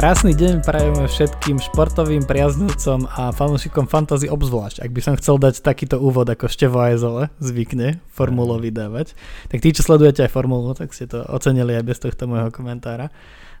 Krásny 0.00 0.32
deň 0.32 0.64
prajeme 0.64 1.04
všetkým 1.04 1.60
športovým 1.60 2.24
priaznivcom 2.24 3.04
a 3.04 3.36
fanúšikom 3.36 3.84
fantasy 3.84 4.32
obzvlášť. 4.32 4.80
Ak 4.80 4.96
by 4.96 5.00
som 5.04 5.14
chcel 5.20 5.36
dať 5.36 5.60
takýto 5.60 6.00
úvod, 6.00 6.24
ako 6.24 6.48
Števo 6.48 6.80
Ajzole 6.80 7.28
zvykne 7.36 8.00
formulo 8.08 8.56
vydávať, 8.56 9.12
tak 9.52 9.60
tí, 9.60 9.76
čo 9.76 9.84
sledujete 9.84 10.24
aj 10.24 10.32
formulu, 10.32 10.72
tak 10.72 10.96
ste 10.96 11.04
to 11.04 11.20
ocenili 11.28 11.76
aj 11.76 11.84
bez 11.84 12.00
tohto 12.00 12.24
môjho 12.24 12.48
komentára 12.48 13.12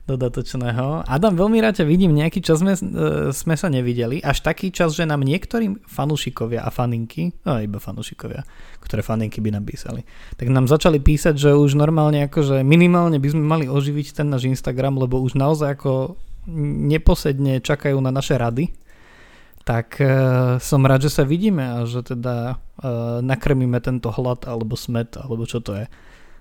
dodatočného. 0.08 1.04
Adam, 1.04 1.36
veľmi 1.36 1.60
rád 1.60 1.84
ťa 1.84 1.86
vidím, 1.86 2.16
nejaký 2.16 2.40
čas 2.40 2.64
sme, 2.64 2.72
e, 2.72 3.36
sme 3.36 3.54
sa 3.60 3.68
nevideli, 3.68 4.24
až 4.24 4.40
taký 4.40 4.72
čas, 4.72 4.96
že 4.96 5.04
nám 5.04 5.20
niektorým 5.20 5.84
fanúšikovia 5.84 6.64
a 6.64 6.72
faninky, 6.72 7.36
no 7.44 7.60
iba 7.60 7.76
fanúšikovia, 7.76 8.48
ktoré 8.80 9.04
faninky 9.04 9.44
by 9.44 9.60
nám 9.60 9.68
písali, 9.68 10.08
tak 10.40 10.48
nám 10.48 10.72
začali 10.72 11.04
písať, 11.04 11.36
že 11.36 11.52
už 11.52 11.76
normálne 11.76 12.24
akože 12.32 12.64
minimálne 12.64 13.20
by 13.20 13.28
sme 13.28 13.44
mali 13.44 13.68
oživiť 13.68 14.24
ten 14.24 14.32
náš 14.32 14.48
Instagram, 14.48 14.96
lebo 14.96 15.20
už 15.20 15.36
naozaj 15.36 15.76
ako 15.76 16.16
neposedne 16.48 17.60
čakajú 17.60 18.00
na 18.00 18.08
naše 18.14 18.38
rady, 18.38 18.72
tak 19.64 20.00
uh, 20.00 20.56
som 20.58 20.82
rád, 20.82 21.04
že 21.06 21.12
sa 21.12 21.24
vidíme 21.28 21.62
a 21.62 21.84
že 21.84 22.02
teda 22.02 22.56
uh, 22.56 23.20
nakrmíme 23.20 23.76
tento 23.84 24.08
hlad 24.10 24.48
alebo 24.48 24.74
smet, 24.76 25.20
alebo 25.20 25.44
čo 25.44 25.60
to 25.60 25.76
je, 25.76 25.84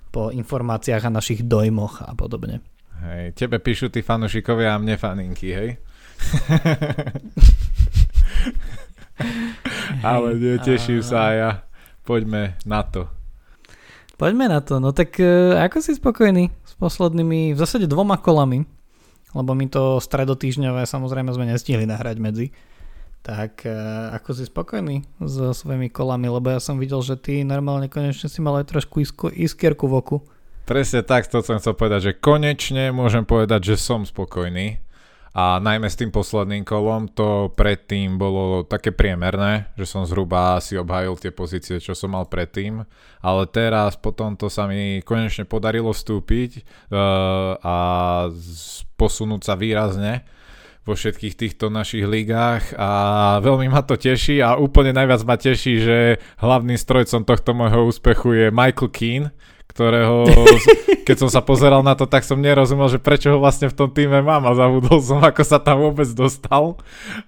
po 0.09 0.31
informáciách 0.33 1.03
a 1.05 1.13
našich 1.13 1.43
dojmoch 1.45 2.01
a 2.01 2.15
podobne. 2.15 2.63
Hej, 2.99 3.37
tebe 3.37 3.59
píšu 3.63 3.87
tí 3.91 4.03
fanúšikovia 4.03 4.75
a 4.75 4.81
mne 4.81 4.99
faninky, 4.99 5.55
hej? 5.55 5.69
Ale 10.03 10.35
neteším 10.35 10.99
a... 11.03 11.07
sa 11.07 11.19
a 11.31 11.31
ja. 11.35 11.51
Poďme 12.03 12.57
na 12.65 12.81
to. 12.83 13.07
Poďme 14.19 14.51
na 14.51 14.59
to. 14.59 14.79
No 14.83 14.91
tak 14.91 15.15
uh, 15.21 15.59
ako 15.63 15.79
si 15.79 15.95
spokojný 15.95 16.51
s 16.65 16.73
poslednými, 16.75 17.53
v 17.55 17.57
zásade 17.59 17.87
dvoma 17.87 18.17
kolami, 18.19 18.67
lebo 19.33 19.51
my 19.53 19.65
to 19.69 19.97
stredotýžňové 20.01 20.85
samozrejme 20.85 21.29
sme 21.33 21.49
nestihli 21.49 21.85
nahrať 21.85 22.17
medzi. 22.17 22.47
Tak 23.19 23.67
uh, 23.67 24.15
ako 24.15 24.29
si 24.31 24.43
spokojný 24.47 25.03
so 25.19 25.51
svojimi 25.51 25.91
kolami, 25.91 26.31
lebo 26.31 26.55
ja 26.55 26.63
som 26.63 26.79
videl, 26.79 27.03
že 27.03 27.19
ty 27.19 27.43
normálne 27.43 27.91
konečne 27.91 28.31
si 28.31 28.39
mal 28.39 28.63
aj 28.63 28.71
trošku 28.71 29.03
isko, 29.03 29.27
iskierku 29.27 29.91
v 29.91 29.95
oku. 29.99 30.17
Presne 30.63 31.01
tak, 31.01 31.25
to 31.27 31.41
som 31.41 31.57
chcel 31.57 31.73
povedať, 31.75 31.99
že 32.13 32.13
konečne 32.21 32.93
môžem 32.93 33.25
povedať, 33.25 33.73
že 33.73 33.75
som 33.81 34.05
spokojný. 34.05 34.77
A 35.39 35.55
najmä 35.63 35.87
s 35.87 35.95
tým 35.95 36.11
posledným 36.11 36.67
kolom 36.67 37.07
to 37.07 37.55
predtým 37.55 38.19
bolo 38.19 38.67
také 38.67 38.91
priemerné, 38.91 39.71
že 39.79 39.87
som 39.87 40.03
zhruba 40.03 40.59
si 40.59 40.75
obhajil 40.75 41.15
tie 41.15 41.31
pozície, 41.31 41.79
čo 41.79 41.95
som 41.95 42.11
mal 42.11 42.27
predtým. 42.27 42.83
Ale 43.23 43.47
teraz 43.47 43.95
potom 43.95 44.35
to 44.35 44.51
sa 44.51 44.67
mi 44.67 44.99
konečne 44.99 45.47
podarilo 45.47 45.95
vstúpiť 45.95 46.59
uh, 46.91 47.55
a 47.55 47.75
posunúť 48.99 49.41
sa 49.47 49.55
výrazne 49.55 50.27
vo 50.83 50.99
všetkých 50.99 51.39
týchto 51.39 51.71
našich 51.71 52.03
ligách 52.03 52.75
a 52.75 52.89
veľmi 53.39 53.71
ma 53.71 53.79
to 53.87 53.95
teší 53.95 54.43
a 54.43 54.59
úplne 54.59 54.91
najviac 54.91 55.23
ma 55.23 55.39
teší, 55.39 55.73
že 55.79 55.97
hlavným 56.43 56.75
strojcom 56.75 57.23
tohto 57.23 57.55
môjho 57.55 57.87
úspechu 57.87 58.35
je 58.35 58.45
Michael 58.51 58.91
Keane, 58.91 59.29
ktorého, 59.69 60.25
keď 61.07 61.17
som 61.21 61.29
sa 61.29 61.45
pozeral 61.45 61.85
na 61.85 61.93
to, 61.93 62.09
tak 62.09 62.25
som 62.25 62.41
nerozumel, 62.41 62.89
že 62.89 62.97
prečo 62.97 63.31
ho 63.31 63.37
vlastne 63.37 63.69
v 63.69 63.77
tom 63.77 63.89
týme 63.93 64.19
mám 64.25 64.43
a 64.49 64.57
zabudol 64.57 64.97
som, 64.99 65.21
ako 65.21 65.43
sa 65.45 65.61
tam 65.61 65.85
vôbec 65.85 66.09
dostal. 66.11 66.81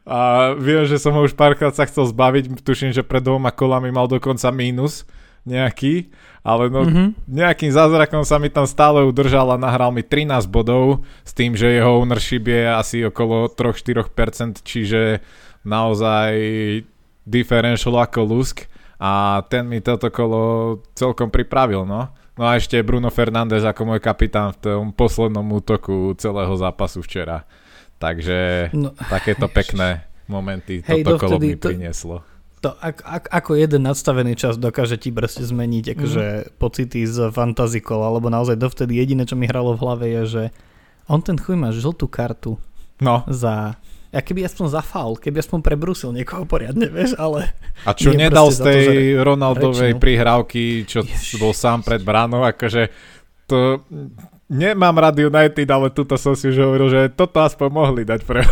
A 0.03 0.51
viem, 0.57 0.83
že 0.89 0.97
som 0.97 1.13
ho 1.13 1.21
už 1.21 1.37
párkrát 1.37 1.71
sa 1.71 1.85
chcel 1.85 2.09
zbaviť, 2.09 2.65
tuším, 2.65 2.91
že 2.91 3.05
pred 3.05 3.21
dvoma 3.21 3.53
kolami 3.53 3.93
mal 3.93 4.09
dokonca 4.09 4.49
mínus 4.49 5.05
nejaký, 5.41 6.13
ale 6.45 6.69
no 6.69 6.85
mm-hmm. 6.85 7.07
nejakým 7.25 7.73
zázrakom 7.73 8.21
sa 8.21 8.37
mi 8.37 8.53
tam 8.53 8.69
stále 8.69 9.01
udržal 9.01 9.53
a 9.53 9.61
nahral 9.61 9.89
mi 9.89 10.05
13 10.05 10.45
bodov 10.45 11.01
s 11.25 11.33
tým, 11.33 11.57
že 11.57 11.69
jeho 11.69 11.97
ownership 11.97 12.45
je 12.45 12.61
asi 12.69 12.97
okolo 13.05 13.49
3-4%, 13.49 14.61
čiže 14.61 15.21
naozaj 15.65 16.33
differential 17.25 17.97
ako 18.01 18.21
Lusk 18.25 18.69
a 19.01 19.41
ten 19.49 19.65
mi 19.65 19.81
toto 19.81 20.13
kolo 20.13 20.41
celkom 20.93 21.33
pripravil, 21.33 21.89
no. 21.89 22.13
No 22.41 22.49
a 22.49 22.57
ešte 22.57 22.81
Bruno 22.81 23.13
Fernández 23.13 23.61
ako 23.61 23.85
môj 23.85 24.01
kapitán 24.01 24.49
v 24.57 24.65
tom 24.65 24.89
poslednom 24.89 25.45
útoku 25.53 26.17
celého 26.17 26.49
zápasu 26.57 27.05
včera. 27.05 27.45
Takže 28.01 28.73
no, 28.73 28.97
takéto 28.97 29.45
pekné 29.61 30.09
momenty 30.25 30.81
hej, 30.81 31.05
toto 31.05 31.21
kolo 31.21 31.37
mi 31.37 31.53
to, 31.53 31.69
prinieslo. 31.69 32.25
To, 32.65 32.73
ak, 32.81 33.05
ak, 33.05 33.23
ako 33.29 33.61
jeden 33.61 33.85
nadstavený 33.85 34.33
čas 34.33 34.57
dokáže 34.57 34.97
ti 34.97 35.13
proste 35.13 35.45
zmeniť 35.45 35.93
akože 35.93 36.25
mm. 36.25 36.45
pocity 36.57 37.05
z 37.05 37.29
fantasy 37.29 37.77
kola, 37.77 38.09
alebo 38.09 38.33
naozaj 38.33 38.57
dovtedy 38.57 38.97
jediné, 38.97 39.29
čo 39.29 39.37
mi 39.37 39.45
hralo 39.45 39.77
v 39.77 39.81
hlave 39.85 40.05
je, 40.09 40.23
že 40.25 40.43
on 41.05 41.21
ten 41.21 41.37
chuj 41.37 41.53
má 41.53 41.69
žltú 41.69 42.09
kartu 42.09 42.57
no. 42.97 43.21
za 43.29 43.77
ja 44.11 44.19
keby 44.19 44.43
aspoň 44.43 44.67
za 44.75 44.83
faul, 44.83 45.15
keby 45.15 45.39
aspoň 45.39 45.59
prebrusil 45.63 46.11
niekoho 46.11 46.43
poriadne, 46.43 46.91
vieš, 46.91 47.15
ale... 47.15 47.55
A 47.87 47.95
čo 47.95 48.11
nedal 48.11 48.51
z 48.51 48.59
tej 48.59 48.85
to, 49.15 49.23
Ronaldovej 49.23 49.95
rečnil. 49.95 50.03
prihrávky, 50.03 50.83
čo 50.83 51.07
Ježiš. 51.07 51.39
bol 51.39 51.55
sám 51.55 51.79
pred 51.79 52.03
bránou, 52.03 52.43
akože 52.43 52.91
to... 53.47 53.87
Nemám 54.51 54.99
rád 54.99 55.15
United, 55.15 55.63
ale 55.63 55.95
tuto 55.95 56.19
som 56.19 56.35
si 56.35 56.51
už 56.51 56.59
hovoril, 56.59 56.91
že 56.91 57.01
toto 57.15 57.39
aspoň 57.39 57.69
mohli 57.71 58.03
dať 58.03 58.19
pre 58.27 58.43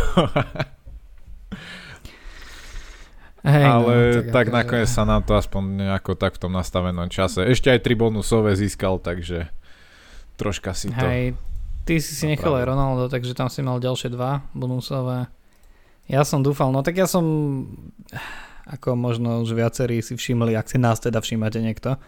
Hej, 3.44 3.66
no, 3.68 3.72
ale 3.84 3.92
no, 3.92 4.16
tak, 4.16 4.24
tak 4.32 4.46
akože- 4.48 4.56
nakoniec 4.56 4.90
sa 4.92 5.04
nám 5.04 5.22
to 5.28 5.36
aspoň 5.36 5.64
nejako 5.76 6.16
tak 6.16 6.36
v 6.36 6.42
tom 6.44 6.52
nastavenom 6.56 7.08
čase. 7.12 7.44
Ešte 7.48 7.72
aj 7.72 7.84
tri 7.84 8.00
bonusové 8.00 8.56
získal, 8.56 9.00
takže 9.00 9.52
troška 10.40 10.72
si 10.72 10.92
to... 10.92 11.04
Hej, 11.04 11.36
ty 11.84 12.00
si 12.00 12.16
si 12.16 12.28
nechal 12.28 12.56
aj 12.56 12.68
Ronaldo, 12.68 13.12
takže 13.12 13.36
tam 13.36 13.48
si 13.52 13.60
mal 13.60 13.80
ďalšie 13.80 14.12
dva 14.12 14.44
bonusové. 14.52 15.32
Ja 16.10 16.26
som 16.26 16.42
dúfal, 16.42 16.74
no 16.74 16.82
tak 16.82 16.98
ja 16.98 17.06
som, 17.06 17.22
ako 18.66 18.98
možno 18.98 19.46
už 19.46 19.54
viacerí 19.54 20.02
si 20.02 20.18
všimli, 20.18 20.58
ak 20.58 20.66
si 20.66 20.82
nás 20.82 20.98
teda 20.98 21.22
všímate 21.22 21.62
niekto, 21.62 22.02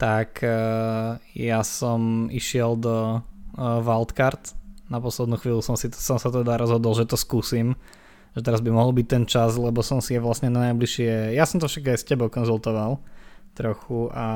tak 0.00 0.40
uh, 0.40 1.20
ja 1.36 1.60
som 1.60 2.32
išiel 2.32 2.80
do 2.80 3.20
uh, 3.20 3.84
wildcard. 3.84 4.56
Na 4.88 4.96
poslednú 4.96 5.36
chvíľu 5.36 5.60
som, 5.60 5.76
si, 5.76 5.92
som 5.92 6.16
sa 6.16 6.32
teda 6.32 6.56
rozhodol, 6.56 6.96
že 6.96 7.04
to 7.04 7.20
skúsim. 7.20 7.76
Že 8.32 8.40
teraz 8.48 8.60
by 8.64 8.72
mohol 8.72 8.96
byť 8.96 9.06
ten 9.12 9.24
čas, 9.28 9.60
lebo 9.60 9.84
som 9.84 10.00
si 10.00 10.16
je 10.16 10.24
vlastne 10.24 10.48
na 10.48 10.72
najbližšie... 10.72 11.36
Ja 11.36 11.44
som 11.44 11.60
to 11.60 11.68
však 11.68 11.94
aj 11.94 11.98
s 12.00 12.08
tebou 12.08 12.32
konzultoval 12.32 12.98
trochu 13.54 14.10
a 14.10 14.26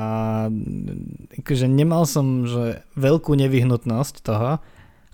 akože 1.35 1.67
nemal 1.67 2.07
som 2.07 2.47
že 2.47 2.87
veľkú 2.95 3.35
nevyhnutnosť 3.35 4.23
toho, 4.23 4.63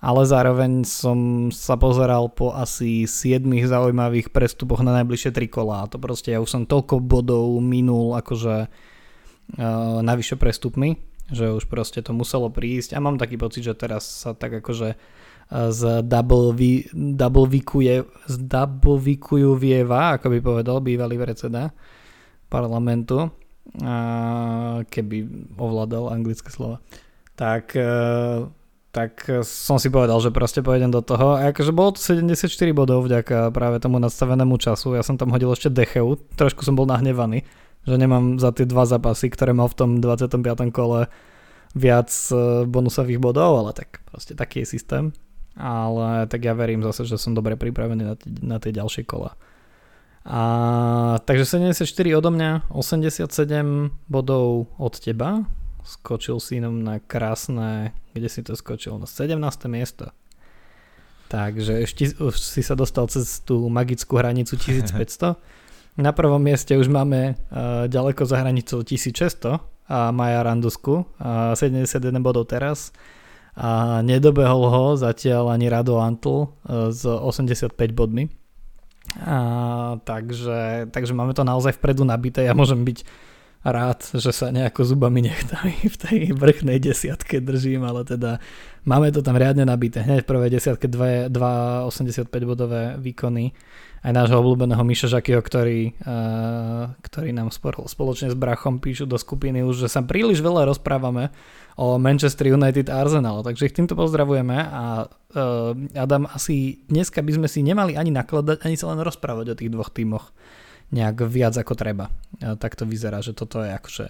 ale 0.05 0.21
zároveň 0.21 0.85
som 0.85 1.49
sa 1.49 1.73
pozeral 1.81 2.29
po 2.29 2.53
asi 2.53 3.09
7 3.09 3.41
zaujímavých 3.65 4.29
prestupoch 4.29 4.85
na 4.85 5.01
najbližšie 5.01 5.33
tri 5.33 5.49
kola 5.49 5.81
a 5.81 5.89
to 5.89 5.97
proste 5.97 6.29
ja 6.29 6.37
už 6.37 6.45
som 6.45 6.69
toľko 6.69 7.01
bodov 7.01 7.57
minul 7.57 8.13
akože 8.13 8.69
uh, 8.69 9.99
navyše 10.05 10.37
prestupmi, 10.37 11.01
že 11.33 11.49
už 11.49 11.65
proste 11.65 12.05
to 12.05 12.13
muselo 12.13 12.53
prísť 12.53 12.93
a 12.93 13.01
mám 13.01 13.17
taký 13.17 13.41
pocit, 13.41 13.65
že 13.65 13.73
teraz 13.73 14.05
sa 14.05 14.37
tak 14.37 14.61
akože 14.61 14.93
uh, 14.93 15.73
z 15.73 16.05
double, 16.05 16.53
vikuje, 17.49 18.05
z 18.29 18.35
double 18.45 19.01
vikujú 19.01 19.57
vieva, 19.57 20.21
ako 20.21 20.29
by 20.29 20.37
povedal 20.37 20.85
bývalý 20.85 21.17
predseda 21.17 21.73
parlamentu, 22.45 23.25
uh, 23.25 24.85
keby 24.85 25.49
ovládal 25.57 26.13
anglické 26.13 26.53
slova. 26.53 26.77
Tak 27.35 27.73
tak 28.95 29.27
eh, 29.27 29.43
som 29.43 29.75
si 29.75 29.91
povedal, 29.91 30.15
že 30.23 30.31
proste 30.31 30.63
pôjdem 30.63 30.87
do 30.87 31.03
toho. 31.03 31.35
A 31.35 31.51
akože 31.51 31.75
bolo 31.75 31.91
to 31.91 31.99
74 31.99 32.47
bodov 32.71 33.03
vďaka 33.03 33.51
práve 33.51 33.83
tomu 33.83 33.99
nadstavenému 33.99 34.55
času. 34.55 34.95
Ja 34.95 35.03
som 35.03 35.19
tam 35.19 35.35
hodil 35.35 35.51
ešte 35.51 35.67
Decheu, 35.67 36.15
trošku 36.39 36.63
som 36.63 36.79
bol 36.79 36.87
nahnevaný, 36.87 37.43
že 37.83 37.99
nemám 37.99 38.39
za 38.39 38.55
tie 38.55 38.63
dva 38.63 38.87
zápasy, 38.87 39.27
ktoré 39.27 39.51
mal 39.51 39.67
v 39.67 39.75
tom 39.75 39.89
25. 39.99 40.71
kole 40.71 41.11
viac 41.75 42.07
eh, 42.31 42.63
bonusových 42.63 43.19
bodov, 43.19 43.67
ale 43.67 43.75
tak 43.75 43.99
proste 44.07 44.31
taký 44.31 44.63
je 44.63 44.79
systém. 44.79 45.11
Ale 45.55 46.27
tak 46.27 46.43
ja 46.43 46.55
verím 46.55 46.83
zase, 46.83 47.07
že 47.07 47.19
som 47.19 47.31
dobre 47.31 47.55
pripravený 47.55 48.03
na, 48.03 48.15
t- 48.19 48.27
na 48.43 48.59
tie 48.59 48.75
ďalšie 48.75 49.07
kola. 49.07 49.39
A, 50.25 50.41
takže 51.23 51.45
74 51.45 51.85
odo 52.17 52.33
mňa, 52.33 52.73
87 52.73 53.29
bodov 54.09 54.67
od 54.75 54.93
teba, 54.99 55.45
skočil 55.85 56.41
si 56.41 56.57
nám 56.59 56.81
na 56.81 56.97
krásne, 56.97 57.93
kde 58.17 58.27
si 58.27 58.41
to 58.41 58.57
skočil, 58.57 58.97
na 58.97 59.05
17. 59.05 59.37
miesto. 59.69 60.11
Takže 61.29 61.85
ešte 61.85 62.13
si 62.37 62.61
sa 62.61 62.77
dostal 62.77 63.09
cez 63.09 63.41
tú 63.41 63.65
magickú 63.69 64.17
hranicu 64.17 64.57
1500. 64.61 65.37
Na 65.95 66.11
prvom 66.11 66.43
mieste 66.43 66.75
už 66.75 66.91
máme 66.91 67.39
uh, 67.39 67.87
ďaleko 67.87 68.27
za 68.27 68.43
hranicou 68.43 68.83
1600 68.83 69.63
a 69.85 70.11
Maja 70.11 70.43
Randusku, 70.43 71.07
uh, 71.21 71.55
71 71.55 72.19
bodov 72.19 72.51
teraz. 72.51 72.91
A 73.55 74.03
nedobehol 74.03 74.67
ho 74.67 74.85
zatiaľ 74.99 75.55
ani 75.55 75.71
Rado 75.71 75.95
Antl 75.95 76.51
uh, 76.67 76.91
s 76.91 77.07
85 77.07 77.71
bodmi. 77.95 78.27
A, 79.15 79.95
takže, 80.03 80.91
takže 80.91 81.15
máme 81.15 81.31
to 81.31 81.47
naozaj 81.47 81.79
vpredu 81.79 82.03
nabité. 82.03 82.43
Ja 82.43 82.51
môžem 82.51 82.83
byť 82.83 83.07
rád, 83.65 84.05
že 84.13 84.29
sa 84.29 84.53
nejako 84.53 84.85
zubami 84.85 85.25
nechtami 85.25 85.73
v 85.93 85.97
tej 85.97 86.19
vrchnej 86.37 86.77
desiatke 86.77 87.41
držím, 87.41 87.81
ale 87.81 88.05
teda 88.05 88.37
máme 88.85 89.09
to 89.09 89.25
tam 89.25 89.35
riadne 89.35 89.65
nabité. 89.65 90.05
Hneď 90.05 90.21
v 90.21 90.29
prvej 90.29 90.49
desiatke 90.53 90.85
2, 90.85 91.33
85 91.33 92.29
bodové 92.45 92.93
výkony. 93.01 93.57
Aj 94.05 94.13
nášho 94.13 94.37
obľúbeného 94.37 94.85
Miša 94.85 95.17
Žakyho, 95.17 95.41
ktorý, 95.41 95.97
uh, 96.05 96.93
ktorý 97.01 97.33
nám 97.33 97.49
spoločne 97.89 98.29
s 98.29 98.37
Brachom 98.37 98.77
píšu 98.77 99.09
do 99.09 99.17
skupiny 99.17 99.65
už, 99.65 99.81
že 99.81 99.89
sa 99.89 100.05
príliš 100.05 100.45
veľa 100.45 100.69
rozprávame 100.69 101.33
o 101.73 101.97
Manchester 101.97 102.53
United 102.53 102.93
Arsenal, 102.93 103.41
takže 103.41 103.65
ich 103.65 103.73
týmto 103.73 103.97
pozdravujeme 103.97 104.61
a 104.61 105.09
uh, 105.09 105.73
Adam, 105.97 106.29
asi 106.29 106.85
dneska 106.85 107.25
by 107.25 107.33
sme 107.33 107.47
si 107.49 107.65
nemali 107.65 107.97
ani 107.97 108.13
nakladať, 108.13 108.61
ani 108.61 108.77
sa 108.77 108.93
len 108.93 109.01
rozprávať 109.01 109.45
o 109.51 109.57
tých 109.57 109.73
dvoch 109.73 109.89
tímoch 109.89 110.29
nejak 110.93 111.25
viac 111.25 111.55
ako 111.57 111.73
treba. 111.73 112.13
A 112.41 112.59
tak 112.59 112.77
to 112.77 112.85
vyzerá, 112.85 113.23
že 113.23 113.33
toto 113.33 113.61
je 113.61 113.71
akože 113.73 114.05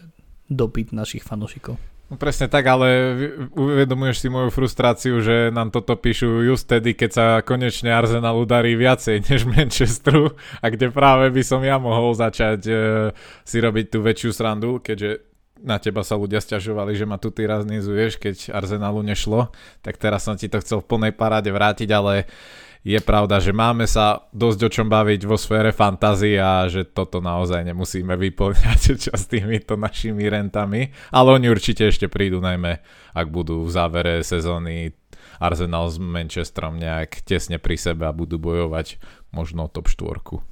dopyt 0.50 0.94
našich 0.94 1.26
fanúšikov. 1.26 1.78
No 2.06 2.22
presne 2.22 2.46
tak, 2.46 2.70
ale 2.70 3.18
uvedomuješ 3.58 4.22
si 4.22 4.28
moju 4.30 4.54
frustráciu, 4.54 5.26
že 5.26 5.50
nám 5.50 5.74
toto 5.74 5.98
píšu 5.98 6.46
just 6.46 6.70
tedy, 6.70 6.94
keď 6.94 7.10
sa 7.10 7.26
konečne 7.42 7.90
Arsenal 7.90 8.38
udarí 8.38 8.78
viacej 8.78 9.26
než 9.26 9.50
Manchesteru 9.50 10.38
a 10.62 10.66
kde 10.70 10.94
práve 10.94 11.34
by 11.34 11.42
som 11.42 11.66
ja 11.66 11.82
mohol 11.82 12.14
začať 12.14 12.62
uh, 12.70 12.78
si 13.42 13.58
robiť 13.58 13.86
tú 13.90 14.06
väčšiu 14.06 14.32
srandu, 14.38 14.78
keďže 14.86 15.26
na 15.66 15.82
teba 15.82 16.06
sa 16.06 16.14
ľudia 16.14 16.38
stiažovali, 16.46 16.94
že 16.94 17.10
ma 17.10 17.18
tu 17.18 17.34
ty 17.34 17.50
raznizuješ, 17.50 18.22
keď 18.22 18.54
Arsenalu 18.54 19.02
nešlo, 19.02 19.50
tak 19.82 19.98
teraz 19.98 20.30
som 20.30 20.38
ti 20.38 20.46
to 20.46 20.62
chcel 20.62 20.86
v 20.86 20.90
plnej 20.94 21.14
paráde 21.18 21.50
vrátiť, 21.50 21.90
ale 21.90 22.30
je 22.86 23.02
pravda, 23.02 23.42
že 23.42 23.50
máme 23.50 23.90
sa 23.90 24.30
dosť 24.30 24.60
o 24.62 24.70
čom 24.70 24.86
baviť 24.86 25.26
vo 25.26 25.42
sfére 25.42 25.74
fantázie 25.74 26.38
a 26.38 26.70
že 26.70 26.86
toto 26.86 27.18
naozaj 27.18 27.66
nemusíme 27.66 28.14
vyplňať 28.14 28.82
čas 29.10 29.26
týmito 29.26 29.74
našimi 29.74 30.30
rentami, 30.30 30.94
ale 31.10 31.34
oni 31.34 31.50
určite 31.50 31.90
ešte 31.90 32.06
prídu, 32.06 32.38
najmä 32.38 32.78
ak 33.18 33.28
budú 33.34 33.66
v 33.66 33.74
závere 33.74 34.22
sezóny 34.22 34.94
Arsenal 35.42 35.90
s 35.90 35.98
Manchesterom 35.98 36.78
nejak 36.78 37.26
tesne 37.26 37.58
pri 37.58 37.74
sebe 37.74 38.06
a 38.06 38.14
budú 38.14 38.38
bojovať 38.38 39.02
možno 39.34 39.66
top 39.66 39.90
štvorku. 39.90 40.46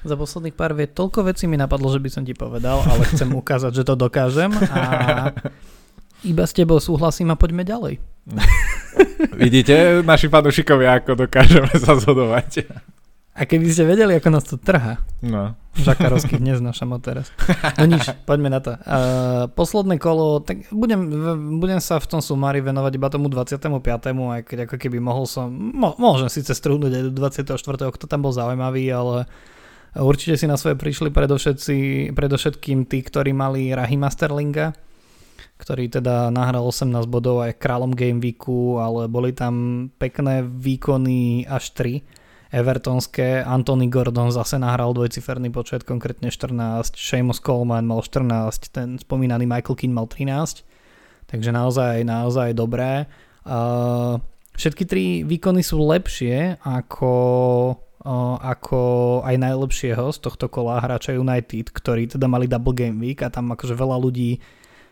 Za 0.00 0.16
posledných 0.16 0.56
pár 0.56 0.72
viet 0.72 0.96
toľko 0.96 1.28
vecí 1.28 1.44
mi 1.44 1.60
napadlo, 1.60 1.92
že 1.92 2.00
by 2.00 2.08
som 2.08 2.22
ti 2.24 2.32
povedal, 2.32 2.80
ale 2.80 3.04
chcem 3.10 3.28
ukázať, 3.28 3.74
že 3.74 3.84
to 3.84 3.98
dokážem 3.98 4.54
a 4.72 4.80
iba 6.30 6.44
s 6.46 6.56
tebou 6.56 6.80
súhlasím 6.80 7.34
a 7.34 7.36
poďme 7.36 7.66
ďalej. 7.66 8.00
Vidíte, 9.42 10.02
naši 10.02 10.28
fanúšikovia, 10.28 11.00
ako 11.00 11.26
dokážeme 11.26 11.70
sa 11.76 11.96
zhodovať. 11.96 12.68
A 13.30 13.46
keby 13.46 13.72
ste 13.72 13.88
vedeli, 13.88 14.18
ako 14.18 14.28
nás 14.28 14.44
to 14.44 14.60
trhá. 14.60 15.00
No. 15.24 15.56
Žakarovských 15.78 16.42
neznášam 16.50 16.92
od 16.92 17.00
teraz. 17.00 17.30
No 17.78 17.88
nič, 17.88 18.04
poďme 18.28 18.50
na 18.52 18.60
to. 18.60 18.74
Uh, 18.74 19.48
posledné 19.54 19.96
kolo, 20.02 20.42
tak 20.42 20.66
budem, 20.74 21.08
budem 21.56 21.80
sa 21.80 22.02
v 22.02 22.10
tom 22.10 22.20
sumári 22.20 22.60
venovať 22.60 22.92
iba 22.98 23.08
tomu 23.08 23.30
25. 23.32 23.64
aj 24.12 24.42
keď 24.44 24.58
ako 24.68 24.76
keby 24.76 24.98
mohol 24.98 25.24
som, 25.24 25.48
mo, 25.48 25.94
môžem 25.96 26.28
síce 26.28 26.52
strúhnuť 26.52 26.90
aj 26.90 27.02
do 27.08 27.12
24. 27.16 27.54
kto 27.96 28.04
tam 28.10 28.20
bol 28.20 28.34
zaujímavý, 28.34 28.84
ale 28.92 29.30
určite 29.96 30.34
si 30.36 30.50
na 30.50 30.58
svoje 30.58 30.74
prišli 30.76 31.08
predovšetkým 32.10 32.78
tí, 32.84 32.98
ktorí 33.00 33.30
mali 33.30 33.70
Rahima 33.72 34.10
Sterlinga, 34.10 34.74
ktorý 35.60 35.92
teda 35.92 36.32
nahral 36.32 36.64
18 36.64 37.04
bodov 37.04 37.44
aj 37.44 37.60
kráľom 37.60 37.92
Game 37.92 38.24
Weeku, 38.24 38.80
ale 38.80 39.04
boli 39.12 39.36
tam 39.36 39.86
pekné 40.00 40.40
výkony 40.40 41.44
až 41.44 41.76
3 41.76 42.00
Evertonské. 42.50 43.46
Anthony 43.46 43.86
Gordon 43.92 44.32
zase 44.34 44.58
nahral 44.58 44.90
dvojciferný 44.90 45.52
počet, 45.54 45.84
konkrétne 45.86 46.32
14. 46.32 46.96
Seamus 46.98 47.38
Coleman 47.38 47.86
mal 47.86 48.02
14, 48.02 48.74
ten 48.74 48.98
spomínaný 48.98 49.46
Michael 49.46 49.76
Keane 49.78 49.94
mal 49.94 50.08
13. 50.08 50.66
Takže 51.30 51.50
naozaj, 51.54 52.02
naozaj 52.02 52.58
dobré. 52.58 53.06
Všetky 54.50 54.82
tri 54.82 55.22
výkony 55.22 55.62
sú 55.62 55.78
lepšie 55.78 56.58
ako, 56.58 57.14
ako 58.42 58.82
aj 59.22 59.36
najlepšieho 59.38 60.10
z 60.10 60.18
tohto 60.18 60.50
kola 60.50 60.82
hráča 60.82 61.14
United, 61.14 61.70
ktorí 61.70 62.10
teda 62.10 62.26
mali 62.26 62.50
double 62.50 62.74
game 62.74 62.98
week 62.98 63.22
a 63.22 63.30
tam 63.30 63.54
akože 63.54 63.78
veľa 63.78 63.94
ľudí 64.02 64.42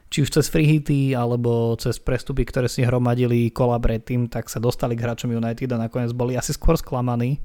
či 0.08 0.24
už 0.24 0.32
cez 0.32 0.48
free 0.48 0.64
hity 0.64 1.12
alebo 1.12 1.76
cez 1.76 2.00
prestupy, 2.00 2.48
ktoré 2.48 2.68
si 2.68 2.80
hromadili 2.80 3.52
kola 3.52 3.76
predtým, 3.76 4.28
tak 4.32 4.48
sa 4.48 4.56
dostali 4.56 4.96
k 4.96 5.04
hráčom 5.04 5.28
United 5.28 5.68
a 5.76 5.84
nakoniec 5.88 6.12
boli 6.16 6.36
asi 6.36 6.56
skôr 6.56 6.80
sklamaní. 6.80 7.40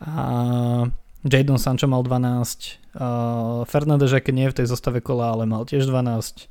A 0.00 0.88
Jadon 1.22 1.60
Sancho 1.60 1.86
mal 1.86 2.02
12, 2.02 2.98
uh, 2.98 3.62
Fernando 3.68 4.10
že 4.10 4.18
nie 4.34 4.50
v 4.50 4.56
tej 4.58 4.66
zostave 4.66 4.98
kola, 5.04 5.36
ale 5.36 5.46
mal 5.46 5.62
tiež 5.68 5.86
12 5.86 6.50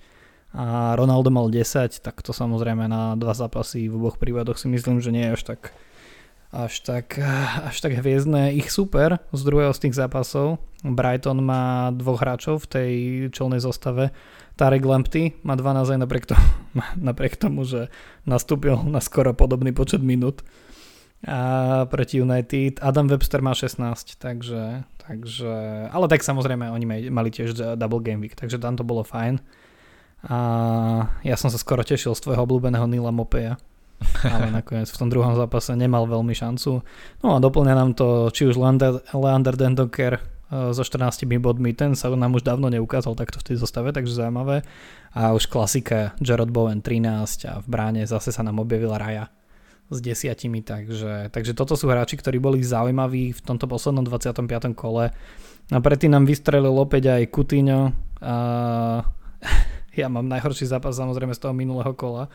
a 0.52 0.96
Ronaldo 1.00 1.32
mal 1.32 1.48
10, 1.48 2.04
tak 2.04 2.20
to 2.24 2.36
samozrejme 2.36 2.88
na 2.88 3.16
dva 3.16 3.32
zápasy 3.32 3.88
v 3.88 3.96
oboch 3.96 4.20
prípadoch 4.20 4.60
si 4.60 4.68
myslím, 4.68 5.00
že 5.00 5.12
nie 5.12 5.28
je 5.28 5.36
až 5.36 5.44
tak 5.56 5.62
až 6.52 6.84
tak, 6.84 7.16
až 7.64 7.80
tak 7.80 7.96
hviezdne. 7.96 8.52
Ich 8.60 8.76
super 8.76 9.24
z 9.32 9.42
druhého 9.48 9.72
z 9.72 9.88
tých 9.88 9.96
zápasov. 9.96 10.60
Brighton 10.84 11.40
má 11.40 11.96
dvoch 11.96 12.20
hráčov 12.20 12.68
v 12.68 12.70
tej 12.70 12.92
čelnej 13.32 13.64
zostave 13.64 14.12
Tarek 14.62 14.86
Lampty 14.86 15.34
má 15.42 15.58
12 15.58 15.98
aj 15.98 16.00
napriek 16.06 16.30
tomu, 16.30 16.46
napriek 17.10 17.34
tomu, 17.34 17.66
že 17.66 17.90
nastúpil 18.30 18.78
na 18.86 19.02
skoro 19.02 19.34
podobný 19.34 19.74
počet 19.74 20.06
minút 20.06 20.46
a 21.26 21.86
proti 21.90 22.22
United. 22.22 22.78
Adam 22.78 23.10
Webster 23.10 23.42
má 23.42 23.58
16, 23.58 24.22
takže, 24.22 24.86
takže 25.02 25.54
ale 25.90 26.06
tak 26.06 26.22
samozrejme 26.22 26.70
oni 26.70 27.10
mali 27.10 27.30
tiež 27.34 27.58
double 27.74 28.06
game 28.06 28.22
week, 28.22 28.38
takže 28.38 28.62
tam 28.62 28.78
to 28.78 28.86
bolo 28.86 29.02
fajn. 29.02 29.42
A 30.30 30.38
ja 31.26 31.34
som 31.42 31.50
sa 31.50 31.58
skoro 31.58 31.82
tešil 31.82 32.14
z 32.14 32.22
tvojho 32.22 32.46
obľúbeného 32.46 32.86
Nila 32.86 33.10
Mopeja, 33.10 33.58
ale 34.22 34.54
nakoniec 34.62 34.94
v 34.94 35.00
tom 35.02 35.10
druhom 35.10 35.34
zápase 35.34 35.74
nemal 35.74 36.06
veľmi 36.06 36.38
šancu. 36.38 36.86
No 37.26 37.28
a 37.34 37.42
doplňa 37.42 37.74
nám 37.74 37.98
to 37.98 38.30
či 38.30 38.46
už 38.46 38.62
Leander, 38.62 39.02
Leander 39.10 39.58
Dendoker, 39.58 40.22
so 40.52 40.84
14 40.84 41.24
bodmi. 41.40 41.72
Ten 41.72 41.96
sa 41.96 42.12
nám 42.12 42.36
už 42.36 42.44
dávno 42.44 42.68
neukázal 42.68 43.16
takto 43.16 43.40
v 43.40 43.48
tej 43.52 43.58
zostave, 43.64 43.96
takže 43.96 44.12
zaujímavé. 44.12 44.68
A 45.16 45.32
už 45.32 45.48
klasika 45.48 46.12
Jared 46.20 46.52
Bowen 46.52 46.84
13 46.84 47.48
a 47.48 47.64
v 47.64 47.68
bráne 47.72 48.04
zase 48.04 48.36
sa 48.36 48.44
nám 48.44 48.60
objavila 48.60 49.00
Raja 49.00 49.32
s 49.92 50.00
desiatimi, 50.00 50.64
takže, 50.64 51.28
takže 51.36 51.52
toto 51.52 51.76
sú 51.76 51.92
hráči, 51.92 52.16
ktorí 52.16 52.40
boli 52.40 52.64
zaujímaví 52.64 53.36
v 53.36 53.42
tomto 53.44 53.68
poslednom 53.68 54.08
25. 54.08 54.72
kole. 54.72 55.12
A 55.72 55.78
predtým 55.80 56.12
nám 56.12 56.24
vystrelil 56.28 56.76
opäť 56.76 57.16
aj 57.16 57.32
Coutinho. 57.32 57.92
Ja 59.92 60.08
mám 60.08 60.24
najhorší 60.32 60.72
zápas 60.72 60.96
samozrejme 60.96 61.36
z 61.36 61.42
toho 61.44 61.52
minulého 61.52 61.92
kola 61.92 62.32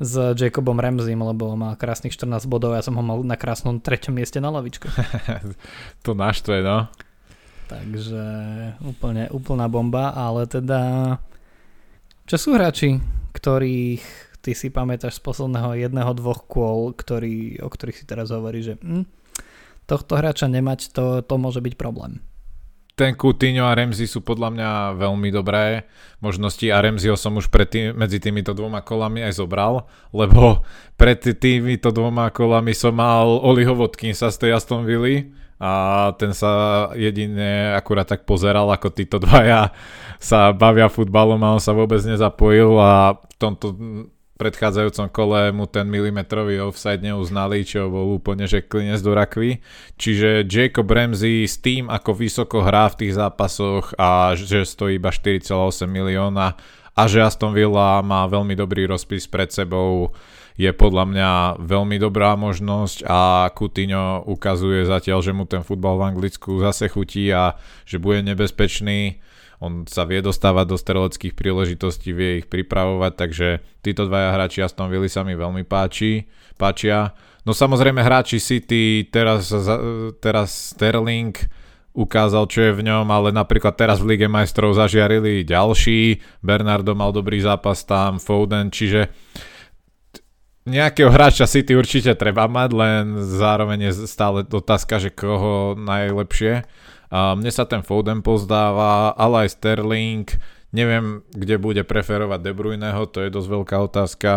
s 0.00 0.36
Jacobom 0.36 0.76
Ramseym, 0.76 1.16
lebo 1.16 1.56
má 1.56 1.72
krásnych 1.72 2.12
14 2.12 2.44
bodov, 2.44 2.76
ja 2.76 2.84
som 2.84 2.92
ho 2.92 3.00
mal 3.00 3.24
na 3.24 3.40
krásnom 3.40 3.80
treťom 3.80 4.20
mieste 4.20 4.36
na 4.36 4.52
lavičku. 4.52 4.84
to 6.04 6.12
naštve, 6.12 6.60
no. 6.60 6.92
Takže 7.70 8.24
úplne, 8.82 9.30
úplná 9.30 9.70
bomba, 9.70 10.10
ale 10.10 10.50
teda 10.50 11.14
čo 12.26 12.34
sú 12.34 12.54
hráči, 12.58 12.98
ktorých 13.30 14.02
ty 14.42 14.52
si 14.58 14.74
pamätáš 14.74 15.18
z 15.18 15.22
posledného 15.22 15.78
jedného, 15.78 16.10
dvoch 16.18 16.46
kôl, 16.50 16.90
ktorý, 16.90 17.62
o 17.62 17.68
ktorých 17.70 17.98
si 18.02 18.04
teraz 18.10 18.34
hovorí, 18.34 18.66
že 18.66 18.74
hm, 18.82 19.06
tohto 19.86 20.18
hráča 20.18 20.50
nemať, 20.50 20.90
to, 20.90 21.22
to 21.22 21.34
môže 21.38 21.62
byť 21.62 21.74
problém. 21.78 22.18
Ten 22.98 23.16
Coutinho 23.16 23.64
a 23.64 23.72
Remzi 23.72 24.04
sú 24.04 24.20
podľa 24.20 24.52
mňa 24.52 24.70
veľmi 25.00 25.32
dobré 25.32 25.88
možnosti 26.20 26.66
a 26.68 26.84
Remziho 26.84 27.16
som 27.16 27.38
už 27.38 27.48
pred 27.48 27.70
tým, 27.70 27.96
medzi 27.96 28.20
týmito 28.20 28.52
dvoma 28.52 28.84
kolami 28.84 29.24
aj 29.24 29.40
zobral, 29.40 29.88
lebo 30.12 30.66
pred 31.00 31.22
týmito 31.22 31.94
dvoma 31.94 32.28
kolami 32.28 32.76
som 32.76 32.92
mal 32.92 33.40
Oliho 33.40 33.72
Vodkinsa 33.72 34.28
z 34.28 34.36
tej 34.36 34.50
Aston 34.58 34.84
Villa 34.84 35.24
a 35.60 35.70
ten 36.16 36.32
sa 36.32 36.88
jedine 36.96 37.76
akurát 37.76 38.08
tak 38.08 38.24
pozeral, 38.24 38.72
ako 38.72 38.88
títo 38.96 39.20
dvaja 39.20 39.76
sa 40.16 40.56
bavia 40.56 40.88
futbalom 40.88 41.40
a 41.44 41.52
on 41.54 41.62
sa 41.62 41.76
vôbec 41.76 42.00
nezapojil 42.00 42.80
a 42.80 43.20
v 43.20 43.34
tomto 43.36 43.66
predchádzajúcom 44.40 45.08
kole 45.12 45.52
mu 45.52 45.68
ten 45.68 45.84
milimetrový 45.84 46.64
offside 46.64 47.04
neuznali, 47.04 47.60
čo 47.60 47.92
bol 47.92 48.16
úplne 48.16 48.48
že 48.48 48.64
klinec 48.64 49.04
do 49.04 49.12
rakvy. 49.12 49.60
Čiže 50.00 50.48
Jacob 50.48 50.88
Ramsey 50.88 51.44
s 51.44 51.60
tým, 51.60 51.92
ako 51.92 52.16
vysoko 52.16 52.64
hrá 52.64 52.88
v 52.88 53.04
tých 53.04 53.20
zápasoch 53.20 53.92
a 54.00 54.32
že 54.32 54.64
stojí 54.64 54.96
iba 54.96 55.12
4,8 55.12 55.84
milióna 55.84 56.56
a 56.96 57.02
že 57.04 57.20
Aston 57.20 57.52
Villa 57.52 58.00
má 58.00 58.24
veľmi 58.24 58.56
dobrý 58.56 58.88
rozpis 58.88 59.28
pred 59.28 59.52
sebou, 59.52 60.16
je 60.60 60.70
podľa 60.76 61.04
mňa 61.08 61.30
veľmi 61.64 61.96
dobrá 61.96 62.36
možnosť 62.36 63.08
a 63.08 63.48
Coutinho 63.56 64.20
ukazuje 64.28 64.84
zatiaľ, 64.84 65.24
že 65.24 65.32
mu 65.32 65.48
ten 65.48 65.64
futbal 65.64 65.96
v 65.96 66.12
Anglicku 66.12 66.60
zase 66.60 66.92
chutí 66.92 67.32
a 67.32 67.56
že 67.88 67.96
bude 67.96 68.20
nebezpečný. 68.20 69.24
On 69.64 69.88
sa 69.88 70.04
vie 70.04 70.20
dostávať 70.20 70.66
do 70.68 70.76
streleckých 70.76 71.32
príležitostí, 71.32 72.12
vie 72.12 72.44
ich 72.44 72.46
pripravovať, 72.52 73.12
takže 73.16 73.48
títo 73.80 74.04
dvaja 74.04 74.36
hráči 74.36 74.60
Aston 74.60 74.92
Villa 74.92 75.08
sa 75.08 75.24
mi 75.24 75.32
veľmi 75.32 75.64
páči, 75.64 76.28
páčia. 76.60 77.16
No 77.48 77.56
samozrejme 77.56 78.04
hráči 78.04 78.36
City, 78.36 79.08
teraz, 79.08 79.48
teraz 80.20 80.76
Sterling, 80.76 81.32
ukázal, 81.96 82.44
čo 82.52 82.68
je 82.68 82.72
v 82.76 82.84
ňom, 82.84 83.08
ale 83.08 83.32
napríklad 83.32 83.74
teraz 83.80 83.98
v 84.00 84.14
Lige 84.14 84.28
majstrov 84.28 84.76
zažiarili 84.76 85.42
ďalší, 85.42 86.20
Bernardo 86.44 86.92
mal 86.92 87.16
dobrý 87.16 87.40
zápas 87.40 87.82
tam, 87.82 88.20
Foden, 88.20 88.68
čiže 88.68 89.08
nejakého 90.68 91.08
hráča 91.08 91.48
City 91.48 91.72
určite 91.72 92.12
treba 92.16 92.44
mať, 92.44 92.70
len 92.72 93.04
zároveň 93.20 93.90
je 93.90 93.92
stále 94.04 94.44
otázka, 94.44 95.00
že 95.00 95.10
koho 95.12 95.78
najlepšie. 95.78 96.64
A 97.10 97.34
mne 97.34 97.50
sa 97.50 97.66
ten 97.66 97.82
Foden 97.82 98.22
pozdáva, 98.22 99.16
ale 99.18 99.46
aj 99.46 99.58
Sterling, 99.58 100.30
neviem, 100.70 101.26
kde 101.34 101.58
bude 101.58 101.82
preferovať 101.82 102.38
De 102.38 102.52
Bruyneho, 102.54 103.08
to 103.10 103.24
je 103.24 103.34
dosť 103.34 103.48
veľká 103.50 103.76
otázka. 103.82 104.32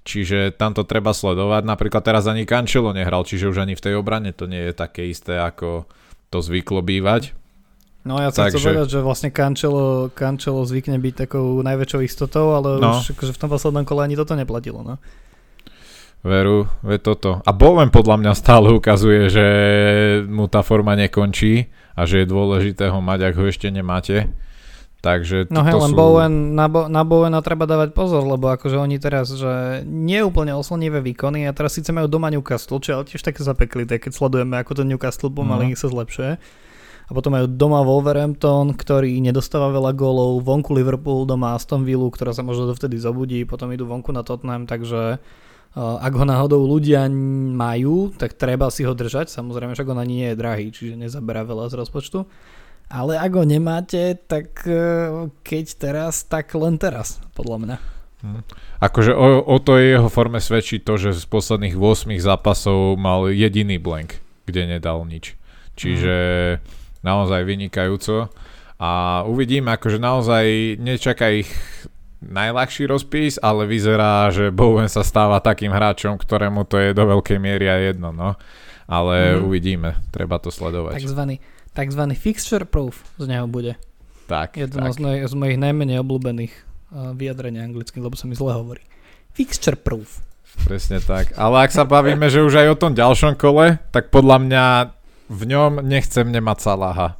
Čiže 0.00 0.56
tam 0.56 0.72
to 0.72 0.88
treba 0.88 1.12
sledovať. 1.12 1.60
Napríklad 1.68 2.00
teraz 2.00 2.24
ani 2.24 2.48
Cancelo 2.48 2.96
nehral, 2.96 3.20
čiže 3.20 3.52
už 3.52 3.68
ani 3.68 3.76
v 3.76 3.84
tej 3.84 3.94
obrane 4.00 4.32
to 4.32 4.48
nie 4.48 4.72
je 4.72 4.74
také 4.74 5.04
isté, 5.12 5.36
ako 5.36 5.84
to 6.32 6.40
zvyklo 6.40 6.80
bývať. 6.80 7.36
No 8.00 8.16
ja 8.16 8.32
sa 8.32 8.48
Takže... 8.48 8.56
chcem 8.56 8.64
povedať, 8.64 8.88
že 8.96 9.00
vlastne 9.04 9.28
Cancelo, 9.28 10.08
Cancelo 10.16 10.64
zvykne 10.64 10.96
byť 10.96 11.28
takou 11.28 11.60
najväčšou 11.60 12.00
istotou, 12.00 12.56
ale 12.56 12.80
no. 12.80 12.96
už 12.96 13.12
akože 13.12 13.36
v 13.36 13.40
tom 13.40 13.50
poslednom 13.52 13.84
kole 13.84 14.08
ani 14.08 14.16
toto 14.16 14.32
neplatilo. 14.32 14.80
No. 14.80 14.96
Veru, 16.20 16.68
ve 16.84 17.00
toto. 17.00 17.40
A 17.48 17.50
Bowen 17.56 17.88
podľa 17.88 18.20
mňa 18.20 18.32
stále 18.36 18.68
ukazuje, 18.68 19.32
že 19.32 19.46
mu 20.28 20.52
tá 20.52 20.60
forma 20.60 20.92
nekončí 20.92 21.72
a 21.96 22.04
že 22.04 22.24
je 22.24 22.26
dôležité 22.28 22.92
ho 22.92 23.00
mať, 23.00 23.32
ak 23.32 23.34
ho 23.40 23.44
ešte 23.48 23.72
nemáte. 23.72 24.28
Takže 25.00 25.48
no 25.48 25.64
hej, 25.64 25.80
len 25.80 25.92
sú... 25.92 25.96
Bowen, 25.96 26.52
na, 26.52 26.68
Bo, 26.68 26.84
na 26.84 27.08
Bowena 27.08 27.40
treba 27.40 27.64
dávať 27.64 27.96
pozor, 27.96 28.20
lebo 28.20 28.52
akože 28.52 28.76
oni 28.76 29.00
teraz, 29.00 29.32
že 29.32 29.80
nie 29.88 30.20
úplne 30.20 30.52
oslnivé 30.52 31.00
výkony 31.00 31.48
a 31.48 31.56
teraz 31.56 31.80
síce 31.80 31.88
majú 31.88 32.04
doma 32.04 32.28
Newcastle, 32.28 32.84
čo 32.84 33.00
je 33.00 33.16
tiež 33.16 33.24
také 33.24 33.40
zapeklité, 33.40 33.96
keď 33.96 34.12
sledujeme, 34.12 34.60
ako 34.60 34.76
ten 34.76 34.92
Newcastle 34.92 35.32
pomaly 35.32 35.72
mm. 35.72 35.80
sa 35.80 35.88
zlepšuje. 35.88 36.32
A 37.08 37.10
potom 37.16 37.32
majú 37.32 37.48
doma 37.48 37.80
Wolverhampton, 37.80 38.76
ktorý 38.76 39.16
nedostáva 39.24 39.72
veľa 39.72 39.96
gólov, 39.96 40.44
vonku 40.44 40.76
Liverpool, 40.76 41.24
doma 41.24 41.56
Aston 41.56 41.82
Villa, 41.82 42.06
ktorá 42.12 42.36
sa 42.36 42.44
možno 42.44 42.68
dovtedy 42.68 43.00
zobudí, 43.00 43.48
potom 43.48 43.72
idú 43.72 43.88
vonku 43.88 44.12
na 44.12 44.20
Tottenham, 44.20 44.68
takže 44.68 45.16
ak 45.78 46.12
ho 46.18 46.24
náhodou 46.26 46.66
ľudia 46.66 47.06
majú, 47.54 48.10
tak 48.18 48.34
treba 48.34 48.66
si 48.74 48.82
ho 48.82 48.90
držať, 48.90 49.30
samozrejme 49.30 49.78
však 49.78 49.86
on 49.86 50.02
ani 50.02 50.14
nie 50.18 50.28
je 50.34 50.40
drahý, 50.40 50.66
čiže 50.74 50.98
nezaberá 50.98 51.46
veľa 51.46 51.70
z 51.70 51.78
rozpočtu. 51.78 52.26
Ale 52.90 53.14
ak 53.14 53.32
ho 53.38 53.46
nemáte, 53.46 54.18
tak 54.26 54.66
e, 54.66 55.30
keď 55.46 55.64
teraz, 55.78 56.26
tak 56.26 56.50
len 56.58 56.74
teraz, 56.74 57.22
podľa 57.38 57.56
mňa. 57.62 57.76
Hmm. 58.20 58.42
Akože 58.82 59.14
o, 59.14 59.46
o 59.46 59.56
to 59.62 59.78
jeho 59.78 60.10
forme 60.10 60.42
svedčí 60.42 60.82
to, 60.82 60.98
že 60.98 61.14
z 61.14 61.24
posledných 61.30 61.78
8 61.78 62.10
zápasov 62.18 62.98
mal 62.98 63.30
jediný 63.30 63.78
blank, 63.78 64.18
kde 64.42 64.74
nedal 64.74 65.06
nič. 65.06 65.38
Čiže 65.78 66.14
hmm. 66.58 66.60
naozaj 67.06 67.46
vynikajúco. 67.46 68.26
A 68.80 69.22
uvidíme, 69.28 69.70
akože 69.70 70.02
naozaj 70.02 70.44
nečaká 70.82 71.30
ich 71.30 71.52
najľahší 72.20 72.84
rozpis, 72.88 73.40
ale 73.40 73.64
vyzerá, 73.64 74.28
že 74.28 74.52
Bowen 74.52 74.88
sa 74.88 75.00
stáva 75.00 75.40
takým 75.40 75.72
hráčom, 75.72 76.20
ktorému 76.20 76.68
to 76.68 76.76
je 76.76 76.92
do 76.92 77.04
veľkej 77.08 77.38
miery 77.40 77.66
aj 77.68 77.80
jedno, 77.96 78.12
no. 78.12 78.36
Ale 78.90 79.38
hmm. 79.38 79.46
uvidíme, 79.46 79.90
treba 80.12 80.36
to 80.36 80.52
sledovať. 80.52 81.00
Takzvaný 81.00 81.36
takzvaný 81.72 82.18
fixture 82.18 82.66
proof 82.66 83.02
z 83.18 83.30
neho 83.30 83.46
bude. 83.46 83.78
Tak, 84.26 84.54
Jedno 84.54 84.86
tak. 84.86 84.94
Z, 84.94 84.98
mojich, 85.02 85.22
z 85.26 85.34
mojich 85.34 85.58
najmenej 85.58 85.96
obľúbených 86.06 86.52
uh, 86.54 87.14
vyjadrení 87.18 87.58
anglických, 87.58 88.02
lebo 88.02 88.14
sa 88.14 88.30
mi 88.30 88.38
zle 88.38 88.54
hovorí. 88.54 88.82
Fixture 89.34 89.78
proof. 89.78 90.22
Presne 90.66 91.02
tak. 91.02 91.34
Ale 91.34 91.66
ak 91.66 91.74
sa 91.74 91.86
bavíme, 91.86 92.26
že 92.30 92.42
už 92.42 92.62
aj 92.62 92.68
o 92.74 92.78
tom 92.78 92.92
ďalšom 92.94 93.34
kole, 93.38 93.78
tak 93.90 94.10
podľa 94.10 94.36
mňa 94.42 94.64
v 95.30 95.42
ňom 95.46 95.82
nechcem 95.82 96.26
nemať 96.26 96.58
Salaha. 96.62 97.18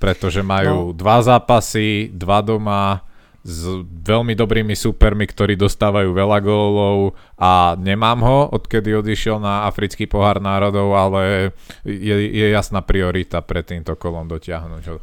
Pretože 0.00 0.40
majú 0.40 0.92
no. 0.92 0.96
dva 0.96 1.20
zápasy, 1.20 2.08
dva 2.12 2.40
doma, 2.40 3.04
s 3.40 3.64
veľmi 4.04 4.36
dobrými 4.36 4.76
supermi, 4.76 5.24
ktorí 5.24 5.56
dostávajú 5.56 6.12
veľa 6.12 6.38
gólov 6.44 7.16
a 7.40 7.72
nemám 7.80 8.20
ho, 8.20 8.38
odkedy 8.52 8.92
odišiel 9.00 9.40
na 9.40 9.64
africký 9.64 10.04
pohár 10.04 10.44
národov, 10.44 10.92
ale 10.92 11.52
je, 11.88 12.16
je 12.30 12.46
jasná 12.52 12.84
priorita 12.84 13.40
pre 13.40 13.64
týmto 13.64 13.96
kolom 13.96 14.28
dotiahnuť 14.28 14.84
ho. 14.92 14.96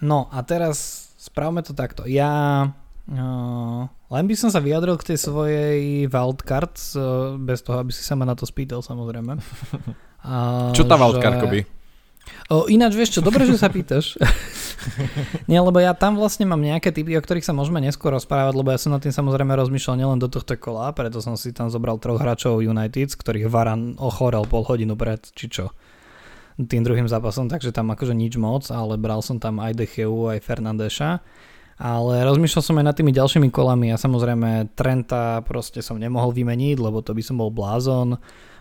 No 0.00 0.30
a 0.30 0.46
teraz 0.46 1.10
spravme 1.18 1.66
to 1.66 1.74
takto. 1.74 2.06
Ja 2.06 2.64
uh, 2.70 3.82
len 3.90 4.24
by 4.30 4.34
som 4.38 4.54
sa 4.54 4.62
vyjadril 4.62 4.94
k 4.96 5.14
tej 5.14 5.18
svojej 5.18 6.06
wildcard, 6.06 6.74
uh, 6.94 7.34
bez 7.34 7.66
toho, 7.66 7.82
aby 7.82 7.90
si 7.90 8.06
sa 8.06 8.14
ma 8.14 8.22
na 8.22 8.38
to 8.38 8.46
spýtal 8.46 8.78
samozrejme. 8.78 9.42
Uh, 10.22 10.70
Čo 10.78 10.86
tá 10.86 10.94
wildcard, 10.94 11.42
že... 11.50 11.66
O, 12.50 12.66
ináč 12.66 12.94
vieš 12.94 13.18
čo, 13.18 13.20
dobre, 13.24 13.46
že 13.48 13.58
sa 13.58 13.72
pýtaš. 13.72 14.14
Nie, 15.50 15.60
lebo 15.60 15.78
ja 15.78 15.92
tam 15.92 16.16
vlastne 16.16 16.48
mám 16.48 16.60
nejaké 16.60 16.90
typy, 16.90 17.16
o 17.16 17.22
ktorých 17.22 17.46
sa 17.46 17.56
môžeme 17.56 17.80
neskôr 17.80 18.12
rozprávať, 18.14 18.54
lebo 18.56 18.72
ja 18.72 18.78
som 18.80 18.92
nad 18.92 19.02
tým 19.02 19.14
samozrejme 19.14 19.52
rozmýšľal 19.54 19.96
nielen 20.00 20.18
do 20.18 20.28
tohto 20.28 20.56
kola, 20.56 20.92
preto 20.96 21.20
som 21.20 21.36
si 21.36 21.52
tam 21.52 21.68
zobral 21.68 22.00
troch 22.00 22.20
hráčov 22.20 22.64
United, 22.64 23.12
z 23.12 23.16
ktorých 23.16 23.50
Varan 23.50 23.96
ochorel 24.00 24.44
pol 24.48 24.64
hodinu 24.64 24.96
pred, 24.96 25.20
či 25.32 25.48
čo, 25.50 25.72
tým 26.56 26.84
druhým 26.84 27.08
zápasom, 27.08 27.48
takže 27.48 27.72
tam 27.72 27.92
akože 27.92 28.12
nič 28.12 28.36
moc, 28.36 28.68
ale 28.68 29.00
bral 29.00 29.24
som 29.24 29.40
tam 29.40 29.60
aj 29.62 29.76
Decheu, 29.76 30.28
aj 30.28 30.44
Fernandeša. 30.44 31.10
Ale 31.80 32.28
rozmýšľal 32.28 32.60
som 32.60 32.76
aj 32.76 32.86
nad 32.92 32.96
tými 32.96 33.08
ďalšími 33.08 33.48
kolami 33.48 33.88
a 33.88 33.96
samozrejme 33.96 34.76
Trenta 34.76 35.40
proste 35.40 35.80
som 35.80 35.96
nemohol 35.96 36.36
vymeniť, 36.36 36.76
lebo 36.76 37.00
to 37.00 37.16
by 37.16 37.24
som 37.24 37.40
bol 37.40 37.48
blázon. 37.48 38.20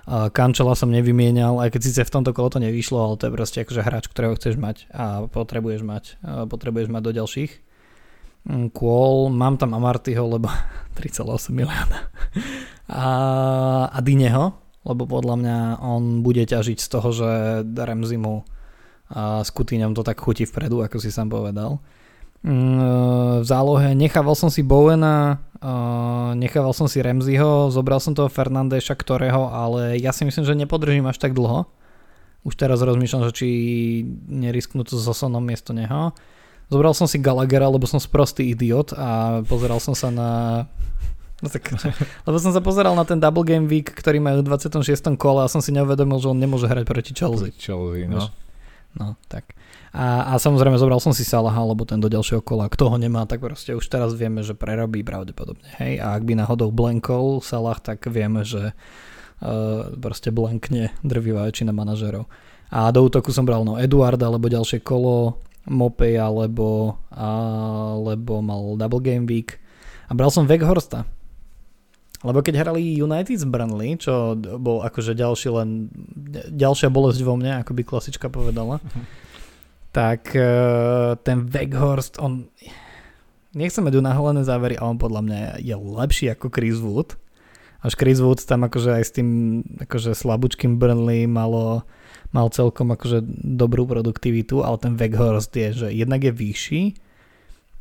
Kančela 0.10 0.74
som 0.74 0.89
nevymienial, 0.89 1.62
aj 1.62 1.78
keď 1.78 1.82
síce 1.86 2.01
v 2.01 2.13
tomto 2.18 2.34
kolo 2.34 2.50
to 2.50 2.58
nevyšlo, 2.58 2.98
ale 2.98 3.16
to 3.22 3.30
je 3.30 3.36
proste 3.38 3.58
akože 3.62 3.82
hráč, 3.86 4.06
ktorého 4.10 4.34
chceš 4.34 4.58
mať 4.58 4.89
a 4.89 5.30
potrebuješ 5.30 5.82
mať, 5.86 6.04
potrebuješ 6.50 6.89
mať 6.89 7.01
do 7.06 7.12
ďalších. 7.13 7.51
Kôl, 8.74 9.30
mm, 9.30 9.36
mám 9.38 9.56
tam 9.62 9.78
Amartyho, 9.78 10.25
lebo 10.25 10.50
3,8 10.98 11.54
milióna. 11.54 12.00
A, 12.89 13.06
a 13.94 14.00
Dineho, 14.01 14.58
lebo 14.82 15.06
podľa 15.06 15.36
mňa 15.38 15.58
on 15.86 16.25
bude 16.25 16.42
ťažiť 16.42 16.78
z 16.82 16.88
toho, 16.89 17.10
že 17.13 17.30
Ramsey 17.62 18.18
mu 18.18 18.42
a 19.10 19.42
s 19.42 19.50
Kutíňom 19.50 19.98
to 19.98 20.06
tak 20.06 20.22
chutí 20.22 20.46
vpredu, 20.46 20.86
ako 20.86 21.01
si 21.01 21.10
sám 21.10 21.34
povedal. 21.34 21.82
Mm, 22.39 22.79
v 23.39 23.46
zálohe 23.46 23.91
nechával 24.00 24.31
som 24.31 24.48
si 24.48 24.63
Bowena, 24.63 25.43
nechával 26.39 26.72
som 26.72 26.88
si 26.88 27.03
Remziho, 27.03 27.67
zobral 27.67 28.00
som 28.00 28.15
toho 28.15 28.31
Fernandeša, 28.31 28.96
ktorého, 28.96 29.51
ale 29.51 30.00
ja 30.00 30.15
si 30.15 30.24
myslím, 30.24 30.48
že 30.48 30.55
nepodržím 30.55 31.03
až 31.08 31.19
tak 31.19 31.36
dlho. 31.36 31.67
Už 32.48 32.55
teraz 32.55 32.79
rozmýšľam, 32.79 33.27
že 33.27 33.36
či 33.36 33.48
nerisknú 34.31 34.88
to 34.88 34.96
so 34.96 35.12
Sonom 35.12 35.43
miesto 35.43 35.75
neho. 35.75 36.15
Zobral 36.72 36.96
som 36.96 37.10
si 37.10 37.19
Gallaghera, 37.19 37.67
lebo 37.67 37.84
som 37.84 38.00
sprostý 38.00 38.55
idiot 38.55 38.96
a 38.96 39.41
pozeral 39.43 39.84
som 39.84 39.98
sa 39.98 40.08
na... 40.08 40.29
No 41.39 41.48
tak, 41.48 41.72
lebo 42.27 42.36
som 42.36 42.51
sa 42.51 42.60
pozeral 42.60 43.00
na 43.00 43.08
ten 43.08 43.15
Double 43.15 43.48
Game 43.48 43.63
Week, 43.72 43.88
ktorý 43.88 44.19
majú 44.19 44.43
v 44.43 44.60
26. 44.60 45.15
kole 45.15 45.39
a 45.39 45.48
som 45.48 45.63
si 45.63 45.72
neuvedomil, 45.72 46.19
že 46.19 46.27
on 46.27 46.36
nemôže 46.36 46.67
hrať 46.67 46.84
proti 46.84 47.15
Chelsea. 47.15 47.55
Chelsea, 47.55 48.12
no. 48.12 48.27
No, 49.00 49.15
tak. 49.31 49.55
A, 49.89 50.34
a 50.34 50.38
samozrejme 50.38 50.77
zobral 50.77 51.01
som 51.01 51.17
si 51.17 51.25
Salaha, 51.25 51.65
lebo 51.65 51.81
ten 51.81 51.98
do 51.98 52.05
ďalšieho 52.05 52.46
kola, 52.46 52.69
kto 52.69 52.93
ho 52.93 52.98
nemá, 53.01 53.25
tak 53.25 53.41
proste 53.41 53.74
už 53.74 53.89
teraz 53.89 54.13
vieme, 54.13 54.46
že 54.46 54.53
prerobí 54.53 55.01
pravdepodobne. 55.01 55.65
Hej? 55.81 55.98
A 55.98 56.13
ak 56.13 56.29
by 56.29 56.38
náhodou 56.38 56.69
blankol 56.69 57.41
Salah, 57.41 57.81
tak 57.81 58.05
vieme, 58.05 58.46
že 58.46 58.77
uh, 59.41 59.89
proste 59.98 60.29
blankne 60.29 60.93
drvivá 61.01 61.50
väčšina 61.50 61.74
manažerov. 61.74 62.29
A 62.69 62.93
do 62.93 63.01
útoku 63.01 63.34
som 63.34 63.50
bral 63.50 63.65
no 63.65 63.81
Eduarda, 63.81 64.29
alebo 64.29 64.46
ďalšie 64.46 64.86
kolo, 64.86 65.41
Mopey, 65.65 66.22
alebo, 66.22 67.01
alebo 67.10 68.46
mal 68.46 68.77
Double 68.77 69.01
Game 69.01 69.25
Week. 69.25 69.58
A 70.05 70.13
bral 70.13 70.29
som 70.29 70.46
Weghorsta. 70.46 71.10
Lebo 72.19 72.43
keď 72.43 72.62
hrali 72.62 73.00
United 73.00 73.41
z 73.41 73.48
Burnley, 73.48 73.96
čo 73.96 74.36
bol 74.38 74.84
akože 74.84 75.15
ďalší 75.15 75.50
len, 75.55 75.88
ďalšia 76.51 76.91
bolesť 76.91 77.24
vo 77.24 77.39
mne, 77.39 77.63
ako 77.63 77.72
by 77.74 77.81
klasička 77.88 78.27
povedala, 78.27 78.84
tak 79.89 80.34
uh, 80.38 81.17
ten 81.25 81.50
Weghorst, 81.50 82.22
on 82.22 82.46
nechceme 83.58 83.89
tu 83.89 84.00
naholené 84.01 84.46
závery, 84.46 84.77
ale 84.77 84.98
on 84.98 85.00
podľa 85.01 85.22
mňa 85.25 85.39
je 85.62 85.75
lepší 85.75 86.25
ako 86.34 86.53
Chris 86.53 86.77
Wood. 86.77 87.17
Až 87.79 87.96
Chris 87.96 88.19
Wood 88.19 88.43
tam 88.43 88.67
akože 88.67 88.91
aj 88.91 89.03
s 89.08 89.12
tým 89.15 89.29
akože 89.79 90.12
slabúčkým 90.13 90.77
Burnley 90.77 91.25
malo, 91.25 91.88
mal 92.36 92.51
celkom 92.51 92.91
akože 92.93 93.24
dobrú 93.58 93.88
produktivitu, 93.88 94.62
ale 94.62 94.77
ten 94.77 94.93
Weghorst 95.00 95.55
je, 95.55 95.69
že 95.74 95.88
jednak 95.96 96.22
je 96.22 96.34
vyšší, 96.36 96.84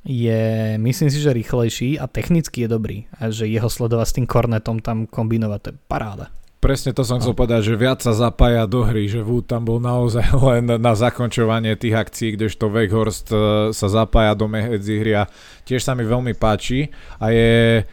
je 0.09 0.43
myslím 0.79 1.09
si, 1.11 1.19
že 1.21 1.37
rýchlejší 1.37 1.99
a 1.99 2.07
technicky 2.07 2.65
je 2.65 2.69
dobrý. 2.71 2.99
A 3.19 3.29
že 3.29 3.51
jeho 3.51 3.69
sledovať 3.69 4.07
s 4.09 4.17
tým 4.17 4.27
kornetom 4.31 4.79
tam 4.81 5.05
kombinovať, 5.05 5.61
to 5.61 5.69
je 5.75 5.77
paráda. 5.91 6.33
Presne 6.59 6.91
to 6.91 7.07
som 7.07 7.23
chcel 7.23 7.39
povedať, 7.39 7.71
že 7.71 7.79
viac 7.79 8.03
sa 8.03 8.11
zapája 8.11 8.67
do 8.67 8.83
hry, 8.83 9.07
že 9.07 9.23
Wood 9.23 9.47
tam 9.47 9.63
bol 9.63 9.79
naozaj 9.79 10.27
len 10.51 10.67
na 10.67 10.93
zakončovanie 10.99 11.79
tých 11.79 11.95
akcií, 11.95 12.35
kdežto 12.35 12.67
Weghorst 12.67 13.31
e, 13.31 13.71
sa 13.71 13.87
zapája 13.87 14.35
do 14.35 14.51
medzi 14.51 14.99
hry 14.99 15.23
a 15.23 15.31
tiež 15.63 15.87
sa 15.87 15.95
mi 15.95 16.03
veľmi 16.03 16.35
páči 16.35 16.91
a 17.23 17.31
je 17.31 17.87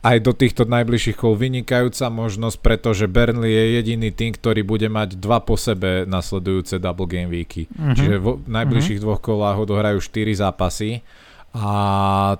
aj 0.00 0.16
do 0.24 0.32
týchto 0.32 0.64
najbližších 0.64 1.16
kol 1.16 1.36
vynikajúca 1.36 2.08
možnosť, 2.08 2.56
pretože 2.64 3.04
Burnley 3.04 3.52
je 3.52 3.64
jediný 3.80 4.08
tým, 4.08 4.32
ktorý 4.32 4.64
bude 4.64 4.88
mať 4.88 5.20
dva 5.20 5.44
po 5.44 5.60
sebe 5.60 6.08
nasledujúce 6.08 6.80
double 6.80 7.04
game 7.04 7.28
weeky. 7.28 7.68
Uh-huh. 7.68 7.92
Čiže 7.92 8.16
v 8.16 8.26
najbližších 8.48 8.96
uh-huh. 8.96 9.16
dvoch 9.16 9.20
kolách 9.20 9.60
odohrajú 9.60 10.00
4 10.00 10.40
zápasy 10.40 11.04
a 11.50 11.74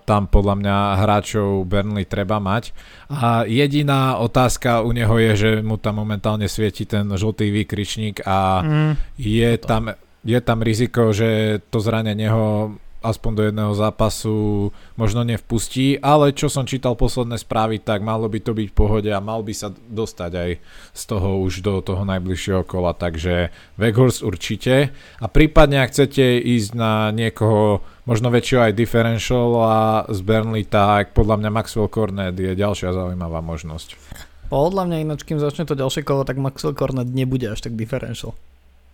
tam 0.07 0.31
podľa 0.31 0.55
mňa 0.63 0.77
hráčov 1.03 1.67
Burnley 1.67 2.07
treba 2.07 2.39
mať. 2.39 2.71
A 3.11 3.43
jediná 3.43 4.23
otázka 4.23 4.87
u 4.87 4.95
neho 4.95 5.19
je, 5.19 5.33
že 5.35 5.51
mu 5.67 5.83
tam 5.83 5.99
momentálne 5.99 6.47
svieti 6.47 6.87
ten 6.87 7.11
žltý 7.11 7.51
výkričník 7.51 8.23
a 8.23 8.63
mm, 8.63 8.93
je, 9.19 9.51
tam, 9.59 9.91
je 10.23 10.39
tam 10.39 10.59
riziko, 10.63 11.11
že 11.11 11.59
to 11.75 11.83
zranenie 11.83 12.31
ho 12.31 12.79
aspoň 13.01 13.33
do 13.33 13.43
jedného 13.49 13.73
zápasu 13.73 14.71
možno 14.97 15.25
nevpustí, 15.25 15.97
ale 16.01 16.37
čo 16.37 16.53
som 16.53 16.69
čítal 16.69 16.97
posledné 16.97 17.41
správy, 17.41 17.81
tak 17.81 18.05
malo 18.05 18.29
by 18.29 18.39
to 18.41 18.53
byť 18.53 18.69
v 18.69 18.77
pohode 18.77 19.11
a 19.11 19.25
mal 19.25 19.41
by 19.41 19.53
sa 19.57 19.73
dostať 19.73 20.33
aj 20.37 20.51
z 20.93 21.03
toho 21.09 21.41
už 21.41 21.65
do 21.65 21.81
toho 21.81 22.05
najbližšieho 22.05 22.63
kola, 22.69 22.93
takže 22.93 23.53
Weghorst 23.81 24.21
určite 24.21 24.93
a 25.17 25.27
prípadne 25.27 25.81
ak 25.81 25.93
chcete 25.97 26.41
ísť 26.45 26.71
na 26.77 27.09
niekoho 27.09 27.81
možno 28.05 28.29
väčšieho 28.29 28.69
aj 28.69 28.77
differential 28.77 29.49
a 29.61 29.79
z 30.13 30.21
Burnley, 30.21 30.69
tak 30.69 31.17
podľa 31.17 31.41
mňa 31.41 31.51
Maxwell 31.53 31.89
Cornet 31.89 32.37
je 32.37 32.53
ďalšia 32.53 32.93
zaujímavá 32.93 33.41
možnosť. 33.41 33.97
Podľa 34.51 34.83
mňa 34.91 34.97
ináč, 35.07 35.23
kým 35.23 35.39
začne 35.39 35.63
to 35.63 35.79
ďalšie 35.79 36.03
kolo, 36.03 36.27
tak 36.27 36.43
Maxwell 36.43 36.75
Cornet 36.75 37.07
nebude 37.07 37.47
až 37.47 37.63
tak 37.63 37.79
differential. 37.79 38.35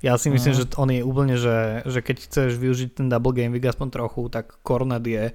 Ja 0.04 0.20
si 0.20 0.28
myslím, 0.28 0.52
uh-huh. 0.52 0.68
že 0.68 0.76
on 0.76 0.88
je 0.92 1.00
úplne, 1.00 1.34
že, 1.40 1.80
že 1.88 2.04
keď 2.04 2.16
chceš 2.28 2.60
využiť 2.60 3.00
ten 3.00 3.06
double 3.08 3.32
game 3.32 3.56
week 3.56 3.64
aspoň 3.64 3.88
trochu, 3.88 4.28
tak 4.28 4.60
Cornet 4.60 5.04
je 5.08 5.32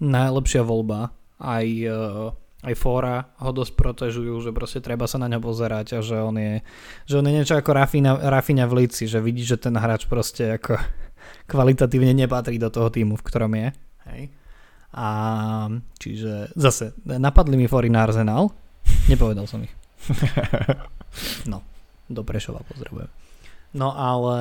najlepšia 0.00 0.64
voľba. 0.64 1.12
Aj, 1.38 1.66
uh, 1.66 2.32
aj 2.64 2.74
fóra 2.74 3.30
ho 3.38 3.50
dosť 3.52 3.78
protežujú, 3.78 4.40
že 4.42 4.50
proste 4.50 4.80
treba 4.80 5.06
sa 5.06 5.20
na 5.20 5.30
ňo 5.30 5.38
pozerať 5.44 5.86
a 5.94 6.00
že 6.02 6.18
on 6.18 6.34
je, 6.40 6.64
že 7.04 7.14
on 7.20 7.28
je 7.28 7.36
niečo 7.36 7.54
ako 7.54 7.70
Rafina, 7.70 8.16
Rafina 8.18 8.64
v 8.66 8.86
lici, 8.86 9.04
že 9.06 9.22
vidí, 9.22 9.44
že 9.44 9.60
ten 9.60 9.76
hráč 9.76 10.08
proste 10.08 10.56
ako 10.56 10.80
kvalitatívne 11.52 12.16
nepatrí 12.16 12.56
do 12.56 12.72
toho 12.72 12.88
týmu, 12.88 13.14
v 13.20 13.26
ktorom 13.28 13.52
je. 13.54 13.68
Hej. 14.08 14.22
A 14.88 15.08
čiže 16.00 16.48
zase, 16.56 16.96
napadli 17.04 17.60
mi 17.60 17.68
fóry 17.68 17.92
na 17.92 18.08
Arsenal, 18.08 18.50
nepovedal 19.06 19.44
som 19.44 19.60
ich. 19.62 19.74
No, 21.48 21.64
do 22.12 22.20
Prešova 22.20 22.60
pozdravujem. 22.68 23.27
No 23.76 23.92
ale, 23.92 24.40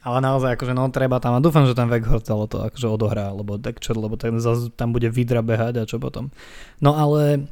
ale 0.00 0.18
naozaj 0.24 0.56
akože 0.56 0.72
no 0.72 0.88
treba 0.88 1.20
tam 1.20 1.36
a 1.36 1.44
dúfam, 1.44 1.68
že 1.68 1.76
ten 1.76 1.88
Weghortel 1.88 2.48
to 2.48 2.64
akože 2.64 2.88
odohrá, 2.88 3.28
lebo, 3.32 3.60
čo, 3.60 3.92
lebo 3.92 4.16
ten, 4.16 4.40
tam 4.72 4.88
bude 4.90 5.12
Vidra 5.12 5.44
behať 5.44 5.84
a 5.84 5.88
čo 5.88 6.00
potom. 6.00 6.32
No 6.80 6.96
ale 6.96 7.46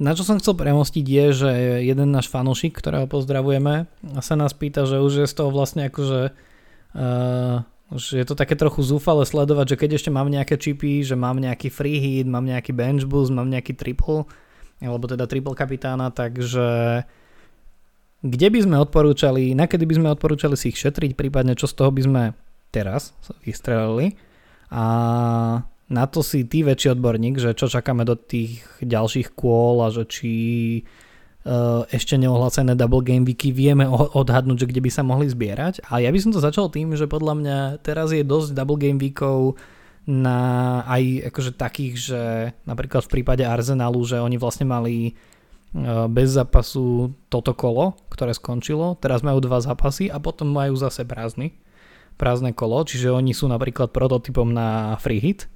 na 0.00 0.16
čo 0.16 0.24
som 0.24 0.40
chcel 0.40 0.56
premostiť 0.56 1.04
je, 1.04 1.26
že 1.32 1.50
jeden 1.84 2.08
náš 2.12 2.32
fanúšik, 2.32 2.72
ktorého 2.72 3.04
pozdravujeme, 3.04 3.84
sa 4.24 4.34
nás 4.36 4.56
pýta, 4.56 4.88
že 4.88 4.96
už 5.00 5.24
je 5.24 5.26
z 5.28 5.34
toho 5.36 5.52
vlastne 5.52 5.92
akože 5.92 6.32
uh, 6.96 7.60
že 7.90 8.22
je 8.22 8.26
to 8.26 8.38
také 8.38 8.54
trochu 8.54 8.86
zúfale 8.86 9.26
sledovať, 9.26 9.74
že 9.74 9.80
keď 9.82 9.90
ešte 9.98 10.10
mám 10.14 10.30
nejaké 10.30 10.54
čipy, 10.54 11.02
že 11.02 11.18
mám 11.18 11.42
nejaký 11.42 11.74
free 11.74 11.98
hit, 11.98 12.26
mám 12.30 12.46
nejaký 12.46 12.70
bench 12.70 13.02
boost, 13.02 13.34
mám 13.34 13.50
nejaký 13.50 13.74
triple, 13.74 14.30
alebo 14.78 15.10
teda 15.10 15.26
triple 15.26 15.58
kapitána, 15.58 16.14
takže 16.14 17.02
kde 18.20 18.46
by 18.52 18.60
sme 18.60 18.76
odporúčali, 18.76 19.56
nakedy 19.56 19.88
by 19.88 19.94
sme 19.96 20.08
odporúčali 20.12 20.54
si 20.56 20.72
ich 20.72 20.80
šetriť, 20.80 21.16
prípadne 21.16 21.56
čo 21.56 21.64
z 21.64 21.74
toho 21.76 21.90
by 21.90 22.02
sme 22.04 22.22
teraz 22.68 23.16
vystrelili 23.42 24.14
a 24.70 24.84
na 25.90 26.04
to 26.06 26.22
si 26.22 26.46
ty 26.46 26.62
väčší 26.62 26.94
odborník, 26.94 27.42
že 27.42 27.56
čo 27.58 27.66
čakáme 27.66 28.06
do 28.06 28.14
tých 28.14 28.62
ďalších 28.78 29.34
kôl 29.34 29.82
a 29.82 29.90
že 29.90 30.06
či 30.06 30.32
uh, 31.42 31.82
ešte 31.90 32.14
neohlásené 32.14 32.78
double 32.78 33.02
game 33.02 33.26
weeky 33.26 33.50
vieme 33.50 33.90
odhadnúť, 33.90 34.62
že 34.62 34.68
kde 34.70 34.84
by 34.86 34.90
sa 34.94 35.02
mohli 35.02 35.26
zbierať. 35.26 35.82
A 35.90 35.98
ja 35.98 36.14
by 36.14 36.18
som 36.22 36.30
to 36.30 36.38
začal 36.38 36.70
tým, 36.70 36.94
že 36.94 37.10
podľa 37.10 37.34
mňa 37.42 37.58
teraz 37.82 38.14
je 38.14 38.22
dosť 38.22 38.54
double 38.54 38.78
game 38.78 39.02
weekov 39.02 39.58
na 40.06 40.80
aj 40.86 41.34
akože 41.34 41.58
takých, 41.58 41.94
že 41.98 42.22
napríklad 42.70 43.02
v 43.02 43.12
prípade 43.18 43.42
Arsenalu, 43.42 44.06
že 44.06 44.22
oni 44.22 44.38
vlastne 44.38 44.70
mali 44.70 45.10
E, 45.10 45.29
bez 46.10 46.34
zápasu 46.34 47.14
toto 47.30 47.54
kolo, 47.54 47.94
ktoré 48.10 48.34
skončilo. 48.34 48.98
Teraz 48.98 49.22
majú 49.22 49.38
dva 49.38 49.62
zápasy 49.62 50.10
a 50.10 50.18
potom 50.18 50.50
majú 50.50 50.74
zase 50.74 51.06
prázdny, 51.06 51.54
prázdne 52.18 52.50
kolo, 52.50 52.82
čiže 52.82 53.14
oni 53.14 53.30
sú 53.30 53.46
napríklad 53.46 53.94
prototypom 53.94 54.50
na 54.50 54.98
free 54.98 55.22
hit. 55.22 55.46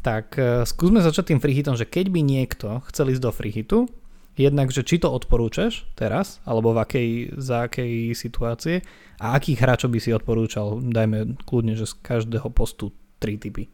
Tak 0.00 0.26
e, 0.40 0.64
skúsme 0.64 1.04
začať 1.04 1.32
tým 1.32 1.40
free 1.44 1.52
hitom, 1.52 1.76
že 1.76 1.84
keď 1.84 2.08
by 2.08 2.20
niekto 2.24 2.80
chcel 2.88 3.12
ísť 3.12 3.22
do 3.22 3.30
free 3.30 3.52
hitu, 3.52 3.84
jednak, 4.32 4.72
že 4.72 4.80
či 4.80 4.96
to 4.96 5.12
odporúčaš 5.12 5.84
teraz, 5.92 6.40
alebo 6.48 6.72
v 6.72 6.80
akej, 6.80 7.08
za 7.36 7.68
akej 7.68 8.16
situácie 8.16 8.80
a 9.20 9.36
akých 9.36 9.60
hráčov 9.60 9.92
by 9.92 10.00
si 10.00 10.10
odporúčal, 10.16 10.80
dajme 10.80 11.36
kľudne, 11.44 11.76
že 11.76 11.84
z 11.84 12.00
každého 12.00 12.48
postu 12.48 12.96
tri 13.20 13.36
typy. 13.36 13.68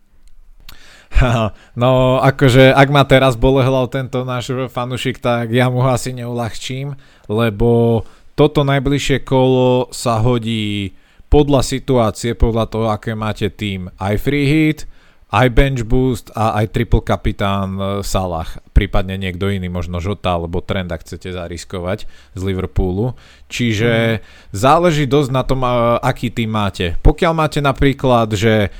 No, 1.82 2.20
akože 2.20 2.72
ak 2.72 2.88
ma 2.92 3.04
teraz 3.04 3.34
bolehlav 3.38 3.88
tento 3.88 4.24
náš 4.26 4.52
fanušik, 4.72 5.20
tak 5.22 5.52
ja 5.52 5.70
mu 5.72 5.80
ho 5.84 5.88
asi 5.92 6.12
neulahčím, 6.12 6.96
lebo 7.30 8.02
toto 8.36 8.62
najbližšie 8.64 9.24
kolo 9.24 9.88
sa 9.90 10.20
hodí 10.20 10.92
podľa 11.26 11.64
situácie, 11.64 12.36
podľa 12.36 12.64
toho, 12.68 12.86
aké 12.92 13.16
máte 13.16 13.48
tým. 13.50 13.90
Aj 13.96 14.14
free 14.20 14.46
hit, 14.46 14.84
aj 15.26 15.48
bench 15.50 15.82
boost 15.82 16.30
a 16.38 16.62
aj 16.62 16.70
triple 16.70 17.02
kapitán 17.02 17.74
e, 17.74 17.82
Salah, 18.06 18.46
prípadne 18.70 19.18
niekto 19.18 19.50
iný, 19.50 19.66
možno 19.66 19.98
Žota 19.98 20.38
alebo 20.38 20.62
Trend, 20.62 20.94
ak 20.94 21.02
chcete 21.02 21.34
zariskovať 21.34 22.06
z 22.38 22.40
Liverpoolu. 22.46 23.18
Čiže 23.50 23.92
mm. 23.92 24.20
záleží 24.54 25.04
dosť 25.10 25.30
na 25.34 25.42
tom, 25.42 25.66
aký 25.98 26.30
tým 26.30 26.54
máte. 26.54 26.94
Pokiaľ 27.02 27.32
máte 27.34 27.58
napríklad, 27.58 28.38
že 28.38 28.70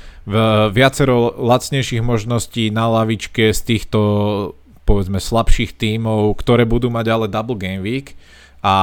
viacero 0.71 1.31
lacnejších 1.39 2.03
možností 2.03 2.67
na 2.67 2.91
lavičke 2.91 3.55
z 3.55 3.61
týchto 3.63 3.99
povedzme 4.83 5.19
slabších 5.19 5.75
tímov, 5.75 6.35
ktoré 6.39 6.63
budú 6.63 6.87
mať 6.87 7.05
ale 7.11 7.25
double 7.27 7.59
game 7.59 7.83
week, 7.83 8.15
a 8.65 8.75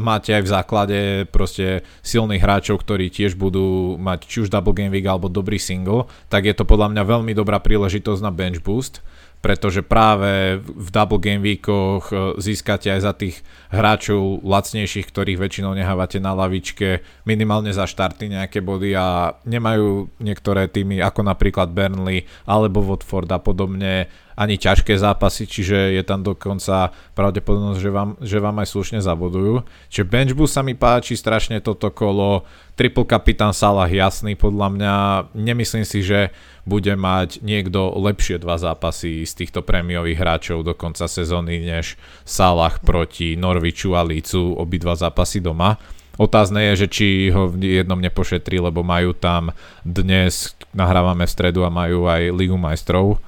máte 0.00 0.32
aj 0.32 0.42
v 0.44 0.52
základe 0.52 0.98
proste 1.28 1.84
silných 2.00 2.40
hráčov, 2.40 2.80
ktorí 2.80 3.12
tiež 3.12 3.36
budú 3.36 4.00
mať 4.00 4.24
či 4.24 4.36
už 4.44 4.48
double 4.48 4.72
game 4.72 4.92
week 4.92 5.04
alebo 5.04 5.28
dobrý 5.28 5.60
single, 5.60 6.08
tak 6.32 6.48
je 6.48 6.54
to 6.56 6.64
podľa 6.64 6.90
mňa 6.96 7.02
veľmi 7.04 7.32
dobrá 7.36 7.60
príležitosť 7.60 8.24
na 8.24 8.32
bench 8.32 8.64
boost 8.64 9.04
pretože 9.38 9.86
práve 9.86 10.58
v 10.58 10.88
double 10.90 11.22
game 11.22 11.42
weekoch 11.42 12.10
e, 12.10 12.14
získate 12.42 12.90
aj 12.90 13.00
za 13.00 13.12
tých 13.14 13.38
hráčov 13.70 14.42
lacnejších, 14.42 15.06
ktorých 15.06 15.38
väčšinou 15.38 15.78
nehávate 15.78 16.18
na 16.18 16.34
lavičke, 16.34 17.06
minimálne 17.22 17.70
za 17.70 17.86
štarty 17.86 18.34
nejaké 18.34 18.58
body 18.58 18.98
a 18.98 19.38
nemajú 19.46 20.10
niektoré 20.18 20.66
týmy 20.66 20.98
ako 20.98 21.22
napríklad 21.22 21.70
Burnley 21.70 22.26
alebo 22.50 22.82
Watford 22.82 23.30
a 23.30 23.38
podobne 23.38 24.10
ani 24.38 24.54
ťažké 24.54 24.94
zápasy, 24.94 25.50
čiže 25.50 25.98
je 25.98 26.02
tam 26.06 26.22
dokonca 26.22 26.94
pravdepodobnosť, 27.18 27.80
že 27.82 27.90
vám, 27.90 28.10
že 28.22 28.38
vám 28.38 28.62
aj 28.62 28.70
slušne 28.70 28.98
zabodujú. 29.02 29.66
Čiže 29.90 30.06
bench 30.06 30.34
boost 30.38 30.54
sa 30.54 30.62
mi 30.62 30.78
páči 30.78 31.18
strašne 31.18 31.58
toto 31.58 31.90
kolo, 31.90 32.46
triple 32.78 33.02
kapitán 33.02 33.50
Salah 33.50 33.90
jasný 33.90 34.38
podľa 34.38 34.68
mňa, 34.70 34.94
nemyslím 35.34 35.82
si, 35.82 36.06
že 36.06 36.30
bude 36.62 36.94
mať 36.94 37.42
niekto 37.42 37.90
lepšie 37.98 38.38
dva 38.38 38.54
zápasy 38.62 39.26
z 39.26 39.32
týchto 39.34 39.66
prémiových 39.66 40.22
hráčov 40.22 40.62
do 40.62 40.70
konca 40.78 41.10
sezóny 41.10 41.58
než 41.58 41.98
Salah 42.22 42.78
proti 42.78 43.34
Norviču 43.34 43.98
a 43.98 44.06
Lícu, 44.06 44.54
obidva 44.54 44.94
zápasy 44.94 45.42
doma. 45.42 45.74
Otázne 46.18 46.74
je, 46.74 46.86
že 46.86 46.88
či 46.90 47.06
ho 47.30 47.46
v 47.50 47.82
jednom 47.82 47.98
nepošetrí, 47.98 48.58
lebo 48.58 48.82
majú 48.82 49.14
tam 49.14 49.54
dnes, 49.86 50.54
nahrávame 50.74 51.26
v 51.26 51.34
stredu 51.34 51.62
a 51.62 51.70
majú 51.70 52.10
aj 52.10 52.34
Ligu 52.34 52.58
majstrov, 52.58 53.22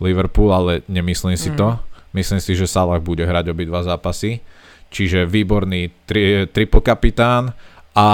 Liverpool, 0.00 0.52
ale 0.52 0.84
nemyslím 0.86 1.38
si 1.38 1.50
mm. 1.52 1.56
to. 1.56 1.68
Myslím 2.16 2.40
si, 2.40 2.56
že 2.56 2.68
Salah 2.68 3.00
bude 3.00 3.24
hrať 3.24 3.52
obidva 3.52 3.84
zápasy. 3.84 4.40
Čiže 4.88 5.28
výborný 5.28 5.92
tri, 6.06 6.46
triple 6.48 6.80
kapitán 6.80 7.52
a 7.96 8.08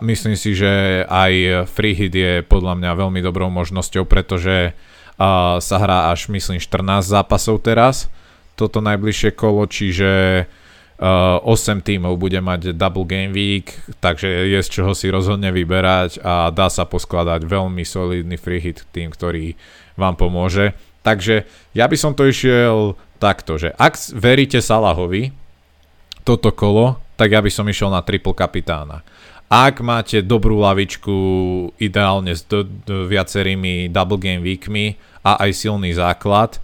myslím 0.00 0.34
si, 0.34 0.56
že 0.56 1.04
aj 1.06 1.64
free 1.68 1.92
hit 1.92 2.14
je 2.16 2.32
podľa 2.40 2.76
mňa 2.80 2.90
veľmi 2.98 3.20
dobrou 3.20 3.52
možnosťou, 3.52 4.08
pretože 4.08 4.72
uh, 4.72 5.60
sa 5.60 5.76
hrá 5.76 6.08
až 6.08 6.32
myslím 6.32 6.56
14 6.56 7.04
zápasov 7.04 7.60
teraz, 7.60 8.08
toto 8.56 8.80
najbližšie 8.80 9.36
kolo, 9.36 9.68
čiže 9.68 10.44
uh, 10.98 11.44
8 11.44 11.84
tímov 11.84 12.16
bude 12.16 12.40
mať 12.40 12.72
double 12.72 13.04
game 13.04 13.36
week, 13.36 13.76
takže 14.00 14.48
je 14.48 14.60
z 14.64 14.68
čoho 14.72 14.96
si 14.96 15.12
rozhodne 15.12 15.52
vyberať 15.52 16.24
a 16.24 16.48
dá 16.48 16.72
sa 16.72 16.88
poskladať 16.88 17.44
veľmi 17.44 17.84
solidný 17.84 18.40
free 18.40 18.64
hit 18.64 18.88
tým, 18.90 19.12
ktorý 19.12 19.52
vám 20.00 20.16
pomôže. 20.16 20.72
Takže 21.06 21.46
ja 21.70 21.86
by 21.86 21.94
som 21.94 22.18
to 22.18 22.26
išiel 22.26 22.98
takto, 23.22 23.54
že 23.62 23.70
ak 23.78 23.94
veríte 24.10 24.58
Salahovi 24.58 25.30
toto 26.26 26.50
kolo, 26.50 26.98
tak 27.14 27.30
ja 27.30 27.38
by 27.38 27.46
som 27.46 27.70
išiel 27.70 27.94
na 27.94 28.02
triple 28.02 28.34
kapitána. 28.34 29.06
Ak 29.46 29.78
máte 29.78 30.26
dobrú 30.26 30.58
lavičku, 30.58 31.14
ideálne 31.78 32.34
s 32.34 32.42
do, 32.42 32.66
do 32.66 33.06
viacerými 33.06 33.86
double 33.94 34.18
game 34.18 34.42
weekmi 34.42 34.98
a 35.22 35.38
aj 35.46 35.54
silný 35.54 35.94
základ, 35.94 36.58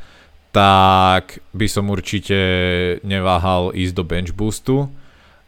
tak 0.50 1.38
by 1.54 1.70
som 1.70 1.86
určite 1.86 2.36
neváhal 3.06 3.70
ísť 3.70 3.94
do 3.94 4.02
bench 4.02 4.34
boostu. 4.34 4.90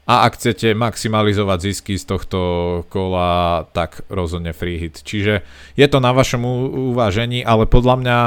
A 0.06 0.30
ak 0.30 0.38
chcete 0.38 0.78
maximalizovať 0.78 1.58
zisky 1.74 1.98
z 1.98 2.04
tohto 2.06 2.38
kola, 2.92 3.66
tak 3.74 4.06
rozhodne 4.06 4.54
free 4.54 4.78
hit. 4.78 5.02
Čiže 5.02 5.42
je 5.74 5.86
to 5.90 5.98
na 5.98 6.14
vašom 6.14 6.44
uvážení, 6.94 7.42
ale 7.42 7.66
podľa 7.66 7.96
mňa 7.98 8.18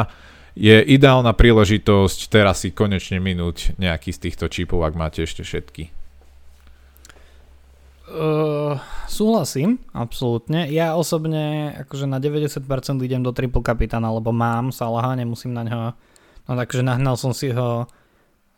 je 0.58 0.82
ideálna 0.82 1.38
príležitosť 1.38 2.34
teraz 2.34 2.66
si 2.66 2.74
konečne 2.74 3.22
minúť 3.22 3.78
nejaký 3.78 4.10
z 4.10 4.20
týchto 4.30 4.50
čipov, 4.50 4.82
ak 4.82 4.98
máte 4.98 5.22
ešte 5.22 5.46
všetky. 5.46 5.94
Uh, 8.08 8.80
súhlasím, 9.06 9.84
absolútne. 9.92 10.66
Ja 10.72 10.98
osobne 10.98 11.76
akože 11.86 12.08
na 12.08 12.18
90% 12.24 12.64
idem 13.04 13.22
do 13.22 13.36
triple 13.36 13.62
kapitána, 13.62 14.10
lebo 14.10 14.32
mám 14.32 14.72
Salaha, 14.72 15.14
nemusím 15.14 15.54
na 15.54 15.64
ňo 15.68 15.82
No 16.48 16.56
takže 16.56 16.82
nahnal 16.82 17.20
som 17.20 17.36
si 17.36 17.52
ho 17.52 17.86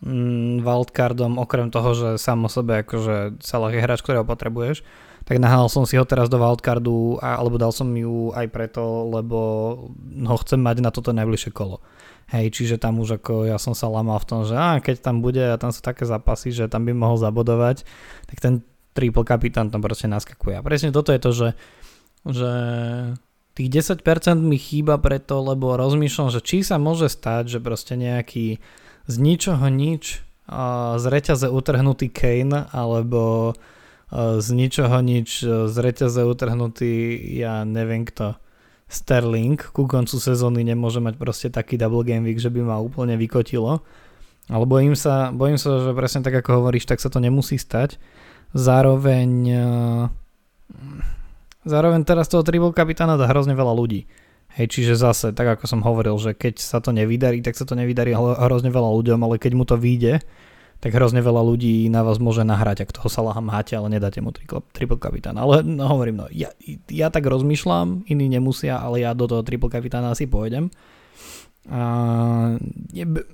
mm, 0.05 0.61
wildcardom, 0.61 1.41
okrem 1.41 1.73
toho, 1.73 1.97
že 1.97 2.09
sám 2.21 2.45
o 2.45 2.49
sebe 2.49 2.85
akože 2.85 3.41
Salah 3.41 3.73
je 3.73 3.81
hráč, 3.81 4.05
ktorého 4.05 4.23
potrebuješ, 4.23 4.85
tak 5.29 5.37
nahnal 5.37 5.69
som 5.69 5.85
si 5.85 5.93
ho 5.93 6.01
teraz 6.09 6.25
do 6.25 6.41
wildcardu, 6.41 7.21
alebo 7.21 7.61
dal 7.61 7.69
som 7.69 7.85
ju 7.93 8.33
aj 8.33 8.49
preto, 8.49 9.05
lebo 9.13 9.37
ho 10.25 10.37
chcem 10.41 10.57
mať 10.57 10.81
na 10.81 10.89
toto 10.89 11.13
najbližšie 11.13 11.53
kolo. 11.53 11.85
Hej, 12.33 12.57
čiže 12.57 12.81
tam 12.81 12.97
už 12.97 13.21
ako 13.21 13.45
ja 13.45 13.61
som 13.61 13.77
sa 13.77 13.85
lamal 13.85 14.17
v 14.17 14.25
tom, 14.25 14.41
že 14.41 14.57
á, 14.57 14.81
keď 14.81 15.05
tam 15.05 15.21
bude 15.21 15.41
a 15.41 15.61
tam 15.61 15.69
sú 15.69 15.85
také 15.85 16.09
zápasy, 16.09 16.49
že 16.49 16.65
tam 16.65 16.81
by 16.89 16.97
mohol 16.97 17.21
zabodovať, 17.21 17.85
tak 18.25 18.37
ten 18.41 18.65
triple 18.97 19.21
kapitán 19.21 19.69
tam 19.69 19.85
proste 19.85 20.09
naskakuje. 20.09 20.57
A 20.57 20.65
presne 20.65 20.89
toto 20.89 21.13
je 21.13 21.21
to, 21.21 21.29
že, 21.29 21.49
že 22.25 22.51
tých 23.53 23.69
10% 24.01 24.01
mi 24.41 24.57
chýba 24.57 24.97
preto, 24.97 25.45
lebo 25.45 25.77
rozmýšľam, 25.77 26.33
že 26.33 26.41
či 26.41 26.65
sa 26.65 26.81
môže 26.81 27.05
stať, 27.05 27.53
že 27.53 27.59
proste 27.61 27.93
nejaký 27.93 28.57
z 29.05 29.15
ničoho 29.21 29.69
nič 29.69 30.25
z 30.97 31.05
reťaze 31.05 31.45
utrhnutý 31.45 32.09
Kane 32.09 32.65
alebo 32.73 33.53
z 34.13 34.47
ničoho 34.53 34.97
nič 35.05 35.45
z 35.45 35.75
reťaze 35.75 36.25
utrhnutý 36.25 37.17
ja 37.37 37.61
neviem 37.61 38.05
kto 38.09 38.41
Sterling 38.89 39.61
ku 39.69 39.85
koncu 39.85 40.17
sezóny 40.17 40.65
nemôže 40.65 40.97
mať 40.97 41.15
proste 41.21 41.47
taký 41.53 41.77
double 41.77 42.01
game 42.01 42.25
week, 42.25 42.41
že 42.41 42.49
by 42.49 42.65
ma 42.65 42.81
úplne 42.81 43.13
vykotilo. 43.21 43.85
Ale 44.49 44.65
bojím 44.65 44.97
sa, 44.97 45.29
bojím 45.29 45.61
sa, 45.61 45.77
že 45.77 45.93
presne 45.93 46.25
tak 46.25 46.41
ako 46.41 46.57
hovoríš, 46.57 46.89
tak 46.89 46.97
sa 46.97 47.13
to 47.13 47.21
nemusí 47.21 47.61
stať. 47.61 48.01
Zároveň 48.57 49.29
Zároveň 51.67 52.07
teraz 52.07 52.31
toho 52.31 52.41
triple 52.41 52.71
kapitána 52.71 53.19
dá 53.19 53.27
hrozne 53.27 53.53
veľa 53.53 53.73
ľudí. 53.75 54.07
Hej, 54.57 54.73
čiže 54.73 54.97
zase, 54.97 55.29
tak 55.35 55.59
ako 55.59 55.69
som 55.69 55.85
hovoril, 55.85 56.17
že 56.17 56.33
keď 56.33 56.57
sa 56.57 56.81
to 56.81 56.89
nevydarí, 56.89 57.45
tak 57.45 57.53
sa 57.53 57.69
to 57.69 57.77
nevydarí 57.77 58.17
hrozne 58.17 58.73
veľa 58.73 58.89
ľuďom, 58.89 59.19
ale 59.21 59.37
keď 59.37 59.51
mu 59.53 59.63
to 59.67 59.77
vyjde, 59.77 60.25
tak 60.79 60.95
hrozne 60.95 61.19
veľa 61.19 61.43
ľudí 61.43 61.91
na 61.91 62.07
vás 62.07 62.23
môže 62.23 62.47
nahrať, 62.47 62.87
ak 62.87 62.95
toho 62.95 63.11
Salaha 63.11 63.43
máte, 63.43 63.75
ale 63.75 63.91
nedáte 63.91 64.23
mu 64.23 64.31
triple, 64.31 64.63
triple 64.71 64.95
kapitána. 64.95 65.43
Ale 65.43 65.59
no, 65.63 65.91
hovorím, 65.91 66.23
no, 66.23 66.25
ja, 66.31 66.55
ja 66.87 67.11
tak 67.11 67.27
rozmýšľam, 67.27 68.07
iní 68.07 68.31
nemusia, 68.31 68.79
ale 68.79 69.03
ja 69.03 69.11
do 69.11 69.27
toho 69.27 69.43
triple 69.43 69.67
kapitána 69.67 70.15
asi 70.15 70.23
pôjdem. 70.23 70.71
A 71.69 72.57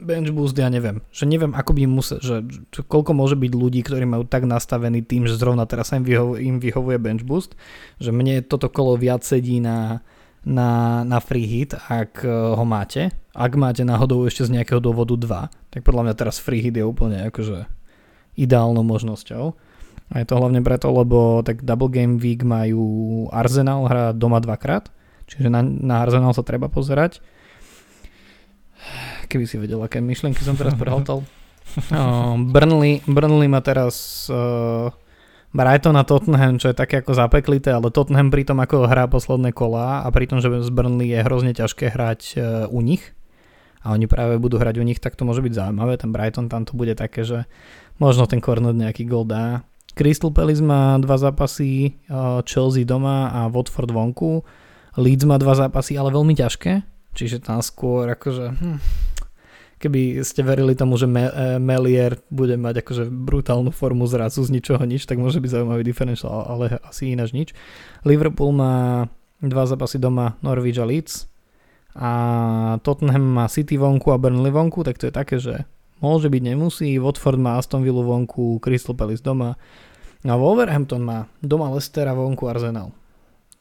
bench 0.02 0.34
boost 0.34 0.58
ja 0.58 0.68
neviem, 0.68 1.00
že 1.14 1.24
neviem 1.24 1.56
ako 1.56 1.72
by 1.72 1.88
musel, 1.88 2.20
že 2.20 2.44
koľko 2.84 3.16
môže 3.16 3.38
byť 3.40 3.52
ľudí, 3.54 3.80
ktorí 3.86 4.04
majú 4.04 4.28
tak 4.28 4.44
nastavený 4.44 5.08
tým, 5.08 5.24
že 5.24 5.40
zrovna 5.40 5.64
teraz 5.64 5.94
im, 5.96 6.04
vyhovuje, 6.04 6.44
im 6.44 6.58
vyhovuje 6.60 6.98
bench 7.00 7.24
boost, 7.24 7.56
že 8.02 8.12
mne 8.12 8.44
toto 8.44 8.68
kolo 8.68 9.00
viac 9.00 9.24
sedí 9.24 9.64
na, 9.64 10.04
na, 10.46 11.02
na 11.02 11.18
free 11.18 11.50
hit, 11.50 11.74
ak 11.74 12.22
e, 12.22 12.30
ho 12.30 12.64
máte. 12.64 13.12
Ak 13.34 13.58
máte 13.58 13.82
náhodou 13.82 14.24
ešte 14.30 14.46
z 14.46 14.62
nejakého 14.62 14.80
dôvodu 14.80 15.18
2, 15.18 15.74
tak 15.74 15.82
podľa 15.82 16.10
mňa 16.10 16.16
teraz 16.16 16.38
free 16.38 16.62
hit 16.62 16.78
je 16.78 16.86
úplne 16.86 17.28
akože 17.28 17.66
ideálnou 18.38 18.86
možnosťou. 18.86 19.58
A 20.14 20.22
je 20.22 20.26
to 20.30 20.38
hlavne 20.38 20.62
preto, 20.62 20.94
lebo 20.94 21.42
tak 21.42 21.66
Double 21.66 21.90
Game 21.90 22.22
Week 22.22 22.46
majú 22.46 23.26
Arsenal 23.34 23.90
hra 23.90 24.14
doma 24.14 24.38
dvakrát, 24.38 24.94
čiže 25.26 25.50
na, 25.50 25.66
na 25.66 26.06
Arsenal 26.06 26.38
sa 26.38 26.46
treba 26.46 26.70
pozerať 26.70 27.26
keby 29.26 29.46
si 29.50 29.58
vedel, 29.58 29.82
aké 29.82 30.00
myšlienky 30.00 30.42
som 30.46 30.56
teraz 30.56 30.78
prehltal. 30.82 31.26
Uh, 31.90 32.38
Burnley, 32.40 33.02
Burnley 33.10 33.50
má 33.50 33.60
teraz 33.60 34.28
uh, 34.30 34.94
Brighton 35.56 35.96
a 35.96 36.04
Tottenham, 36.04 36.60
čo 36.60 36.68
je 36.68 36.76
také 36.76 37.00
ako 37.00 37.16
zapeklité, 37.16 37.72
ale 37.72 37.88
Tottenham 37.88 38.28
pri 38.28 38.44
tom 38.44 38.60
ako 38.60 38.92
hrá 38.92 39.08
posledné 39.08 39.56
kola 39.56 40.04
a 40.04 40.12
pri 40.12 40.28
tom, 40.28 40.44
že 40.44 40.52
z 40.52 40.68
Burnley 40.68 41.16
je 41.16 41.24
hrozne 41.24 41.56
ťažké 41.56 41.96
hrať 41.96 42.22
uh, 42.36 42.42
u 42.68 42.84
nich 42.84 43.16
a 43.80 43.96
oni 43.96 44.04
práve 44.04 44.36
budú 44.36 44.60
hrať 44.60 44.76
u 44.78 44.84
nich, 44.84 45.00
tak 45.00 45.16
to 45.16 45.24
môže 45.24 45.40
byť 45.40 45.56
zaujímavé. 45.56 45.96
Ten 45.96 46.12
Brighton 46.12 46.52
tam 46.52 46.68
to 46.68 46.76
bude 46.76 46.92
také, 47.00 47.24
že 47.24 47.48
možno 48.04 48.28
ten 48.28 48.44
Cornet 48.44 48.76
nejaký 48.76 49.08
gol 49.08 49.24
dá. 49.24 49.64
Crystal 49.96 50.28
Palace 50.28 50.60
má 50.60 51.00
dva 51.00 51.16
zápasy, 51.16 52.04
uh, 52.12 52.44
Chelsea 52.44 52.84
doma 52.84 53.32
a 53.32 53.48
Watford 53.48 53.96
vonku. 53.96 54.44
Leeds 55.00 55.24
má 55.24 55.40
dva 55.40 55.56
zápasy, 55.56 55.96
ale 55.96 56.12
veľmi 56.12 56.36
ťažké, 56.36 56.84
čiže 57.16 57.40
tam 57.40 57.64
skôr 57.64 58.12
akože... 58.12 58.60
Hm, 58.60 58.80
keby 59.86 60.26
ste 60.26 60.42
verili 60.42 60.74
tomu, 60.74 60.98
že 60.98 61.06
e, 61.06 61.62
Melier 61.62 62.18
bude 62.34 62.58
mať 62.58 62.82
akože 62.82 63.04
brutálnu 63.14 63.70
formu 63.70 64.10
zrazu 64.10 64.42
z 64.42 64.50
ničoho 64.58 64.82
nič, 64.82 65.06
tak 65.06 65.22
môže 65.22 65.38
byť 65.38 65.62
zaujímavý 65.62 65.86
differential, 65.86 66.42
ale 66.50 66.82
asi 66.82 67.14
ináč 67.14 67.38
nič. 67.38 67.50
Liverpool 68.02 68.50
má 68.50 69.06
dva 69.46 69.64
zápasy 69.70 70.02
doma 70.02 70.42
Norwich 70.42 70.82
a 70.82 70.86
Leeds 70.90 71.30
a 71.94 72.12
Tottenham 72.82 73.22
má 73.22 73.46
City 73.46 73.78
vonku 73.78 74.10
a 74.10 74.18
Burnley 74.18 74.50
vonku, 74.50 74.82
tak 74.82 74.98
to 74.98 75.08
je 75.08 75.14
také, 75.14 75.38
že 75.38 75.70
môže 76.02 76.28
byť, 76.28 76.42
nemusí. 76.42 76.98
Watford 76.98 77.38
má 77.38 77.62
Aston 77.62 77.86
Villa 77.86 78.02
vonku, 78.02 78.58
Crystal 78.60 78.98
Palace 78.98 79.22
doma 79.22 79.56
a 80.26 80.34
Wolverhampton 80.34 81.06
má 81.06 81.30
doma 81.46 81.70
Leicester 81.70 82.10
a 82.10 82.18
vonku 82.18 82.50
Arsenal. 82.50 82.90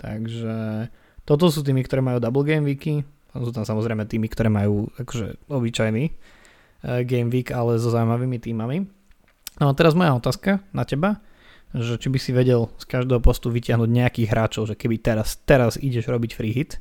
Takže 0.01 0.89
toto 1.29 1.53
sú 1.53 1.61
tými, 1.61 1.85
ktoré 1.85 2.01
majú 2.01 2.19
double 2.19 2.49
game 2.49 2.65
weeky 2.65 3.05
sú 3.35 3.51
tam 3.51 3.67
samozrejme 3.67 4.07
týmy, 4.07 4.31
ktoré 4.31 4.47
majú 4.47 4.87
akože 4.95 5.51
obyčajný 5.51 6.05
uh, 6.11 7.03
game 7.03 7.35
week, 7.35 7.51
ale 7.51 7.83
so 7.83 7.91
zaujímavými 7.91 8.39
týmami. 8.39 8.87
No 9.59 9.71
a 9.71 9.73
teraz 9.75 9.95
moja 9.99 10.15
otázka 10.15 10.63
na 10.75 10.83
teba, 10.87 11.23
že 11.75 11.99
či 11.99 12.07
by 12.07 12.19
si 12.23 12.31
vedel 12.31 12.71
z 12.79 12.85
každého 12.87 13.19
postu 13.19 13.51
vyťahnuť 13.51 13.91
nejakých 13.91 14.31
hráčov, 14.31 14.71
že 14.71 14.79
keby 14.79 15.03
teraz, 15.03 15.43
teraz 15.43 15.75
ideš 15.75 16.07
robiť 16.07 16.31
free 16.35 16.55
hit, 16.55 16.79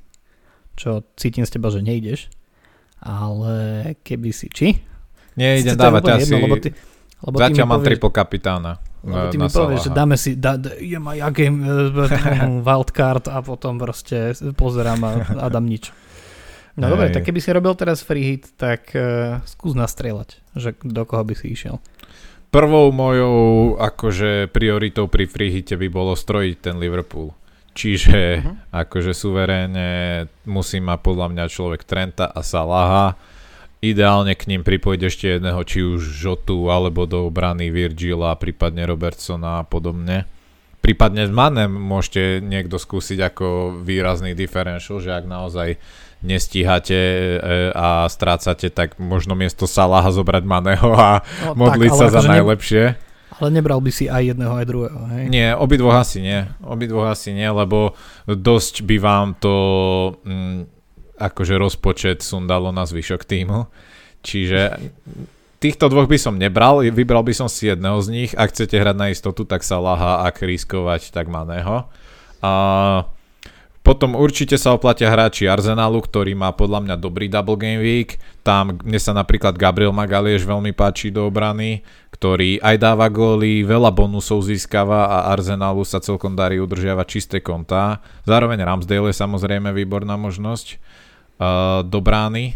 čo 0.77 1.05
cítim 1.17 1.45
z 1.45 1.57
teba, 1.57 1.73
že 1.73 1.81
nejdeš, 1.81 2.29
ale 3.01 3.53
keby 4.05 4.29
si, 4.29 4.49
či? 4.53 4.77
Nie, 5.33 5.57
idem 5.61 5.73
dávať 5.73 6.21
asi, 6.21 6.29
jedno, 6.29 6.45
lebo 6.45 6.55
ty, 6.61 6.69
lebo 7.25 7.35
zatiaľ 7.41 7.67
mám 7.69 7.81
triple 7.81 8.13
kapitána. 8.13 8.77
Lebo 9.03 9.33
ty 9.33 9.37
mi 9.41 9.49
povieš, 9.49 9.89
že 9.89 9.91
dáme 9.91 10.15
si, 10.15 10.37
da, 10.39 10.55
da, 10.55 10.77
idem 10.77 11.03
aj 11.03 11.17
ja 11.19 11.29
game, 11.33 11.59
uh, 11.65 12.61
wildcard 12.67 13.27
a 13.33 13.41
potom 13.41 13.81
proste 13.81 14.37
pozerám 14.55 15.01
a, 15.03 15.11
a 15.41 15.45
dám 15.49 15.65
nič. 15.65 15.89
No 16.73 16.89
dobre, 16.89 17.13
tak 17.13 17.29
keby 17.29 17.37
si 17.37 17.53
robil 17.53 17.77
teraz 17.77 18.01
free 18.01 18.25
hit, 18.25 18.57
tak 18.57 18.89
uh, 18.97 19.45
skús 19.45 19.77
nastrieľať, 19.77 20.41
že 20.57 20.73
do 20.81 21.05
koho 21.05 21.21
by 21.21 21.37
si 21.37 21.53
išiel. 21.53 21.77
Prvou 22.49 22.89
mojou 22.89 23.73
akože 23.77 24.49
prioritou 24.49 25.05
pri 25.09 25.29
free 25.29 25.53
hite 25.53 25.77
by 25.77 25.89
bolo 25.89 26.17
strojiť 26.17 26.55
ten 26.61 26.77
Liverpool. 26.81 27.33
Čiže 27.73 28.21
uh-huh. 28.41 28.53
akože 28.69 29.13
suverénne 29.17 29.89
musí 30.45 30.77
mať 30.77 30.99
podľa 31.01 31.27
mňa 31.33 31.45
človek 31.49 31.81
Trenta 31.85 32.29
a 32.29 32.45
Salaha. 32.45 33.17
Ideálne 33.81 34.37
k 34.37 34.53
ním 34.53 34.61
pripojiť 34.61 35.01
ešte 35.01 35.25
jedného, 35.37 35.61
či 35.65 35.81
už 35.81 36.01
Žotu, 36.01 36.69
alebo 36.69 37.09
do 37.09 37.25
obrany 37.27 37.73
Virgila, 37.73 38.37
prípadne 38.37 38.85
Robertsona 38.85 39.61
a 39.61 39.67
podobne. 39.67 40.29
Prípadne 40.85 41.25
s 41.25 41.33
Manem 41.33 41.73
môžete 41.73 42.43
niekto 42.43 42.77
skúsiť 42.77 43.19
ako 43.33 43.81
výrazný 43.81 44.37
differential, 44.37 45.01
že 45.01 45.11
ak 45.11 45.25
naozaj 45.25 45.81
nestíhate 46.23 46.95
e, 46.95 47.37
a 47.75 48.07
strácate, 48.07 48.71
tak 48.71 48.97
možno 48.97 49.35
miesto 49.35 49.67
Salaha 49.67 50.09
zobrať 50.09 50.43
Maného 50.47 50.95
a 50.95 51.21
no, 51.45 51.59
modliť 51.59 51.91
tak, 51.91 51.99
sa 51.99 52.05
za 52.09 52.19
akože 52.23 52.31
najlepšie. 52.31 52.83
Ne, 52.95 53.11
ale 53.43 53.47
nebral 53.59 53.81
by 53.81 53.91
si 53.91 54.05
aj 54.07 54.33
jedného, 54.33 54.53
aj 54.55 54.65
druhého, 54.65 55.01
hej? 55.17 55.25
Nie, 55.27 55.57
obidvoch 55.57 55.99
asi 55.99 56.21
nie. 56.21 56.45
Obidvoch 56.63 57.11
asi 57.11 57.33
nie, 57.33 57.49
lebo 57.49 57.97
dosť 58.29 58.85
by 58.85 58.97
vám 59.01 59.27
to 59.41 59.55
mm, 60.23 60.69
akože 61.17 61.55
rozpočet 61.57 62.21
sundalo 62.21 62.69
na 62.69 62.85
zvyšok 62.85 63.21
týmu. 63.25 63.67
Čiže 64.23 64.79
týchto 65.59 65.91
dvoch 65.91 66.07
by 66.07 66.17
som 66.19 66.39
nebral, 66.39 66.85
vybral 66.93 67.25
by 67.25 67.33
som 67.35 67.49
si 67.49 67.67
jedného 67.67 67.99
z 67.99 68.07
nich. 68.13 68.31
Ak 68.37 68.55
chcete 68.55 68.77
hrať 68.77 68.95
na 68.95 69.11
istotu, 69.11 69.43
tak 69.43 69.65
Salaha, 69.65 70.23
ak 70.29 70.39
riskovať, 70.39 71.11
tak 71.11 71.27
Maného. 71.27 71.89
A 72.43 72.51
potom 73.83 74.15
určite 74.15 74.55
sa 74.55 74.71
oplatia 74.71 75.11
hráči 75.11 75.43
Arsenalu, 75.43 75.99
ktorý 76.07 76.39
má 76.39 76.55
podľa 76.55 76.87
mňa 76.87 76.95
dobrý 76.95 77.27
double 77.27 77.59
game 77.59 77.83
week. 77.83 78.15
Tam 78.39 78.79
mne 78.79 78.95
sa 78.95 79.11
napríklad 79.11 79.59
Gabriel 79.59 79.91
Magalieš 79.91 80.47
veľmi 80.47 80.71
páči 80.71 81.11
do 81.11 81.27
obrany, 81.27 81.83
ktorý 82.15 82.63
aj 82.63 82.79
dáva 82.79 83.11
góly, 83.11 83.67
veľa 83.67 83.91
bonusov 83.91 84.47
získava 84.47 85.11
a 85.11 85.35
Arsenalu 85.35 85.83
sa 85.83 85.99
celkom 85.99 86.31
darí 86.31 86.63
udržiavať 86.63 87.07
čisté 87.11 87.37
kontá. 87.43 87.99
Zároveň 88.23 88.63
Ramsdale 88.63 89.11
je 89.11 89.19
samozrejme 89.19 89.75
výborná 89.75 90.15
možnosť 90.15 90.79
uh, 90.79 91.83
do 91.83 91.99
brány. 91.99 92.55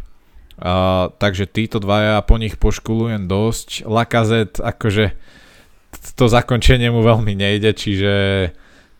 Uh, 0.58 1.12
takže 1.20 1.44
títo 1.46 1.84
dvaja, 1.84 2.24
po 2.24 2.40
nich 2.40 2.56
poškulujem 2.56 3.28
dosť. 3.28 3.84
Lakazet, 3.84 4.64
akože 4.64 5.12
to 6.16 6.26
zakončenie 6.32 6.88
mu 6.88 7.04
veľmi 7.04 7.36
nejde, 7.36 7.76
čiže 7.76 8.16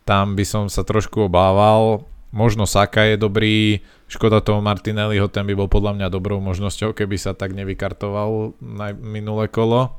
tam 0.04 0.36
by 0.36 0.44
som 0.44 0.68
sa 0.68 0.84
trošku 0.84 1.32
obával. 1.32 2.04
Možno 2.28 2.68
Saka 2.68 3.08
je 3.08 3.16
dobrý, 3.16 3.80
škoda 4.04 4.44
toho 4.44 4.60
Martinelliho, 4.60 5.32
ten 5.32 5.48
by 5.48 5.56
bol 5.56 5.68
podľa 5.68 5.96
mňa 5.96 6.08
dobrou 6.12 6.40
možnosťou, 6.44 6.92
keby 6.92 7.16
sa 7.16 7.32
tak 7.32 7.56
nevykartoval 7.56 8.52
na 8.60 8.92
minulé 8.92 9.48
kolo. 9.48 9.96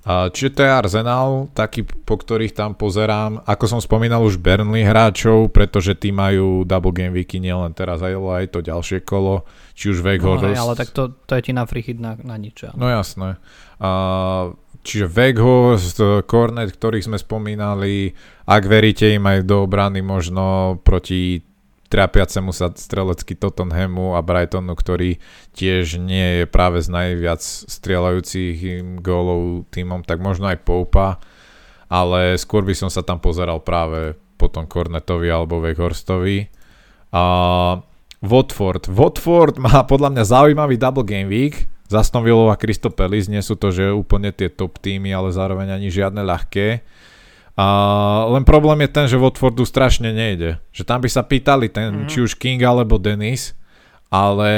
Čiže 0.00 0.56
to 0.56 0.60
je 0.64 0.70
Arsenal, 0.72 1.52
taký, 1.52 1.84
po 1.84 2.16
ktorých 2.16 2.56
tam 2.56 2.72
pozerám. 2.72 3.44
Ako 3.44 3.68
som 3.68 3.84
spomínal 3.84 4.24
už 4.24 4.40
Burnley 4.40 4.80
hráčov, 4.80 5.52
pretože 5.52 5.92
tí 5.92 6.08
majú 6.08 6.64
double 6.64 6.96
game 6.96 7.12
weeky 7.12 7.36
nielen 7.36 7.76
teraz, 7.76 8.00
aj, 8.00 8.16
aj 8.16 8.48
to 8.48 8.64
ďalšie 8.64 9.04
kolo, 9.04 9.44
či 9.76 9.92
už 9.92 10.00
Weghorst. 10.00 10.56
No, 10.56 10.56
ale 10.56 10.74
tak 10.74 10.96
to, 10.96 11.12
to 11.28 11.36
je 11.36 11.42
ti 11.44 11.52
na 11.52 11.68
free 11.68 11.84
hit 11.84 12.00
na, 12.00 12.16
na 12.16 12.40
nič. 12.40 12.64
No 12.80 12.88
jasné. 12.88 13.36
Uh, 13.76 14.56
čiže 14.80 15.04
Weghorst, 15.04 16.00
Cornet, 16.24 16.72
ktorých 16.80 17.04
sme 17.04 17.20
spomínali, 17.20 18.16
ak 18.48 18.62
veríte 18.64 19.04
im 19.04 19.28
aj 19.28 19.44
do 19.44 19.68
obrany 19.68 20.00
možno 20.00 20.80
proti 20.80 21.44
trápiacemu 21.90 22.54
sa 22.54 22.70
strelecky 22.70 23.34
Tottenhamu 23.34 24.14
a 24.14 24.22
Brightonu, 24.22 24.78
ktorý 24.78 25.18
tiež 25.52 25.98
nie 25.98 26.40
je 26.40 26.44
práve 26.46 26.78
z 26.80 26.88
najviac 26.88 27.42
strieľajúcich 27.42 28.58
gólov 29.02 29.66
týmom, 29.74 30.06
tak 30.06 30.22
možno 30.22 30.48
aj 30.48 30.62
Poupa, 30.62 31.18
ale 31.90 32.38
skôr 32.38 32.62
by 32.62 32.78
som 32.78 32.88
sa 32.88 33.02
tam 33.02 33.18
pozeral 33.18 33.58
práve 33.60 34.14
potom 34.38 34.64
Cornetovi 34.70 35.28
alebo 35.28 35.58
Weghorstovi. 35.58 36.48
A 37.10 37.24
Watford. 38.22 38.86
Watford 38.86 39.58
má 39.58 39.82
podľa 39.82 40.14
mňa 40.14 40.24
zaujímavý 40.24 40.78
double 40.78 41.04
game 41.04 41.26
week. 41.26 41.66
Zaston 41.90 42.22
a 42.22 42.54
Kristopelis 42.54 43.26
nie 43.26 43.42
sú 43.42 43.58
to, 43.58 43.74
že 43.74 43.90
úplne 43.90 44.30
tie 44.30 44.46
top 44.46 44.78
týmy, 44.78 45.10
ale 45.10 45.34
zároveň 45.34 45.74
ani 45.74 45.90
žiadne 45.90 46.22
ľahké. 46.22 46.86
A 47.60 47.66
len 48.32 48.48
problém 48.48 48.88
je 48.88 48.90
ten, 48.96 49.04
že 49.04 49.20
Watfordu 49.20 49.68
strašne 49.68 50.16
nejde. 50.16 50.56
Že 50.72 50.82
tam 50.88 51.04
by 51.04 51.08
sa 51.12 51.20
pýtali 51.20 51.68
ten, 51.68 51.92
mm. 51.92 52.08
či 52.08 52.24
už 52.24 52.40
King 52.40 52.64
alebo 52.64 52.96
Dennis, 52.96 53.52
ale 54.08 54.48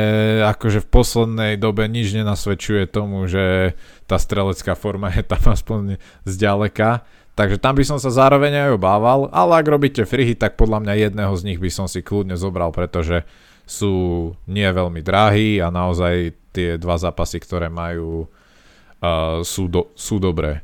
akože 0.46 0.86
v 0.86 0.90
poslednej 1.02 1.52
dobe 1.58 1.90
nič 1.90 2.14
nenasvedčuje 2.14 2.86
tomu, 2.86 3.26
že 3.26 3.74
tá 4.06 4.22
strelecká 4.22 4.78
forma 4.78 5.10
je 5.10 5.26
tam 5.26 5.42
aspoň 5.50 5.98
zďaleka. 6.22 7.02
Takže 7.34 7.58
tam 7.58 7.74
by 7.74 7.82
som 7.82 7.98
sa 7.98 8.12
zároveň 8.12 8.70
aj 8.70 8.76
obával, 8.78 9.26
ale 9.34 9.58
ak 9.58 9.66
robíte 9.66 10.06
frihy, 10.06 10.38
tak 10.38 10.54
podľa 10.54 10.84
mňa 10.84 11.10
jedného 11.10 11.32
z 11.34 11.42
nich 11.48 11.58
by 11.58 11.74
som 11.74 11.90
si 11.90 12.04
kľudne 12.04 12.38
zobral, 12.38 12.70
pretože 12.70 13.26
sú 13.66 14.30
nie 14.46 14.68
veľmi 14.68 15.02
drahí 15.02 15.58
a 15.58 15.74
naozaj 15.74 16.38
tie 16.52 16.76
dva 16.76 17.00
zápasy, 17.00 17.40
ktoré 17.40 17.72
majú, 17.72 18.28
uh, 18.28 19.40
sú, 19.42 19.66
do, 19.66 19.90
sú 19.96 20.20
dobré. 20.20 20.60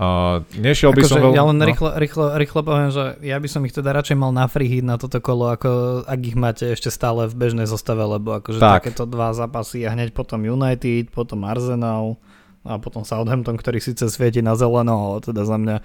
Uh, 0.00 0.40
nešiel 0.56 0.96
by 0.96 1.04
som 1.04 1.20
veľ... 1.20 1.36
Ja 1.36 1.44
len 1.44 1.60
no. 1.60 1.68
rýchlo, 1.68 1.92
rýchlo, 1.92 2.32
rýchlo 2.40 2.60
poviem, 2.64 2.88
že 2.88 3.20
ja 3.20 3.36
by 3.36 3.48
som 3.52 3.60
ich 3.68 3.76
teda 3.76 3.92
radšej 3.92 4.16
mal 4.16 4.32
na 4.32 4.48
free 4.48 4.64
hit 4.64 4.80
na 4.80 4.96
toto 4.96 5.20
kolo, 5.20 5.52
ako 5.52 6.02
ak 6.08 6.20
ich 6.24 6.40
máte 6.40 6.72
ešte 6.72 6.88
stále 6.88 7.28
v 7.28 7.36
bežnej 7.36 7.68
zostave, 7.68 8.00
lebo 8.00 8.32
akože 8.32 8.64
tak. 8.64 8.88
takéto 8.88 9.04
dva 9.04 9.36
zápasy 9.36 9.84
a 9.84 9.92
hneď 9.92 10.16
potom 10.16 10.40
United, 10.40 11.12
potom 11.12 11.44
Arsenal 11.44 12.16
a 12.64 12.80
potom 12.80 13.04
Southampton, 13.04 13.60
ktorý 13.60 13.76
síce 13.76 14.08
svieti 14.08 14.40
na 14.40 14.56
zeleno, 14.56 15.12
ale 15.12 15.16
teda 15.20 15.44
za 15.44 15.60
mňa, 15.60 15.76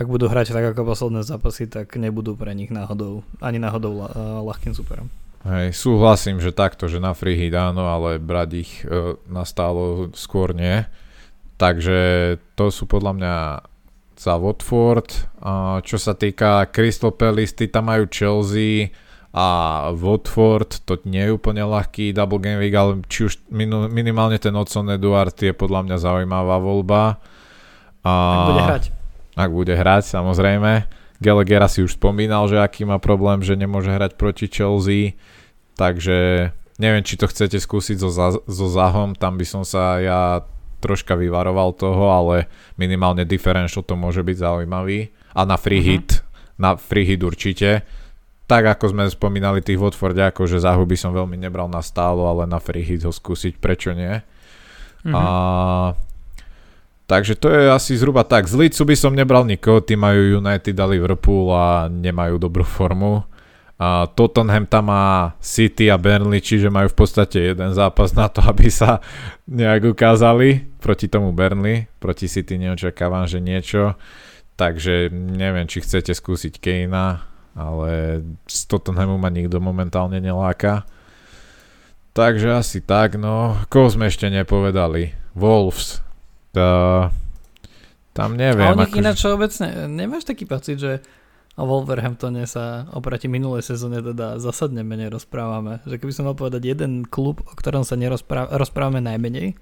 ak 0.00 0.06
budú 0.08 0.32
hrať 0.32 0.56
tak 0.56 0.72
ako 0.72 0.88
posledné 0.88 1.20
zápasy, 1.28 1.68
tak 1.68 1.92
nebudú 2.00 2.40
pre 2.40 2.56
nich 2.56 2.72
náhodou, 2.72 3.20
ani 3.44 3.60
náhodou 3.60 4.08
ľahkým 4.48 4.72
superom. 4.72 5.12
Hej, 5.44 5.76
súhlasím, 5.76 6.40
že 6.40 6.56
takto, 6.56 6.88
že 6.88 7.04
na 7.04 7.12
free 7.12 7.36
hit 7.36 7.52
áno, 7.52 7.84
ale 7.84 8.16
brať 8.16 8.50
ich 8.58 8.72
e, 8.82 9.14
nastálo 9.30 10.10
skôr 10.16 10.50
nie. 10.50 10.88
Takže 11.58 11.98
to 12.54 12.70
sú 12.70 12.86
podľa 12.86 13.12
mňa 13.18 13.34
za 14.14 14.34
Watford. 14.38 15.10
Čo 15.82 15.96
sa 15.98 16.14
týka 16.14 16.70
Crystal 16.70 17.10
Palace, 17.10 17.66
tam 17.66 17.90
majú 17.90 18.06
Chelsea 18.06 18.94
a 19.34 19.46
Watford, 19.92 20.88
to 20.88 20.98
nie 21.04 21.28
je 21.28 21.36
úplne 21.36 21.62
ľahký 21.62 22.16
double 22.16 22.40
game 22.40 22.58
week, 22.58 22.72
ale 22.74 23.04
či 23.06 23.28
už 23.28 23.44
minimálne 23.92 24.40
ten 24.40 24.56
Odson 24.56 24.88
Eduard 24.88 25.36
je 25.36 25.52
podľa 25.52 25.84
mňa 25.84 25.96
zaujímavá 26.00 26.56
voľba. 26.58 27.20
A, 28.02 28.12
ak 28.14 28.48
bude 28.48 28.64
hrať. 28.64 28.84
Ak 29.36 29.50
bude 29.52 29.74
hrať, 29.76 30.02
samozrejme. 30.08 30.88
Gallagher 31.20 31.62
si 31.68 31.84
už 31.84 31.98
spomínal, 31.98 32.48
že 32.48 32.58
aký 32.58 32.86
má 32.88 32.96
problém, 33.02 33.42
že 33.44 33.58
nemôže 33.58 33.92
hrať 33.92 34.16
proti 34.16 34.46
Chelsea, 34.48 35.18
takže 35.76 36.50
neviem, 36.78 37.02
či 37.04 37.18
to 37.18 37.26
chcete 37.26 37.58
skúsiť 37.58 37.98
so, 38.00 38.10
so 38.46 38.66
Zahom, 38.70 39.12
tam 39.18 39.36
by 39.36 39.46
som 39.46 39.62
sa 39.62 39.98
ja 39.98 40.46
troška 40.78 41.18
vyvaroval 41.18 41.74
toho, 41.74 42.10
ale 42.10 42.46
minimálne 42.78 43.26
differential 43.26 43.82
to 43.82 43.98
môže 43.98 44.22
byť 44.22 44.36
zaujímavý. 44.38 45.10
A 45.34 45.44
na 45.44 45.58
free 45.58 45.82
uh-huh. 45.82 46.02
hit, 46.02 46.22
na 46.58 46.74
free 46.78 47.06
hit 47.06 47.22
určite. 47.22 47.86
Tak 48.48 48.64
ako 48.64 48.96
sme 48.96 49.04
spomínali 49.12 49.60
tých 49.60 49.76
Watfordiakov, 49.76 50.48
že 50.48 50.64
záhu 50.64 50.88
by 50.88 50.96
som 50.96 51.12
veľmi 51.12 51.36
nebral 51.36 51.68
na 51.68 51.84
stálo, 51.84 52.24
ale 52.24 52.48
na 52.48 52.56
free 52.56 52.86
hit 52.86 53.04
ho 53.04 53.12
skúsiť, 53.12 53.60
prečo 53.60 53.92
nie. 53.92 54.24
Uh-huh. 55.04 55.14
A, 55.14 55.22
takže 57.04 57.36
to 57.36 57.52
je 57.52 57.68
asi 57.68 57.94
zhruba 58.00 58.24
tak. 58.24 58.48
Z 58.48 58.56
Leedsu 58.56 58.88
by 58.88 58.96
som 58.96 59.12
nebral 59.12 59.44
nikoho, 59.44 59.84
tí 59.84 59.94
majú 60.00 60.40
United 60.40 60.74
a 60.80 60.86
Liverpool 60.88 61.52
a 61.52 61.92
nemajú 61.92 62.40
dobrú 62.40 62.64
formu. 62.64 63.28
A 63.78 64.10
Tottenham 64.10 64.66
tam 64.66 64.90
má 64.90 65.38
City 65.38 65.86
a 65.86 65.94
Burnley, 65.94 66.42
čiže 66.42 66.66
majú 66.66 66.90
v 66.90 66.98
podstate 66.98 67.54
jeden 67.54 67.70
zápas 67.78 68.10
na 68.10 68.26
to, 68.26 68.42
aby 68.50 68.66
sa 68.66 68.98
nejak 69.46 69.94
ukázali 69.94 70.66
proti 70.82 71.06
tomu 71.06 71.30
Burnley. 71.30 71.86
Proti 72.02 72.26
City 72.26 72.58
neočakávam, 72.58 73.30
že 73.30 73.38
niečo. 73.38 73.94
Takže 74.58 75.14
neviem, 75.14 75.70
či 75.70 75.78
chcete 75.78 76.10
skúsiť 76.10 76.58
Kejna, 76.58 77.22
ale 77.54 77.90
z 78.50 78.58
Tottenhamu 78.66 79.14
ma 79.14 79.30
nikto 79.30 79.62
momentálne 79.62 80.18
neláka. 80.18 80.82
Takže 82.18 82.58
asi 82.58 82.82
tak, 82.82 83.14
no. 83.14 83.54
Koho 83.70 83.86
sme 83.86 84.10
ešte 84.10 84.26
nepovedali? 84.26 85.14
Wolves. 85.38 86.02
Tá, 86.50 87.14
tam 88.10 88.34
neviem. 88.34 88.66
A 88.66 88.74
o 88.74 88.82
nich 88.82 88.90
ako... 88.90 88.98
ináč 88.98 89.22
obecne, 89.30 89.86
nemáš 89.86 90.26
taký 90.26 90.42
pocit, 90.42 90.82
že 90.82 90.98
o 91.58 91.66
Wolverhamptone 91.66 92.46
sa 92.46 92.86
oproti 92.94 93.26
minulej 93.26 93.66
sezóne 93.66 93.98
teda 93.98 94.38
zásadne 94.38 94.86
menej 94.86 95.10
rozprávame. 95.10 95.82
Že 95.82 95.98
keby 95.98 96.12
som 96.14 96.24
mal 96.30 96.38
povedať 96.38 96.62
jeden 96.70 97.02
klub, 97.02 97.42
o 97.42 97.52
ktorom 97.58 97.82
sa 97.82 97.98
rozprávame 98.54 99.02
najmenej 99.02 99.58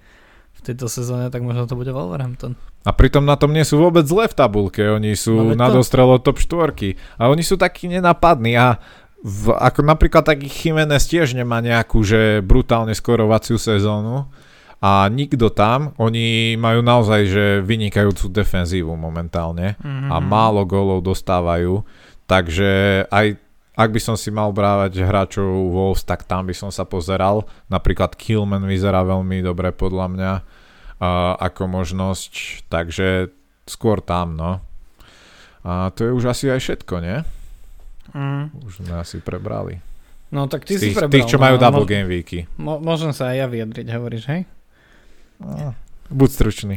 v 0.57 0.61
tejto 0.61 0.93
sezóne, 0.93 1.33
tak 1.33 1.41
možno 1.41 1.65
to 1.65 1.77
bude 1.77 1.89
Wolverhampton. 1.93 2.57
A 2.85 2.93
pritom 2.93 3.25
na 3.25 3.41
tom 3.41 3.53
nie 3.57 3.65
sú 3.65 3.81
vôbec 3.81 4.05
zle 4.05 4.29
v 4.29 4.37
tabulke, 4.37 4.85
oni 4.85 5.17
sú 5.17 5.53
no, 5.53 5.59
na 5.59 5.73
dostrelo 5.73 6.21
top 6.21 6.39
4 6.39 7.19
a 7.19 7.29
oni 7.33 7.43
sú 7.43 7.57
takí 7.57 7.89
nenapadní 7.89 8.57
a 8.57 8.79
v, 9.27 9.51
ako 9.57 9.81
napríklad 9.83 10.23
taký 10.23 10.47
Jiménez 10.47 11.03
tiež 11.09 11.35
nemá 11.35 11.59
nejakú 11.59 12.05
že 12.07 12.45
brutálne 12.45 12.95
skorovaciu 12.95 13.59
sezónu 13.59 14.31
a 14.81 15.09
nikto 15.09 15.49
tam, 15.49 15.97
oni 15.97 16.55
majú 16.61 16.85
naozaj 16.85 17.21
že 17.27 17.45
vynikajúcu 17.65 18.29
defenzívu 18.29 18.93
momentálne 18.93 19.81
mm-hmm. 19.81 20.13
a 20.13 20.17
málo 20.21 20.69
gólov 20.69 21.01
dostávajú, 21.01 21.81
takže 22.29 23.05
aj 23.09 23.41
ak 23.77 23.93
by 23.93 24.01
som 24.01 24.17
si 24.17 24.33
mal 24.33 24.57
brávať 24.57 25.05
hráčov 25.05 25.45
Wolves, 25.69 26.01
tak 26.01 26.25
tam 26.25 26.49
by 26.49 26.57
som 26.57 26.73
sa 26.73 26.89
pozeral. 26.89 27.45
Napríklad 27.69 28.17
Killman 28.17 28.65
vyzerá 28.65 29.05
veľmi 29.05 29.45
dobre 29.45 29.69
podľa 29.69 30.07
mňa 30.17 30.33
uh, 30.41 31.37
ako 31.37 31.69
možnosť, 31.69 32.65
takže 32.73 33.29
skôr 33.69 34.01
tam, 34.01 34.33
no. 34.33 34.65
A 35.61 35.93
to 35.93 36.09
je 36.09 36.11
už 36.17 36.33
asi 36.33 36.49
aj 36.49 36.61
všetko, 36.65 36.95
nie? 37.05 37.21
Mm. 38.17 38.49
Už 38.65 38.81
sme 38.81 38.97
asi 38.97 39.21
prebrali. 39.21 39.85
No 40.33 40.49
tak 40.49 40.65
ty 40.65 40.81
tých, 40.81 40.81
si 40.81 40.97
prebral. 40.97 41.13
Tých, 41.13 41.29
čo 41.29 41.37
majú 41.37 41.61
no, 41.61 41.63
double 41.63 41.85
mo- 41.85 41.91
game 41.91 42.09
weeky. 42.09 42.49
Mo- 42.57 42.81
môžem 42.81 43.13
sa 43.13 43.37
aj 43.37 43.45
ja 43.45 43.47
vyjadriť, 43.47 43.87
hovoríš, 43.93 44.25
hej? 44.33 44.49
No, 45.41 45.75
buď 46.11 46.29
stručný. 46.31 46.77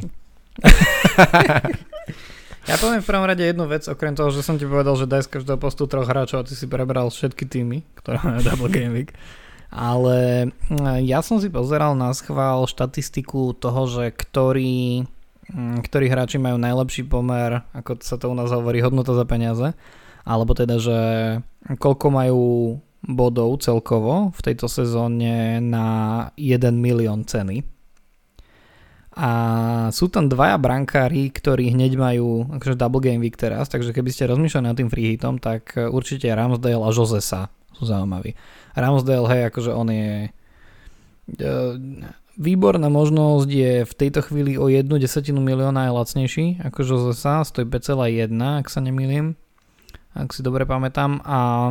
ja 2.69 2.75
poviem 2.77 3.01
v 3.01 3.07
prvom 3.07 3.27
rade 3.27 3.43
jednu 3.43 3.65
vec, 3.65 3.87
okrem 3.87 4.15
toho, 4.15 4.29
že 4.29 4.43
som 4.43 4.59
ti 4.59 4.67
povedal, 4.67 4.95
že 4.99 5.07
daj 5.07 5.27
z 5.27 5.31
každého 5.39 5.59
postu 5.59 5.87
troch 5.87 6.07
hráčov 6.07 6.43
a 6.43 6.47
ty 6.47 6.53
si 6.55 6.67
prebral 6.67 7.07
všetky 7.07 7.47
týmy, 7.47 7.83
ktoré 7.99 8.19
majú 8.19 8.39
Double 8.43 8.71
Game 8.71 8.93
Week. 8.93 9.15
Ale 9.69 10.49
mm, 10.49 11.05
ja 11.05 11.21
som 11.21 11.37
si 11.37 11.47
pozeral 11.47 11.93
na 11.93 12.09
schvál 12.17 12.65
štatistiku 12.65 13.53
toho, 13.53 13.85
že 13.85 14.09
ktorí, 14.09 15.05
mm, 15.53 15.85
ktorí 15.85 16.05
hráči 16.09 16.41
majú 16.41 16.57
najlepší 16.57 17.05
pomer, 17.05 17.61
ako 17.77 18.01
sa 18.01 18.17
to 18.17 18.33
u 18.33 18.35
nás 18.35 18.49
hovorí, 18.49 18.81
hodnota 18.81 19.13
za 19.13 19.29
peniaze. 19.29 19.77
Alebo 20.25 20.57
teda, 20.57 20.81
že 20.81 20.99
koľko 21.77 22.07
majú 22.09 22.41
bodov 23.05 23.63
celkovo 23.63 24.35
v 24.35 24.41
tejto 24.43 24.67
sezóne 24.67 25.63
na 25.63 25.87
1 26.35 26.75
milión 26.75 27.23
ceny 27.23 27.78
a 29.19 29.31
sú 29.91 30.07
tam 30.07 30.31
dvaja 30.31 30.55
brankári, 30.55 31.27
ktorí 31.27 31.75
hneď 31.75 31.99
majú 31.99 32.47
akože 32.55 32.79
double 32.79 33.03
game 33.03 33.19
week 33.19 33.35
teraz, 33.35 33.67
takže 33.67 33.91
keby 33.91 34.15
ste 34.15 34.31
rozmýšľali 34.31 34.63
nad 34.63 34.77
tým 34.79 34.87
free 34.87 35.11
hitom, 35.11 35.43
tak 35.43 35.75
e, 35.75 35.91
určite 35.91 36.31
Ramsdale 36.31 36.79
a 36.79 36.89
Josesa 36.95 37.51
sú 37.75 37.83
zaujímaví. 37.83 38.39
Ramsdale, 38.79 39.27
hej, 39.27 39.41
akože 39.51 39.71
on 39.75 39.87
je... 39.91 40.11
Uh, 41.29 41.77
výborná 42.41 42.89
možnosť 42.89 43.49
je 43.53 43.73
v 43.85 43.93
tejto 43.93 44.25
chvíli 44.25 44.57
o 44.57 44.65
jednu 44.65 44.97
desatinu 44.97 45.43
milióna 45.45 45.85
je 45.85 45.91
lacnejší 45.93 46.45
ako 46.65 46.79
Josesa, 46.81 47.45
stojí 47.45 47.69
5,1 47.69 48.33
ak 48.33 48.65
sa 48.65 48.81
nemýlim 48.81 49.37
ak 50.17 50.33
si 50.33 50.41
dobre 50.41 50.65
pamätám 50.65 51.21
a, 51.21 51.69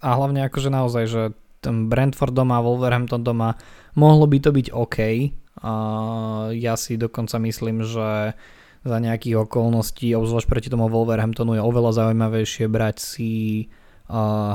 a 0.00 0.08
hlavne 0.16 0.48
akože 0.48 0.72
naozaj, 0.72 1.04
že 1.04 1.22
ten 1.60 1.92
Brentford 1.92 2.32
doma, 2.32 2.64
Wolverhampton 2.64 3.20
doma 3.20 3.60
mohlo 3.92 4.24
by 4.24 4.38
to 4.40 4.50
byť 4.56 4.66
OK 4.72 4.98
a 5.64 5.74
ja 6.52 6.76
si 6.76 7.00
dokonca 7.00 7.40
myslím, 7.40 7.80
že 7.88 8.36
za 8.84 8.98
nejakých 9.00 9.48
okolností, 9.48 10.12
obzvlášť 10.12 10.44
proti 10.44 10.68
tomu 10.68 10.92
Wolverhamptonu 10.92 11.56
je 11.56 11.62
oveľa 11.64 12.04
zaujímavejšie 12.04 12.68
brať 12.68 13.00
si 13.00 13.32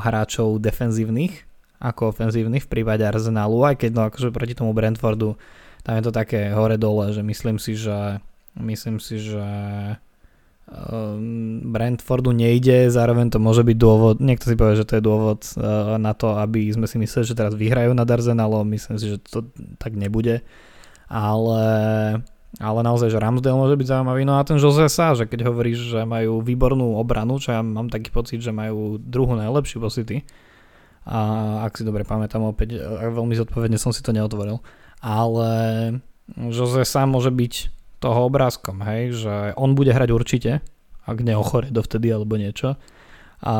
hráčov 0.06 0.62
defenzívnych 0.62 1.50
ako 1.80 2.12
ofenzívny 2.12 2.60
v 2.60 2.69
prípade 2.69 3.02
Arsenalu, 3.08 3.63
aj 3.65 3.76
keď 3.82 3.91
no 3.95 4.02
akože 4.06 4.30
proti 4.36 4.54
tomu 4.54 4.76
Brentfordu 4.76 5.39
tam 5.82 5.95
je 5.95 6.04
to 6.04 6.12
také 6.12 6.52
hore-dole, 6.52 7.15
že 7.15 7.24
myslím 7.24 7.56
si, 7.56 7.80
že 7.80 8.19
myslím 8.60 9.00
si, 9.00 9.15
že 9.24 9.48
um, 10.67 11.63
Brentfordu 11.72 12.36
nejde, 12.36 12.91
zároveň 12.91 13.32
to 13.32 13.39
môže 13.39 13.63
byť 13.63 13.78
dôvod, 13.80 14.19
niekto 14.19 14.52
si 14.52 14.60
povie, 14.60 14.76
že 14.76 14.84
to 14.84 15.00
je 15.00 15.08
dôvod 15.08 15.39
uh, 15.56 15.95
na 15.95 16.12
to, 16.12 16.36
aby 16.36 16.67
sme 16.67 16.84
si 16.84 17.00
mysleli, 17.00 17.24
že 17.24 17.39
teraz 17.39 17.56
vyhrajú 17.56 17.95
nad 17.95 18.06
Arsenalom, 18.12 18.67
myslím 18.76 19.00
si, 19.00 19.15
že 19.15 19.17
to 19.24 19.48
tak 19.80 19.95
nebude, 19.95 20.43
ale 21.10 21.62
ale 22.58 22.82
naozaj, 22.82 23.13
že 23.13 23.22
Ramsdale 23.22 23.54
môže 23.54 23.78
byť 23.78 23.88
zaujímavý. 23.88 24.26
No 24.26 24.41
a 24.41 24.41
ten 24.41 24.58
Jose 24.58 24.89
Sa, 24.89 25.13
že 25.13 25.30
keď 25.30 25.54
hovoríš, 25.54 25.93
že 25.93 26.02
majú 26.02 26.41
výbornú 26.41 26.98
obranu, 26.98 27.38
čo 27.38 27.54
ja 27.54 27.62
mám 27.62 27.93
taký 27.93 28.10
pocit, 28.10 28.41
že 28.41 28.50
majú 28.50 28.98
druhú 28.98 29.38
najlepšiu 29.38 29.78
po 29.78 29.93
a 31.10 31.19
ak 31.65 31.80
si 31.80 31.88
dobre 31.88 32.06
pamätám, 32.06 32.43
opäť 32.45 32.78
veľmi 32.86 33.34
zodpovedne 33.34 33.82
som 33.82 33.89
si 33.89 34.06
to 34.06 34.13
neotvoril. 34.13 34.62
Ale 35.02 35.50
Jose 36.38 36.86
sám 36.86 37.17
môže 37.17 37.34
byť 37.34 37.54
toho 37.98 38.30
obrázkom, 38.30 38.84
hej, 38.86 39.17
že 39.17 39.36
on 39.58 39.74
bude 39.74 39.89
hrať 39.89 40.10
určite, 40.13 40.52
ak 41.10 41.17
neochore 41.26 41.74
dovtedy 41.74 42.13
alebo 42.13 42.38
niečo. 42.38 42.78
A, 43.41 43.56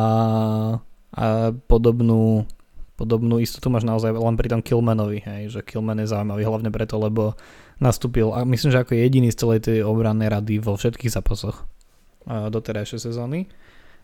a 1.16 1.26
podobnú, 1.66 2.46
podobnú 3.00 3.40
istotu 3.40 3.72
máš 3.72 3.88
naozaj 3.88 4.12
len 4.12 4.36
pri 4.36 4.52
tom 4.52 4.60
Kilmanovi, 4.60 5.24
hej, 5.24 5.56
že 5.56 5.60
Kilman 5.64 6.04
je 6.04 6.12
zaujímavý 6.12 6.44
hlavne 6.44 6.68
preto, 6.68 7.00
lebo 7.00 7.40
nastúpil, 7.80 8.36
a 8.36 8.44
myslím, 8.44 8.76
že 8.76 8.84
ako 8.84 9.00
jediný 9.00 9.32
z 9.32 9.40
celej 9.40 9.60
tej 9.64 9.88
obrannej 9.88 10.28
rady 10.28 10.60
vo 10.60 10.76
všetkých 10.76 11.16
zápasoch 11.16 11.64
do 12.28 12.60
terajšej 12.60 13.08
sezóny. 13.08 13.48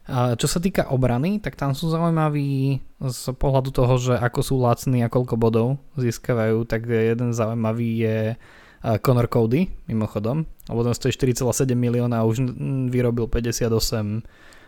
A 0.05 0.37
čo 0.37 0.45
sa 0.45 0.61
týka 0.61 0.87
obrany, 0.93 1.41
tak 1.41 1.57
tam 1.57 1.73
sú 1.73 1.89
zaujímaví 1.91 2.79
z 3.03 3.23
pohľadu 3.35 3.73
toho, 3.73 3.97
že 3.99 4.13
ako 4.15 4.39
sú 4.45 4.55
lacní 4.61 5.01
a 5.03 5.11
koľko 5.11 5.35
bodov 5.35 5.81
získavajú, 5.99 6.63
tak 6.69 6.87
jeden 6.87 7.33
zaujímavý 7.35 7.89
je 8.05 8.17
Conor 9.01 9.25
Cody, 9.25 9.73
mimochodom, 9.89 10.45
lebo 10.69 10.79
ten 10.85 10.93
stojí 10.93 11.09
4,7 11.09 11.73
milióna 11.73 12.21
a 12.21 12.27
už 12.29 12.37
vyrobil 12.93 13.25
58 13.25 14.21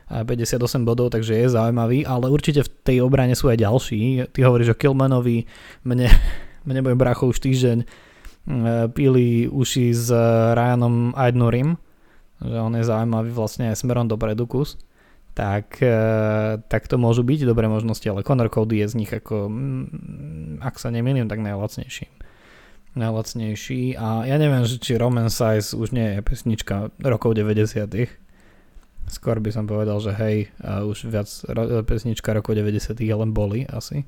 58 0.08 0.88
bodov, 0.88 1.12
takže 1.12 1.36
je 1.36 1.48
zaujímavý, 1.52 2.08
ale 2.08 2.32
určite 2.32 2.64
v 2.64 2.70
tej 2.84 2.98
obrane 3.04 3.36
sú 3.36 3.52
aj 3.52 3.60
ďalší. 3.60 4.32
Ty 4.32 4.40
hovoríš 4.48 4.72
o 4.72 4.80
Kilmanovi, 4.80 5.44
mne, 5.84 6.08
mne 6.68 6.80
môj 6.84 6.96
bracho 6.96 7.28
už 7.28 7.44
týždeň 7.44 7.84
pili 8.96 9.52
uši 9.52 9.92
s 9.92 10.08
Ryanom 10.56 11.12
Aidnurim, 11.20 11.76
že 12.40 12.56
on 12.56 12.72
je 12.80 12.88
zaujímavý 12.88 13.36
vlastne 13.36 13.76
aj 13.76 13.84
smerom 13.84 14.08
dopredu 14.08 14.48
kus 14.48 14.80
tak, 15.38 15.78
e, 15.86 16.02
tak 16.66 16.90
to 16.90 16.98
môžu 16.98 17.22
byť 17.22 17.46
dobré 17.46 17.70
možnosti, 17.70 18.10
ale 18.10 18.26
Conor 18.26 18.50
Cody 18.50 18.82
je 18.82 18.88
z 18.90 18.98
nich 18.98 19.12
ako, 19.14 19.46
mm, 19.46 20.66
ak 20.66 20.82
sa 20.82 20.90
nemýlim, 20.90 21.30
tak 21.30 21.46
najlacnejší. 21.46 22.10
Najlacnejší 22.98 24.02
a 24.02 24.26
ja 24.26 24.42
neviem, 24.42 24.66
či 24.66 24.98
Roman 24.98 25.30
Size 25.30 25.78
už 25.78 25.94
nie 25.94 26.18
je 26.18 26.26
pesnička 26.26 26.90
rokov 27.06 27.38
90 27.38 27.86
Skôr 29.08 29.40
by 29.40 29.56
som 29.56 29.64
povedal, 29.64 30.04
že 30.04 30.12
hej, 30.12 30.52
už 30.62 31.08
viac 31.08 31.32
pesnička 31.88 32.36
rokov 32.36 32.60
90 32.60 32.92
len 33.00 33.32
boli 33.32 33.64
asi. 33.72 34.04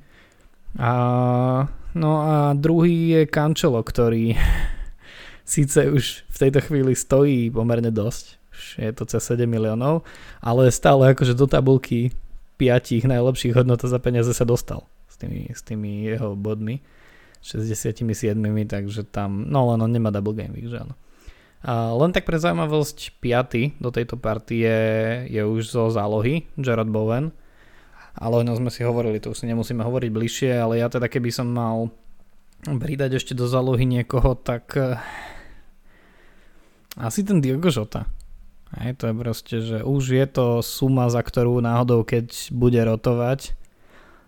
A, 0.77 0.91
no 1.97 2.11
a 2.21 2.53
druhý 2.53 3.15
je 3.15 3.21
Cancelo, 3.25 3.81
ktorý 3.81 4.35
síce 5.47 5.89
už 5.89 6.27
v 6.29 6.37
tejto 6.37 6.59
chvíli 6.61 6.93
stojí 6.93 7.49
pomerne 7.49 7.89
dosť, 7.89 8.25
je 8.75 8.91
to 8.91 9.07
cez 9.07 9.23
7 9.23 9.47
miliónov, 9.47 10.03
ale 10.43 10.69
stále 10.69 11.15
akože 11.15 11.33
do 11.33 11.47
tabulky 11.47 12.11
5 12.59 13.07
najlepších 13.07 13.55
hodnot 13.55 13.81
za 13.81 13.97
peniaze 14.03 14.35
sa 14.35 14.43
dostal 14.43 14.83
s 15.07 15.15
tými, 15.15 15.47
s 15.49 15.63
tými 15.63 16.11
jeho 16.11 16.35
bodmi 16.35 16.83
67, 17.39 18.03
takže 18.67 19.07
tam, 19.07 19.47
no 19.47 19.71
len 19.71 19.79
on 19.79 19.91
nemá 19.91 20.11
double 20.11 20.35
game 20.35 20.51
week, 20.51 20.67
že 20.67 20.83
áno. 20.83 20.93
Len 21.67 22.15
tak 22.15 22.23
pre 22.23 22.39
zaujímavosť 22.39 23.19
5. 23.19 23.83
do 23.83 23.91
tejto 23.91 24.15
partie 24.15 24.71
je, 25.27 25.43
už 25.43 25.67
zo 25.67 25.91
zálohy 25.91 26.47
Gerard 26.55 26.87
Bowen, 26.87 27.35
ale 28.15 28.33
o 28.39 28.45
ňom 28.47 28.63
sme 28.63 28.71
si 28.71 28.87
hovorili, 28.87 29.19
to 29.19 29.35
už 29.35 29.43
si 29.43 29.45
nemusíme 29.51 29.83
hovoriť 29.83 30.09
bližšie, 30.11 30.51
ale 30.55 30.79
ja 30.79 30.87
teda 30.87 31.11
keby 31.11 31.29
som 31.35 31.51
mal 31.51 31.91
pridať 32.63 33.19
ešte 33.19 33.35
do 33.35 33.43
zálohy 33.43 33.83
niekoho, 33.83 34.39
tak 34.39 34.71
eh, 34.79 34.95
asi 36.95 37.27
ten 37.27 37.43
Diogo 37.43 37.67
Žota. 37.67 38.07
Hej, 38.79 39.01
to 39.01 39.11
je 39.11 39.15
proste, 39.17 39.55
že 39.59 39.77
už 39.83 40.03
je 40.15 40.25
to 40.29 40.47
suma, 40.63 41.11
za 41.11 41.19
ktorú 41.25 41.59
náhodou, 41.59 42.05
keď 42.05 42.53
bude 42.53 42.77
rotovať 42.77 43.57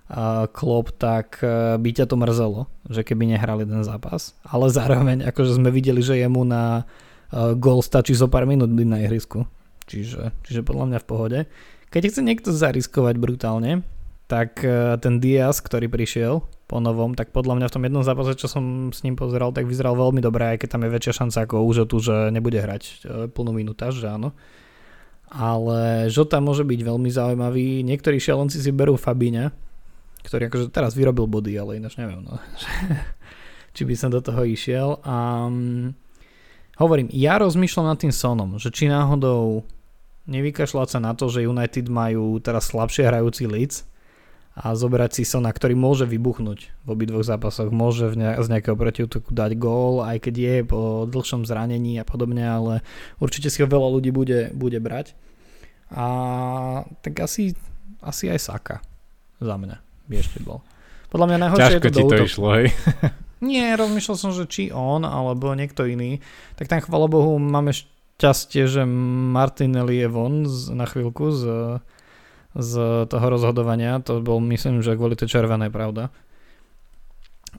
uh, 0.10 0.50
klop, 0.50 0.98
tak 0.98 1.38
uh, 1.46 1.78
by 1.78 1.90
ťa 1.94 2.10
to 2.10 2.18
mrzelo, 2.18 2.66
že 2.90 3.06
keby 3.06 3.30
nehrali 3.30 3.70
ten 3.70 3.86
zápas. 3.86 4.34
Ale 4.42 4.74
zároveň, 4.74 5.30
akože 5.30 5.62
sme 5.62 5.70
videli, 5.70 6.02
že 6.02 6.18
jemu 6.18 6.42
na 6.42 6.82
uh, 6.82 7.11
gol 7.56 7.80
stačí 7.80 8.12
zo 8.12 8.28
pár 8.28 8.44
minút 8.44 8.72
byť 8.72 8.88
na 8.88 9.04
ihrisku. 9.04 9.48
Čiže, 9.88 10.36
čiže 10.48 10.62
podľa 10.64 10.86
mňa 10.92 11.00
v 11.04 11.08
pohode. 11.08 11.40
Keď 11.92 12.02
chce 12.08 12.22
niekto 12.24 12.50
zariskovať 12.56 13.16
brutálne, 13.20 13.84
tak 14.32 14.64
uh, 14.64 14.96
ten 14.96 15.20
Diaz, 15.20 15.60
ktorý 15.60 15.92
prišiel, 15.92 16.40
po 16.72 16.80
novom, 16.80 17.12
tak 17.20 17.36
podľa 17.36 17.60
mňa 17.60 17.68
v 17.68 17.76
tom 17.76 17.84
jednom 17.84 18.04
zápase, 18.08 18.40
čo 18.40 18.48
som 18.48 18.96
s 18.96 19.04
ním 19.04 19.20
pozeral, 19.20 19.52
tak 19.52 19.68
vyzeral 19.68 20.00
veľmi 20.00 20.24
dobre, 20.24 20.56
aj 20.56 20.64
keď 20.64 20.70
tam 20.72 20.88
je 20.88 20.96
väčšia 20.96 21.14
šanca 21.20 21.38
ako 21.44 21.68
u 21.68 21.72
Žotu, 21.76 21.98
že 22.00 22.16
nebude 22.32 22.64
hrať 22.64 22.84
e, 22.88 22.92
plnú 23.28 23.52
minútaž, 23.52 24.00
že 24.00 24.08
áno. 24.08 24.32
Ale 25.28 26.08
Žota 26.08 26.40
môže 26.40 26.64
byť 26.64 26.80
veľmi 26.80 27.12
zaujímavý. 27.12 27.84
Niektorí 27.84 28.24
šialenci 28.24 28.64
si 28.64 28.72
berú 28.72 28.96
Fabíňa, 28.96 29.52
ktorý 30.24 30.48
akože 30.48 30.72
teraz 30.72 30.96
vyrobil 30.96 31.28
body, 31.28 31.60
ale 31.60 31.84
ináč 31.84 32.00
neviem, 32.00 32.24
no. 32.24 32.40
či 33.76 33.84
by 33.84 33.96
som 34.00 34.08
do 34.08 34.24
toho 34.24 34.48
išiel. 34.48 35.04
A 35.04 35.52
um, 35.52 35.92
hovorím, 36.82 37.08
ja 37.14 37.38
rozmýšľam 37.38 37.94
nad 37.94 38.00
tým 38.02 38.14
Sonom, 38.14 38.58
že 38.58 38.74
či 38.74 38.90
náhodou 38.90 39.64
nevykašľať 40.26 40.88
sa 40.88 41.00
na 41.02 41.14
to, 41.14 41.30
že 41.30 41.46
United 41.46 41.86
majú 41.90 42.38
teraz 42.42 42.70
slabšie 42.70 43.08
hrajúci 43.10 43.46
Leeds 43.50 43.86
a 44.52 44.76
zobrať 44.76 45.22
si 45.22 45.24
Sona, 45.24 45.48
ktorý 45.48 45.80
môže 45.80 46.04
vybuchnúť 46.04 46.60
v 46.84 46.88
obidvoch 46.92 47.24
zápasoch, 47.24 47.72
môže 47.72 48.12
v 48.12 48.20
ne- 48.20 48.36
z 48.36 48.48
nejakého 48.52 48.76
protiútoku 48.76 49.32
dať 49.32 49.56
gól, 49.56 50.04
aj 50.04 50.28
keď 50.28 50.36
je 50.36 50.56
po 50.68 51.08
dlhšom 51.08 51.48
zranení 51.48 51.96
a 51.98 52.06
podobne, 52.06 52.44
ale 52.44 52.74
určite 53.24 53.48
si 53.48 53.64
ho 53.64 53.68
veľa 53.68 53.88
ľudí 53.88 54.12
bude, 54.12 54.52
bude 54.52 54.78
brať. 54.84 55.16
A 55.92 56.06
tak 57.00 57.16
asi, 57.24 57.56
asi 58.04 58.28
aj 58.28 58.40
Saka 58.44 58.78
za 59.40 59.56
mňa 59.56 59.80
by 60.12 60.16
ešte 60.20 60.44
bol. 60.44 60.60
Podľa 61.12 61.28
mňa 61.28 61.38
najhoršie 61.48 61.64
Ťažko 61.68 61.88
je 61.88 61.92
to 61.92 62.00
ti 62.00 62.04
to 62.08 62.16
išlo, 62.28 62.48
hej? 62.60 62.68
Nie, 63.42 63.74
rozmýšľal 63.74 64.18
som, 64.18 64.32
že 64.32 64.46
či 64.46 64.70
on 64.70 65.02
alebo 65.02 65.54
niekto 65.58 65.90
iný. 65.90 66.22
Tak 66.56 66.70
tam 66.70 66.86
chvala 66.86 67.10
Bohu 67.10 67.42
máme 67.42 67.74
šťastie, 67.74 68.70
že 68.70 68.86
Martinelli 68.86 70.06
je 70.06 70.08
von 70.08 70.46
z, 70.46 70.70
na 70.78 70.86
chvíľku 70.86 71.34
z 71.34 71.44
z 72.56 73.08
toho 73.08 73.26
rozhodovania. 73.32 74.04
To 74.04 74.20
bol, 74.20 74.44
myslím, 74.44 74.84
že 74.84 75.00
kvôli 75.00 75.16
tej 75.16 75.40
červenej, 75.40 75.72
pravda. 75.72 76.12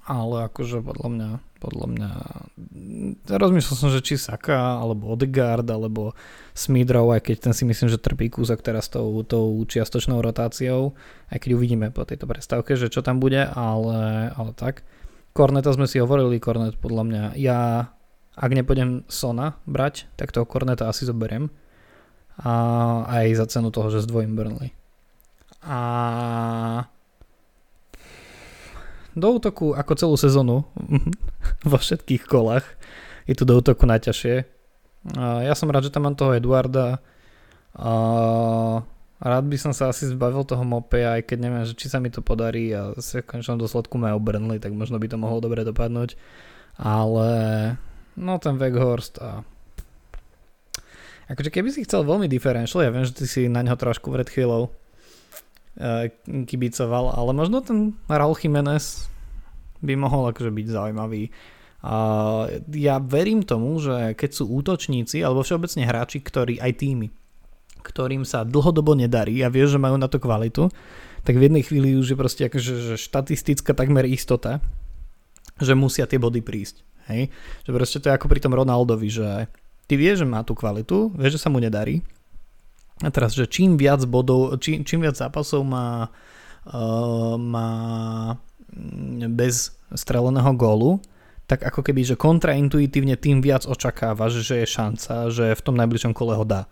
Ale 0.09 0.49
akože 0.49 0.81
podľa 0.81 1.09
mňa, 1.13 1.31
podľa 1.61 1.87
mňa 1.95 2.11
rozmýšľal 3.29 3.77
som, 3.77 3.93
že 3.93 4.01
či 4.01 4.17
Saka, 4.17 4.81
alebo 4.81 5.13
Odegaard, 5.13 5.69
alebo 5.69 6.17
Smidrov, 6.57 7.13
aj 7.13 7.29
keď 7.29 7.37
ten 7.49 7.55
si 7.55 7.69
myslím, 7.69 7.93
že 7.93 8.01
trpí 8.01 8.33
kúsok 8.33 8.65
teraz 8.65 8.89
tou, 8.89 9.21
tou 9.23 9.61
čiastočnou 9.69 10.25
rotáciou, 10.25 10.97
aj 11.29 11.39
keď 11.45 11.51
uvidíme 11.55 11.87
po 11.93 12.09
tejto 12.09 12.25
prestávke, 12.25 12.73
že 12.75 12.89
čo 12.89 13.05
tam 13.05 13.21
bude, 13.21 13.45
ale, 13.53 14.33
ale 14.33 14.53
tak. 14.57 14.81
Korneta 15.33 15.73
sme 15.73 15.89
si 15.89 15.97
hovorili, 15.97 16.37
Kornet 16.37 16.77
podľa 16.77 17.03
mňa, 17.09 17.23
ja 17.41 17.89
ak 18.33 18.51
nepôjdem 18.53 19.05
Sona 19.09 19.61
brať, 19.69 20.09
tak 20.17 20.33
toho 20.33 20.45
Korneta 20.45 20.89
asi 20.89 21.05
zoberiem. 21.09 21.53
A 22.41 22.53
aj 23.09 23.45
za 23.45 23.47
cenu 23.49 23.69
toho, 23.69 23.93
že 23.93 24.05
zdvojím 24.09 24.33
Burnley 24.33 24.73
a 25.63 25.79
do 29.15 29.29
útoku 29.31 29.79
ako 29.79 29.93
celú 29.95 30.17
sezónu 30.19 30.67
vo 31.71 31.79
všetkých 31.79 32.27
kolách 32.27 32.67
je 33.31 33.39
tu 33.39 33.47
do 33.47 33.55
útoku 33.55 33.87
najťažšie. 33.87 34.35
Ja 35.47 35.55
som 35.55 35.71
rád, 35.71 35.87
že 35.87 35.95
tam 35.95 36.11
mám 36.11 36.19
toho 36.19 36.35
Eduarda. 36.35 36.99
A 39.23 39.39
rád 39.39 39.47
by 39.47 39.55
som 39.55 39.71
sa 39.71 39.95
asi 39.95 40.11
zbavil 40.11 40.43
toho 40.43 40.67
Mope, 40.67 40.99
aj 40.99 41.31
keď 41.31 41.39
neviem, 41.39 41.63
že 41.63 41.79
či 41.79 41.87
sa 41.87 42.03
mi 42.03 42.11
to 42.11 42.27
podarí 42.27 42.75
a 42.75 42.91
sa 42.99 43.23
v 43.23 43.31
končnom 43.31 43.55
dôsledku 43.55 43.95
majú 43.95 44.19
Burnley, 44.19 44.59
tak 44.59 44.75
možno 44.75 44.99
by 44.99 45.07
to 45.07 45.15
mohlo 45.15 45.39
dobre 45.39 45.63
dopadnúť. 45.63 46.19
ale 46.75 47.29
no 48.19 48.33
ten 48.43 48.59
Weghorst 48.59 49.23
a 49.23 49.47
akože 51.31 51.55
keby 51.55 51.71
si 51.71 51.87
chcel 51.87 52.03
veľmi 52.03 52.27
differential, 52.27 52.83
ja 52.83 52.91
viem, 52.91 53.07
že 53.07 53.15
ty 53.15 53.25
si 53.31 53.47
na 53.47 53.63
ňo 53.63 53.79
trošku 53.79 54.11
pred 54.11 54.27
chvíľou 54.27 54.69
uh, 54.69 56.11
kibicoval, 56.27 57.15
ale 57.15 57.31
možno 57.31 57.63
ten 57.63 57.95
Raul 58.11 58.35
Jiménez 58.35 59.07
by 59.87 59.95
mohol 59.95 60.35
akože 60.35 60.51
byť 60.51 60.67
zaujímavý. 60.67 61.31
Uh, 61.83 62.63
ja 62.75 62.99
verím 62.99 63.47
tomu, 63.47 63.79
že 63.79 64.19
keď 64.19 64.31
sú 64.35 64.51
útočníci 64.51 65.23
alebo 65.23 65.47
všeobecne 65.47 65.87
hráči, 65.87 66.19
ktorí 66.23 66.59
aj 66.59 66.73
týmy, 66.79 67.07
ktorým 67.83 68.23
sa 68.23 68.47
dlhodobo 68.47 68.95
nedarí 68.95 69.43
a 69.43 69.51
vieš, 69.51 69.77
že 69.77 69.83
majú 69.83 69.99
na 69.99 70.07
to 70.07 70.23
kvalitu, 70.23 70.71
tak 71.23 71.39
v 71.39 71.51
jednej 71.51 71.63
chvíli 71.67 71.99
už 71.99 72.15
je 72.15 72.19
proste 72.19 72.43
akože, 72.47 72.73
že 72.93 72.95
štatistická 72.99 73.75
takmer 73.75 74.07
istota, 74.07 74.63
že 75.59 75.75
musia 75.75 76.07
tie 76.07 76.19
body 76.19 76.43
prísť. 76.43 76.83
Hej? 77.11 77.31
Že 77.67 77.71
proste 77.75 77.99
to 77.99 78.09
je 78.11 78.17
ako 78.17 78.27
pri 78.31 78.43
tom 78.43 78.55
Ronaldovi, 78.55 79.09
že 79.11 79.29
ty 79.87 79.95
vieš, 79.95 80.23
že 80.23 80.27
má 80.27 80.43
tú 80.43 80.55
kvalitu, 80.55 81.15
vieš, 81.15 81.39
že 81.39 81.43
sa 81.47 81.51
mu 81.51 81.63
nedarí. 81.63 82.03
A 83.03 83.11
teraz, 83.11 83.35
že 83.35 83.51
čím 83.51 83.75
viac 83.75 84.03
bodov, 84.07 84.59
čím, 84.63 84.87
čím 84.87 85.03
viac 85.03 85.19
zápasov 85.19 85.67
má, 85.67 86.07
uh, 86.71 87.35
má 87.35 87.69
mm, 88.71 89.35
bez 89.35 89.75
streleného 89.95 90.55
gólu, 90.55 91.03
tak 91.51 91.67
ako 91.67 91.83
keby, 91.83 92.07
že 92.07 92.17
kontraintuitívne 92.17 93.19
tým 93.19 93.43
viac 93.43 93.67
očakávaš, 93.67 94.41
že 94.47 94.63
je 94.63 94.67
šanca, 94.67 95.15
že 95.29 95.45
v 95.53 95.65
tom 95.65 95.75
najbližšom 95.77 96.15
kole 96.15 96.39
ho 96.39 96.47
dá. 96.47 96.71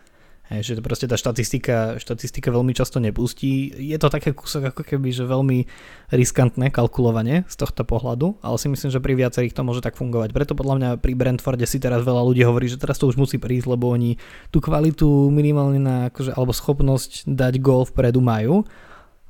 Hej, 0.50 0.66
že 0.66 0.76
to 0.76 0.82
proste 0.82 1.06
tá 1.06 1.14
štatistika, 1.14 1.94
štatistika 2.02 2.50
veľmi 2.50 2.74
často 2.74 2.98
nepustí. 2.98 3.70
Je 3.70 3.94
to 4.02 4.10
také 4.10 4.34
kúsok 4.34 4.74
ako 4.74 4.82
keby, 4.82 5.14
že 5.14 5.22
veľmi 5.22 5.62
riskantné 6.10 6.74
kalkulovanie 6.74 7.46
z 7.46 7.54
tohto 7.54 7.86
pohľadu, 7.86 8.42
ale 8.42 8.58
si 8.58 8.66
myslím, 8.66 8.90
že 8.90 8.98
pri 8.98 9.14
viacerých 9.14 9.54
to 9.54 9.62
môže 9.62 9.78
tak 9.78 9.94
fungovať. 9.94 10.34
Preto 10.34 10.58
podľa 10.58 10.74
mňa 10.74 10.88
pri 10.98 11.14
Brentforde 11.14 11.62
si 11.70 11.78
teraz 11.78 12.02
veľa 12.02 12.26
ľudí 12.26 12.42
hovorí, 12.42 12.66
že 12.66 12.82
teraz 12.82 12.98
to 12.98 13.06
už 13.06 13.14
musí 13.14 13.38
prísť, 13.38 13.70
lebo 13.70 13.94
oni 13.94 14.18
tú 14.50 14.58
kvalitu 14.58 15.30
minimálne 15.30 15.78
na, 15.78 16.10
akože, 16.10 16.34
alebo 16.34 16.50
schopnosť 16.50 17.30
dať 17.30 17.62
gól 17.62 17.86
vpredu 17.86 18.18
majú, 18.18 18.66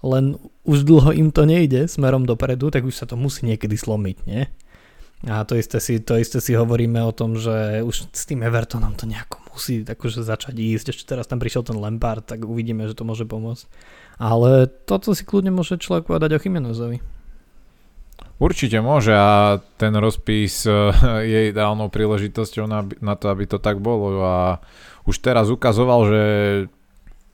len 0.01 0.41
už 0.65 0.89
dlho 0.89 1.13
im 1.13 1.29
to 1.29 1.45
nejde 1.45 1.85
smerom 1.85 2.25
dopredu, 2.25 2.73
tak 2.73 2.89
už 2.89 2.97
sa 2.97 3.05
to 3.05 3.21
musí 3.21 3.45
niekedy 3.45 3.77
slomiť, 3.77 4.17
nie? 4.25 4.49
A 5.29 5.45
to 5.45 5.53
isté, 5.53 5.85
si, 5.85 6.01
to 6.01 6.17
isté 6.17 6.41
si 6.41 6.57
hovoríme 6.57 6.97
o 7.05 7.13
tom, 7.13 7.37
že 7.37 7.85
už 7.85 8.09
s 8.09 8.25
tým 8.25 8.41
Evertonom 8.41 8.97
to 8.97 9.05
nejako 9.05 9.40
musí 9.53 9.83
akože 9.83 10.23
začať 10.23 10.55
ísť. 10.57 10.95
Ešte 10.95 11.05
teraz 11.15 11.27
tam 11.27 11.43
prišiel 11.43 11.67
ten 11.67 11.79
Lampard, 11.79 12.25
tak 12.25 12.47
uvidíme, 12.47 12.87
že 12.87 12.97
to 12.97 13.05
môže 13.05 13.27
pomôcť. 13.27 13.67
Ale 14.21 14.71
toto 14.87 15.13
si 15.13 15.27
kľudne 15.27 15.53
môže 15.53 15.81
človek 15.81 16.09
povedať 16.09 16.37
o 16.37 16.43
Chimenezovi. 16.43 17.03
Určite 18.41 18.81
môže 18.81 19.13
a 19.13 19.61
ten 19.77 19.93
rozpis 19.93 20.65
eh, 20.65 20.93
je 21.25 21.41
ideálnou 21.53 21.93
príležitosťou 21.93 22.65
na, 22.65 22.89
na 23.05 23.15
to, 23.17 23.29
aby 23.29 23.45
to 23.45 23.61
tak 23.61 23.85
bolo 23.85 24.25
a 24.25 24.65
už 25.05 25.21
teraz 25.21 25.53
ukazoval, 25.53 26.09
že 26.09 26.23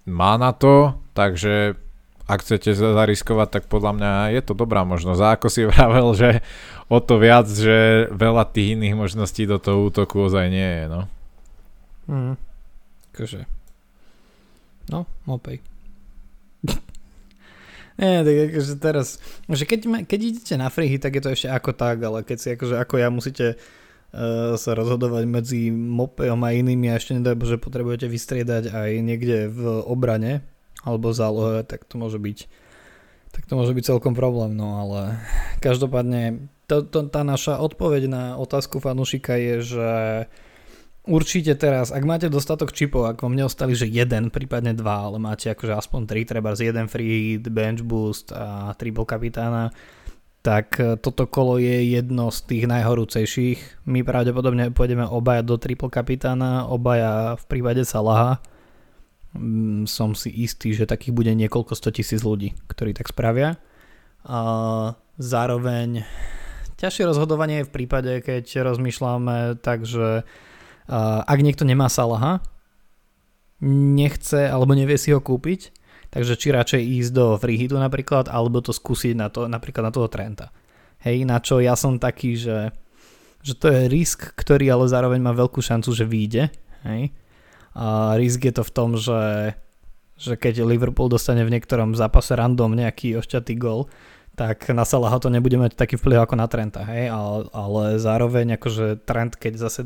má 0.06 0.34
na 0.38 0.50
to, 0.50 0.98
takže 1.14 1.78
ak 2.26 2.42
chcete 2.42 2.74
zariskovať, 2.74 3.48
tak 3.50 3.64
podľa 3.70 3.92
mňa 3.94 4.12
je 4.34 4.42
to 4.42 4.58
dobrá 4.58 4.82
možnosť. 4.82 5.20
A 5.22 5.32
ako 5.38 5.46
si 5.46 5.62
vravel, 5.70 6.10
že 6.14 6.42
o 6.90 6.98
to 6.98 7.22
viac, 7.22 7.46
že 7.46 8.10
veľa 8.10 8.50
tých 8.50 8.74
iných 8.74 8.94
možností 8.98 9.46
do 9.46 9.62
toho 9.62 9.86
útoku 9.86 10.26
ozaj 10.26 10.50
nie 10.50 10.70
je, 10.82 10.84
no. 10.90 11.00
Mm. 12.06 12.34
Akože. 13.12 13.46
No, 14.90 15.06
mopej. 15.26 15.58
Nie, 17.98 18.22
tak 18.22 18.36
akože 18.52 18.74
teraz, 18.76 19.18
že 19.48 19.64
keď, 19.64 20.04
keď 20.04 20.20
idete 20.20 20.54
na 20.60 20.68
frihy, 20.68 21.00
tak 21.00 21.16
je 21.16 21.22
to 21.24 21.32
ešte 21.32 21.48
ako 21.48 21.72
tak, 21.72 22.04
ale 22.04 22.22
keď 22.22 22.36
si 22.38 22.48
akože 22.52 22.76
ako 22.76 22.94
ja 23.00 23.08
musíte 23.08 23.46
uh, 23.56 24.54
sa 24.54 24.70
rozhodovať 24.76 25.24
medzi 25.24 25.72
mopejom 25.72 26.38
a 26.44 26.52
inými 26.52 26.92
a 26.92 27.00
ešte 27.00 27.16
nedaj 27.16 27.40
že 27.42 27.56
potrebujete 27.56 28.06
vystriedať 28.06 28.68
aj 28.70 28.90
niekde 29.00 29.48
v 29.48 29.80
obrane, 29.88 30.44
alebo 30.84 31.10
zálohe, 31.16 31.64
tak 31.64 31.88
to 31.88 31.96
môže 31.96 32.20
byť 32.20 32.38
tak 33.32 33.44
to 33.52 33.52
môže 33.52 33.76
byť 33.76 33.84
celkom 33.84 34.16
problém, 34.16 34.56
no 34.56 34.80
ale 34.80 35.20
každopádne 35.60 36.48
to, 36.66 36.80
to, 36.82 37.04
tá 37.12 37.20
naša 37.20 37.60
odpoveď 37.60 38.08
na 38.08 38.24
otázku 38.40 38.80
fanušika 38.80 39.36
je, 39.36 39.54
že 39.76 39.90
určite 41.06 41.54
teraz, 41.54 41.94
ak 41.94 42.04
máte 42.04 42.26
dostatok 42.28 42.74
čipov, 42.74 43.06
ak 43.08 43.22
vám 43.22 43.38
neostali, 43.38 43.72
že 43.72 43.88
jeden, 43.88 44.28
prípadne 44.28 44.74
dva, 44.74 45.06
ale 45.08 45.22
máte 45.22 45.48
akože 45.50 45.74
aspoň 45.74 46.00
tri, 46.06 46.26
treba 46.26 46.52
z 46.52 46.74
jeden 46.74 46.86
free 46.90 47.38
bench 47.40 47.86
boost 47.86 48.34
a 48.34 48.74
triple 48.74 49.06
kapitána, 49.08 49.70
tak 50.42 50.78
toto 51.02 51.26
kolo 51.26 51.58
je 51.58 51.98
jedno 51.98 52.30
z 52.30 52.38
tých 52.46 52.64
najhorúcejších. 52.70 53.88
My 53.90 54.06
pravdepodobne 54.06 54.70
pôjdeme 54.70 55.02
obaja 55.02 55.42
do 55.42 55.58
triple 55.58 55.90
kapitána, 55.90 56.70
obaja 56.70 57.34
v 57.34 57.44
prípade 57.50 57.82
Salaha 57.82 58.38
Mm, 59.36 59.84
som 59.84 60.16
si 60.16 60.32
istý, 60.32 60.72
že 60.72 60.88
takých 60.88 61.12
bude 61.12 61.32
niekoľko 61.36 61.76
sto 61.76 61.92
tisíc 61.92 62.24
ľudí, 62.24 62.56
ktorí 62.66 62.96
tak 62.96 63.12
spravia. 63.12 63.60
A 64.26 64.40
zároveň 65.20 66.02
ťažšie 66.80 67.04
rozhodovanie 67.06 67.62
je 67.62 67.68
v 67.68 67.74
prípade, 67.74 68.12
keď 68.24 68.66
rozmýšľame 68.66 69.60
tak, 69.60 69.84
že 69.84 70.26
ak 71.26 71.38
niekto 71.42 71.66
nemá 71.66 71.90
Salaha, 71.90 72.42
nechce 73.64 74.46
alebo 74.46 74.76
nevie 74.76 75.00
si 75.00 75.10
ho 75.10 75.20
kúpiť, 75.22 75.72
takže 76.12 76.38
či 76.38 76.52
radšej 76.52 76.82
ísť 76.82 77.10
do 77.12 77.26
freehitu 77.40 77.74
napríklad, 77.76 78.30
alebo 78.30 78.60
to 78.62 78.70
skúsiť 78.70 79.14
na 79.16 79.28
to, 79.32 79.50
napríklad 79.50 79.90
na 79.90 79.92
toho 79.92 80.06
Trenta. 80.06 80.52
Hej, 81.02 81.26
na 81.28 81.38
čo 81.40 81.60
ja 81.60 81.76
som 81.76 82.00
taký, 82.00 82.36
že, 82.36 82.74
že 83.40 83.54
to 83.54 83.70
je 83.70 83.90
risk, 83.90 84.34
ktorý 84.34 84.70
ale 84.72 84.86
zároveň 84.90 85.20
má 85.22 85.32
veľkú 85.36 85.62
šancu, 85.62 85.90
že 85.92 86.04
vyjde. 86.08 86.44
Hej 86.86 87.14
a 87.76 88.16
risk 88.16 88.48
je 88.48 88.56
to 88.56 88.64
v 88.64 88.72
tom, 88.72 88.96
že, 88.96 89.52
že 90.16 90.40
keď 90.40 90.64
Liverpool 90.64 91.12
dostane 91.12 91.44
v 91.44 91.52
niektorom 91.52 91.92
zápase 91.92 92.32
random 92.32 92.72
nejaký 92.72 93.20
ošťatý 93.20 93.52
gol, 93.60 93.92
tak 94.36 94.68
na 94.76 94.84
Salaha 94.84 95.16
to 95.16 95.32
nebude 95.32 95.56
mať 95.56 95.72
taký 95.74 95.96
vplyv 95.96 96.28
ako 96.28 96.36
na 96.36 96.44
Trenta, 96.44 96.84
hej, 96.84 97.08
ale, 97.08 97.48
ale 97.56 97.82
zároveň 97.96 98.60
akože 98.60 99.00
Trent, 99.08 99.32
keď 99.32 99.52
zase 99.56 99.80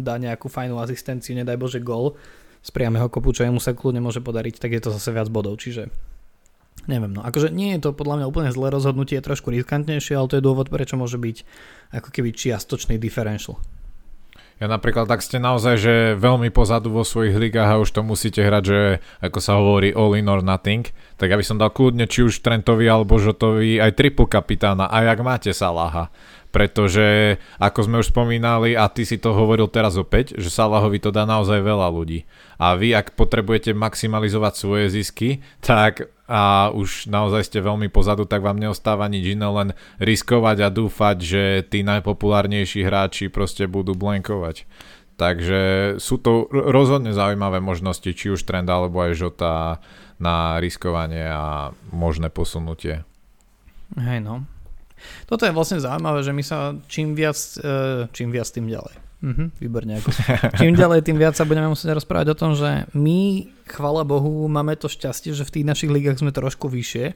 dá 0.00 0.16
nejakú 0.16 0.48
fajnú 0.48 0.80
asistenciu, 0.80 1.36
nedaj 1.36 1.60
Bože 1.60 1.84
gol 1.84 2.16
z 2.64 2.70
priameho 2.72 3.12
kopu, 3.12 3.36
čo 3.36 3.44
jemu 3.44 3.60
sa 3.60 3.76
kľudne 3.76 4.00
môže 4.00 4.24
podariť, 4.24 4.56
tak 4.56 4.72
je 4.72 4.80
to 4.80 4.90
zase 4.96 5.12
viac 5.12 5.28
bodov, 5.28 5.60
čiže 5.60 5.92
neviem, 6.88 7.12
no 7.12 7.20
akože 7.20 7.52
nie 7.52 7.76
je 7.76 7.84
to 7.84 7.90
podľa 7.92 8.24
mňa 8.24 8.26
úplne 8.32 8.50
zlé 8.56 8.72
rozhodnutie, 8.72 9.20
je 9.20 9.28
trošku 9.28 9.52
riskantnejšie, 9.52 10.16
ale 10.16 10.28
to 10.32 10.36
je 10.40 10.46
dôvod, 10.48 10.72
prečo 10.72 10.96
môže 10.96 11.20
byť 11.20 11.44
ako 11.92 12.08
keby 12.08 12.32
čiastočný 12.32 12.96
differential. 12.96 13.60
Ja 14.60 14.68
napríklad, 14.68 15.08
tak 15.08 15.24
ste 15.24 15.40
naozaj, 15.40 15.74
že 15.80 15.94
veľmi 16.20 16.52
pozadu 16.52 16.92
vo 16.92 17.00
svojich 17.00 17.32
ligách 17.32 17.64
a 17.64 17.80
už 17.80 17.96
to 17.96 18.04
musíte 18.04 18.44
hrať, 18.44 18.64
že 18.68 18.80
ako 19.24 19.38
sa 19.40 19.56
hovorí 19.56 19.96
all 19.96 20.12
in 20.12 20.28
or 20.28 20.44
nothing, 20.44 20.84
tak 21.16 21.32
aby 21.32 21.40
som 21.40 21.56
dal 21.56 21.72
kľudne 21.72 22.04
či 22.04 22.28
už 22.28 22.44
Trentovi 22.44 22.84
alebo 22.84 23.16
Žotovi 23.16 23.80
aj 23.80 23.96
triple 23.96 24.28
kapitána, 24.28 24.84
aj 24.92 25.16
ak 25.16 25.20
máte 25.24 25.50
Salaha. 25.56 26.12
Pretože, 26.50 27.38
ako 27.56 27.80
sme 27.88 27.96
už 28.02 28.10
spomínali, 28.10 28.76
a 28.76 28.90
ty 28.90 29.08
si 29.08 29.16
to 29.16 29.32
hovoril 29.32 29.70
teraz 29.70 29.96
opäť, 29.96 30.36
že 30.36 30.52
Salahovi 30.52 30.98
to 31.00 31.14
dá 31.14 31.22
naozaj 31.24 31.62
veľa 31.62 31.88
ľudí. 31.88 32.28
A 32.58 32.76
vy, 32.76 32.92
ak 32.92 33.16
potrebujete 33.16 33.72
maximalizovať 33.72 34.52
svoje 34.58 34.92
zisky, 34.92 35.40
tak 35.62 36.10
a 36.30 36.70
už 36.70 37.10
naozaj 37.10 37.50
ste 37.50 37.58
veľmi 37.58 37.90
pozadu, 37.90 38.22
tak 38.22 38.46
vám 38.46 38.54
neostáva 38.54 39.10
nič 39.10 39.34
iné, 39.34 39.50
len 39.50 39.68
riskovať 39.98 40.56
a 40.62 40.68
dúfať, 40.70 41.16
že 41.18 41.42
tí 41.66 41.82
najpopulárnejší 41.82 42.86
hráči 42.86 43.26
proste 43.26 43.66
budú 43.66 43.98
blankovať. 43.98 44.70
Takže 45.18 45.60
sú 45.98 46.22
to 46.22 46.46
rozhodne 46.48 47.10
zaujímavé 47.10 47.58
možnosti, 47.58 48.06
či 48.06 48.30
už 48.30 48.46
trend 48.46 48.70
alebo 48.70 49.02
aj 49.02 49.18
žota 49.18 49.82
na 50.22 50.62
riskovanie 50.62 51.26
a 51.26 51.74
možné 51.90 52.30
posunutie. 52.30 53.02
Hej 53.98 54.22
no. 54.22 54.46
Toto 55.26 55.44
je 55.44 55.52
vlastne 55.52 55.82
zaujímavé, 55.82 56.22
že 56.22 56.30
my 56.30 56.44
sa 56.46 56.78
čím 56.86 57.18
viac, 57.18 57.36
e, 57.58 58.06
čím 58.14 58.30
viac 58.30 58.48
tým 58.48 58.70
ďalej 58.70 59.09
Mhm, 59.20 59.52
výborne. 59.60 60.00
Ako. 60.00 60.08
Čím 60.60 60.80
ďalej, 60.80 61.04
tým 61.04 61.20
viac 61.20 61.36
sa 61.36 61.44
budeme 61.44 61.68
musieť 61.68 61.92
rozprávať 61.92 62.32
o 62.32 62.38
tom, 62.38 62.56
že 62.56 62.88
my, 62.96 63.52
chvala 63.68 64.08
Bohu, 64.08 64.48
máme 64.48 64.72
to 64.80 64.88
šťastie, 64.88 65.36
že 65.36 65.44
v 65.44 65.60
tých 65.60 65.68
našich 65.68 65.92
ligách 65.92 66.24
sme 66.24 66.32
trošku 66.32 66.72
vyššie. 66.72 67.12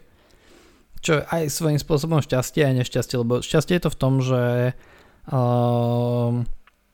Čo 1.00 1.20
je 1.20 1.22
aj 1.24 1.52
svojím 1.52 1.80
spôsobom 1.80 2.20
šťastie 2.20 2.64
a 2.64 2.76
nešťastie, 2.76 3.16
lebo 3.20 3.40
šťastie 3.40 3.80
je 3.80 3.84
to 3.88 3.90
v 3.92 4.00
tom, 4.00 4.20
že, 4.20 4.76
uh, 5.32 6.32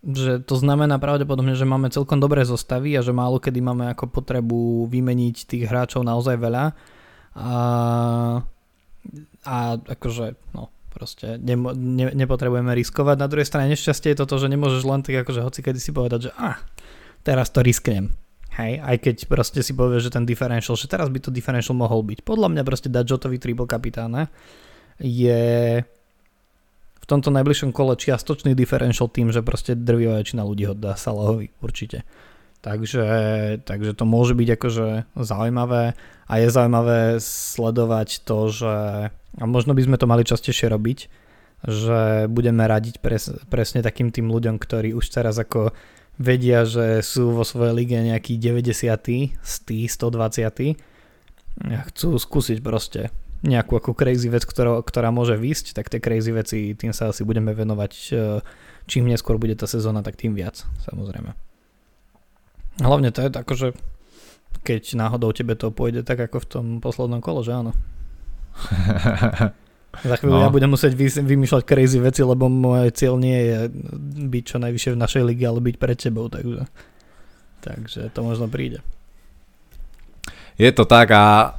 že 0.07 0.33
to 0.47 0.55
znamená 0.59 0.99
pravdepodobne, 1.03 1.59
že 1.59 1.67
máme 1.67 1.91
celkom 1.91 2.23
dobré 2.23 2.47
zostavy 2.47 2.95
a 2.95 3.03
že 3.03 3.15
málo 3.15 3.43
kedy 3.43 3.59
máme 3.59 3.91
ako 3.91 4.11
potrebu 4.11 4.87
vymeniť 4.87 5.37
tých 5.47 5.67
hráčov 5.67 6.07
naozaj 6.07 6.39
veľa. 6.39 6.75
A, 7.39 7.55
a 9.47 9.57
akože, 9.79 10.39
no, 10.55 10.71
Proste 11.01 11.41
ne, 11.41 11.57
ne, 11.57 12.13
nepotrebujeme 12.13 12.77
riskovať. 12.77 13.17
Na 13.17 13.25
druhej 13.25 13.49
strane 13.49 13.73
nešťastie 13.73 14.13
je 14.13 14.21
to, 14.21 14.37
že 14.37 14.53
nemôžeš 14.53 14.85
len 14.85 15.01
tak 15.01 15.25
akože 15.25 15.41
hoci 15.41 15.65
kedy 15.65 15.81
si 15.81 15.97
povedať, 15.97 16.29
že 16.29 16.31
ah, 16.37 16.61
teraz 17.25 17.49
to 17.49 17.65
risknem. 17.65 18.13
Hej, 18.53 18.85
aj 18.85 18.97
keď 19.01 19.17
proste 19.25 19.65
si 19.65 19.73
povieš, 19.73 20.13
že 20.13 20.21
ten 20.21 20.29
differential, 20.29 20.77
že 20.77 20.93
teraz 20.93 21.09
by 21.09 21.17
to 21.25 21.33
differential 21.33 21.73
mohol 21.73 22.05
byť. 22.05 22.21
Podľa 22.21 22.53
mňa 22.53 22.63
proste 22.69 22.93
dať 22.93 23.17
Jotovi 23.17 23.41
triple 23.41 23.65
kapitána 23.65 24.29
je 25.01 25.81
v 27.01 27.05
tomto 27.09 27.33
najbližšom 27.33 27.73
kole 27.73 27.97
čiastočný 27.97 28.53
differential 28.53 29.09
tým, 29.09 29.33
že 29.33 29.41
proste 29.41 29.73
drvivá 29.73 30.21
väčšina 30.21 30.45
ľudí 30.45 30.69
ho 30.69 30.77
dá 30.77 31.01
Salahovi, 31.01 31.49
určite. 31.65 32.05
Takže, 32.61 33.05
takže 33.65 33.97
to 33.97 34.05
môže 34.05 34.37
byť 34.37 34.49
akože 34.53 34.87
zaujímavé 35.17 35.97
a 36.29 36.33
je 36.37 36.49
zaujímavé 36.53 37.17
sledovať 37.25 38.21
to, 38.29 38.39
že 38.53 38.75
a 39.39 39.45
možno 39.47 39.77
by 39.77 39.83
sme 39.87 39.97
to 40.01 40.11
mali 40.11 40.27
častejšie 40.27 40.67
robiť, 40.73 40.99
že 41.69 42.27
budeme 42.27 42.65
radiť 42.65 43.05
pres, 43.05 43.31
presne 43.53 43.85
takým 43.85 44.11
tým 44.11 44.33
ľuďom, 44.33 44.57
ktorí 44.57 44.97
už 44.97 45.07
teraz 45.13 45.37
ako 45.37 45.77
vedia, 46.17 46.65
že 46.65 47.05
sú 47.05 47.37
vo 47.37 47.45
svojej 47.45 47.77
lige 47.77 47.97
nejaký 48.01 48.41
90. 48.41 49.39
100, 49.41 49.89
120. 49.89 50.81
A 51.71 51.81
chcú 51.93 52.09
skúsiť 52.17 52.59
proste 52.65 53.13
nejakú 53.41 53.77
ako 53.77 53.97
crazy 53.97 54.29
vec, 54.29 54.45
ktorá, 54.45 54.85
ktorá 54.85 55.09
môže 55.09 55.37
výsť, 55.37 55.73
tak 55.73 55.89
tie 55.89 56.01
crazy 56.01 56.33
veci, 56.33 56.59
tým 56.77 56.93
sa 56.93 57.09
asi 57.09 57.25
budeme 57.25 57.57
venovať 57.57 57.93
e, 58.13 58.15
čím 58.85 59.09
neskôr 59.09 59.41
bude 59.41 59.57
tá 59.57 59.65
sezóna, 59.65 60.05
tak 60.05 60.21
tým 60.21 60.37
viac, 60.37 60.61
samozrejme. 60.85 61.33
Hlavne 62.85 63.15
to 63.15 63.25
je 63.25 63.31
tako, 63.31 63.53
že 63.57 63.69
keď 64.67 64.99
náhodou 64.99 65.33
tebe 65.33 65.57
to 65.57 65.73
pôjde 65.73 66.05
tak 66.05 66.21
ako 66.21 66.43
v 66.43 66.49
tom 66.51 66.67
poslednom 66.83 67.23
kole, 67.25 67.41
že 67.41 67.55
áno. 67.55 67.73
Za 70.01 70.17
chvíľu 70.17 70.39
no. 70.39 70.45
ja 70.47 70.55
budem 70.55 70.71
musieť 70.71 70.95
vy, 70.95 71.11
vymýšľať 71.11 71.63
crazy 71.67 71.99
veci, 71.99 72.23
lebo 72.23 72.47
môj 72.47 72.95
cieľ 72.95 73.19
nie 73.19 73.37
je 73.37 73.59
byť 74.31 74.45
čo 74.47 74.57
najvyššie 74.63 74.95
v 74.95 75.03
našej 75.03 75.23
lige, 75.27 75.45
ale 75.45 75.61
byť 75.61 75.77
pred 75.77 75.99
tebou, 75.99 76.31
takže, 76.31 76.65
takže 77.61 78.01
to 78.15 78.21
možno 78.23 78.47
príde. 78.47 78.81
Je 80.57 80.71
to 80.71 80.87
tak 80.87 81.11
a 81.11 81.59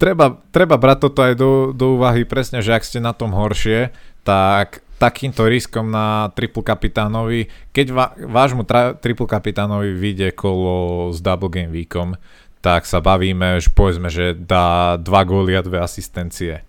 treba, 0.00 0.40
treba 0.50 0.80
brať 0.80 0.98
toto 1.06 1.20
aj 1.22 1.34
do, 1.36 1.76
do 1.76 2.00
úvahy 2.00 2.24
presne, 2.24 2.64
že 2.64 2.72
ak 2.72 2.86
ste 2.86 3.04
na 3.04 3.12
tom 3.12 3.36
horšie, 3.36 3.92
tak 4.24 4.80
takýmto 4.98 5.46
riskom 5.46 5.94
na 5.94 6.34
triple 6.34 6.66
kapitánovi, 6.66 7.46
keď 7.70 7.86
va, 7.94 8.06
vášmu 8.18 8.66
tra, 8.66 8.98
triple 8.98 9.30
kapitánovi 9.30 9.94
vyjde 9.94 10.34
kolo 10.34 11.08
s 11.14 11.22
double 11.22 11.52
game 11.52 11.70
weekom, 11.70 12.18
tak 12.64 12.86
sa 12.86 12.98
bavíme, 12.98 13.62
že 13.62 13.70
povedzme, 13.70 14.10
že 14.10 14.34
dá 14.34 14.98
dva 14.98 15.22
góly 15.22 15.54
a 15.54 15.62
dve 15.62 15.82
asistencie 15.82 16.66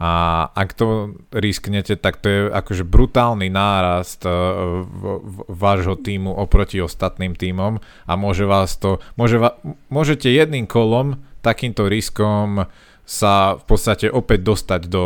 a 0.00 0.48
ak 0.56 0.72
to 0.80 1.12
risknete, 1.28 2.00
tak 2.00 2.24
to 2.24 2.26
je 2.32 2.40
akože 2.48 2.88
brutálny 2.88 3.52
nárast 3.52 4.24
v, 4.24 5.44
vášho 5.44 6.00
týmu 6.00 6.32
oproti 6.32 6.80
ostatným 6.80 7.36
týmom 7.36 7.84
a 8.08 8.12
môže 8.16 8.48
vás 8.48 8.80
to, 8.80 8.96
môže 9.20 9.36
va, 9.36 9.60
môžete 9.92 10.32
jedným 10.32 10.64
kolom 10.64 11.20
takýmto 11.44 11.84
riskom 11.84 12.64
sa 13.04 13.60
v 13.60 13.64
podstate 13.68 14.08
opäť 14.08 14.40
dostať 14.40 14.82
do 14.88 15.04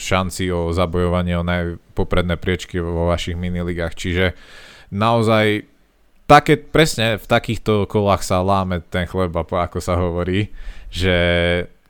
šanci 0.00 0.48
o 0.48 0.72
zabojovanie 0.72 1.36
o 1.36 1.44
najpopredné 1.44 2.40
priečky 2.40 2.80
vo 2.80 3.12
vašich 3.12 3.36
miniligách. 3.36 3.92
Čiže 3.92 4.32
naozaj 4.88 5.68
také, 6.26 6.56
presne 6.56 7.20
v 7.20 7.26
takýchto 7.26 7.88
kolách 7.88 8.24
sa 8.24 8.40
láme 8.40 8.80
ten 8.86 9.04
chleba, 9.08 9.44
ako 9.44 9.78
sa 9.80 9.96
hovorí, 9.96 10.52
že 10.88 11.16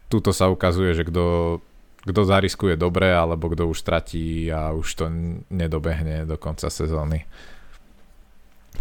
tuto 0.08 0.30
sa 0.30 0.50
ukazuje, 0.50 0.94
že 0.94 1.06
kto 1.06 1.58
kto 2.04 2.20
zariskuje 2.20 2.76
dobre, 2.76 3.08
alebo 3.08 3.48
kto 3.48 3.64
už 3.64 3.80
stratí 3.80 4.52
a 4.52 4.76
už 4.76 4.88
to 4.92 5.04
nedobehne 5.48 6.28
do 6.28 6.36
konca 6.36 6.68
sezóny. 6.68 7.24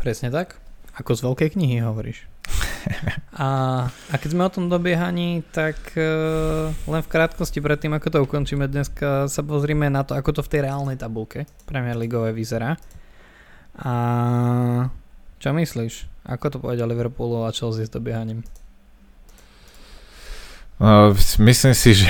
Presne 0.04 0.28
tak. 0.28 0.60
Ako 1.00 1.16
z 1.16 1.26
veľkej 1.26 1.50
knihy 1.58 1.82
hovoríš. 1.82 2.28
A, 3.34 3.90
a 3.90 4.16
keď 4.22 4.30
sme 4.30 4.46
o 4.46 4.54
tom 4.54 4.70
dobiehaní, 4.70 5.42
tak 5.56 5.80
uh, 5.98 6.70
len 6.70 7.02
v 7.02 7.10
krátkosti 7.10 7.66
predtým, 7.66 7.90
ako 7.98 8.14
to 8.14 8.20
ukončíme 8.22 8.70
dneska, 8.70 9.26
sa 9.26 9.42
pozrime 9.42 9.90
na 9.90 10.06
to, 10.06 10.14
ako 10.14 10.38
to 10.38 10.42
v 10.46 10.52
tej 10.54 10.62
reálnej 10.70 11.02
tabulke 11.02 11.50
Premier 11.66 11.98
Ligové 11.98 12.30
vyzerá. 12.30 12.78
A 13.74 13.94
čo 15.44 15.52
myslíš? 15.52 16.08
Ako 16.24 16.48
to 16.48 16.58
povedia 16.64 16.88
Liverpoolu 16.88 17.44
a 17.44 17.52
Chelsea 17.52 17.84
s 17.84 17.92
dobiehaním? 17.92 18.48
Uh, 20.80 21.12
myslím 21.44 21.76
si, 21.76 22.00
že 22.00 22.08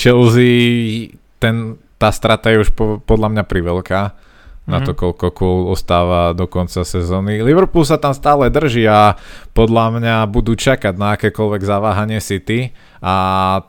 Chelsea, 0.00 1.12
ten, 1.36 1.76
tá 2.00 2.08
strata 2.08 2.48
je 2.48 2.64
už 2.64 2.72
po, 2.72 2.96
podľa 3.04 3.28
mňa 3.36 3.44
priveľká 3.44 4.16
na 4.62 4.78
to, 4.78 4.94
mhm. 4.94 4.98
koľko 4.98 5.26
kôl 5.34 5.58
ostáva 5.74 6.30
do 6.32 6.46
konca 6.46 6.86
sezóny. 6.86 7.42
Liverpool 7.42 7.82
sa 7.82 7.98
tam 7.98 8.14
stále 8.14 8.46
drží 8.46 8.86
a 8.86 9.18
podľa 9.52 9.98
mňa 9.98 10.14
budú 10.30 10.54
čakať 10.54 10.94
na 10.94 11.18
akékoľvek 11.18 11.62
zaváhanie 11.66 12.22
City 12.22 12.70
a 13.02 13.14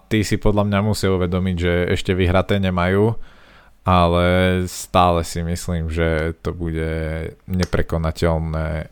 tí 0.08 0.22
si 0.22 0.38
podľa 0.38 0.70
mňa 0.70 0.80
musia 0.86 1.10
uvedomiť, 1.10 1.56
že 1.58 1.74
ešte 1.98 2.14
vyhraté 2.14 2.62
nemajú 2.62 3.18
ale 3.84 4.26
stále 4.72 5.28
si 5.28 5.44
myslím, 5.44 5.92
že 5.92 6.36
to 6.40 6.56
bude 6.56 7.36
neprekonateľné 7.52 8.88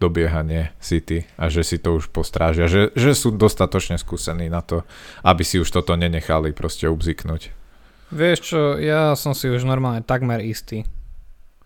dobiehanie 0.00 0.72
City 0.80 1.26
a 1.36 1.50
že 1.52 1.66
si 1.66 1.76
to 1.76 1.98
už 1.98 2.08
postrážia, 2.14 2.70
že, 2.70 2.94
že 2.96 3.12
sú 3.12 3.34
dostatočne 3.34 3.98
skúsení 4.00 4.48
na 4.48 4.64
to, 4.64 4.86
aby 5.26 5.42
si 5.44 5.60
už 5.60 5.68
toto 5.68 5.98
nenechali 5.98 6.54
proste 6.56 6.88
ubziknúť. 6.88 7.52
Vieš 8.10 8.38
čo, 8.42 8.60
ja 8.78 9.14
som 9.14 9.36
si 9.36 9.50
už 9.50 9.62
normálne 9.66 10.02
takmer 10.02 10.42
istý. 10.42 10.86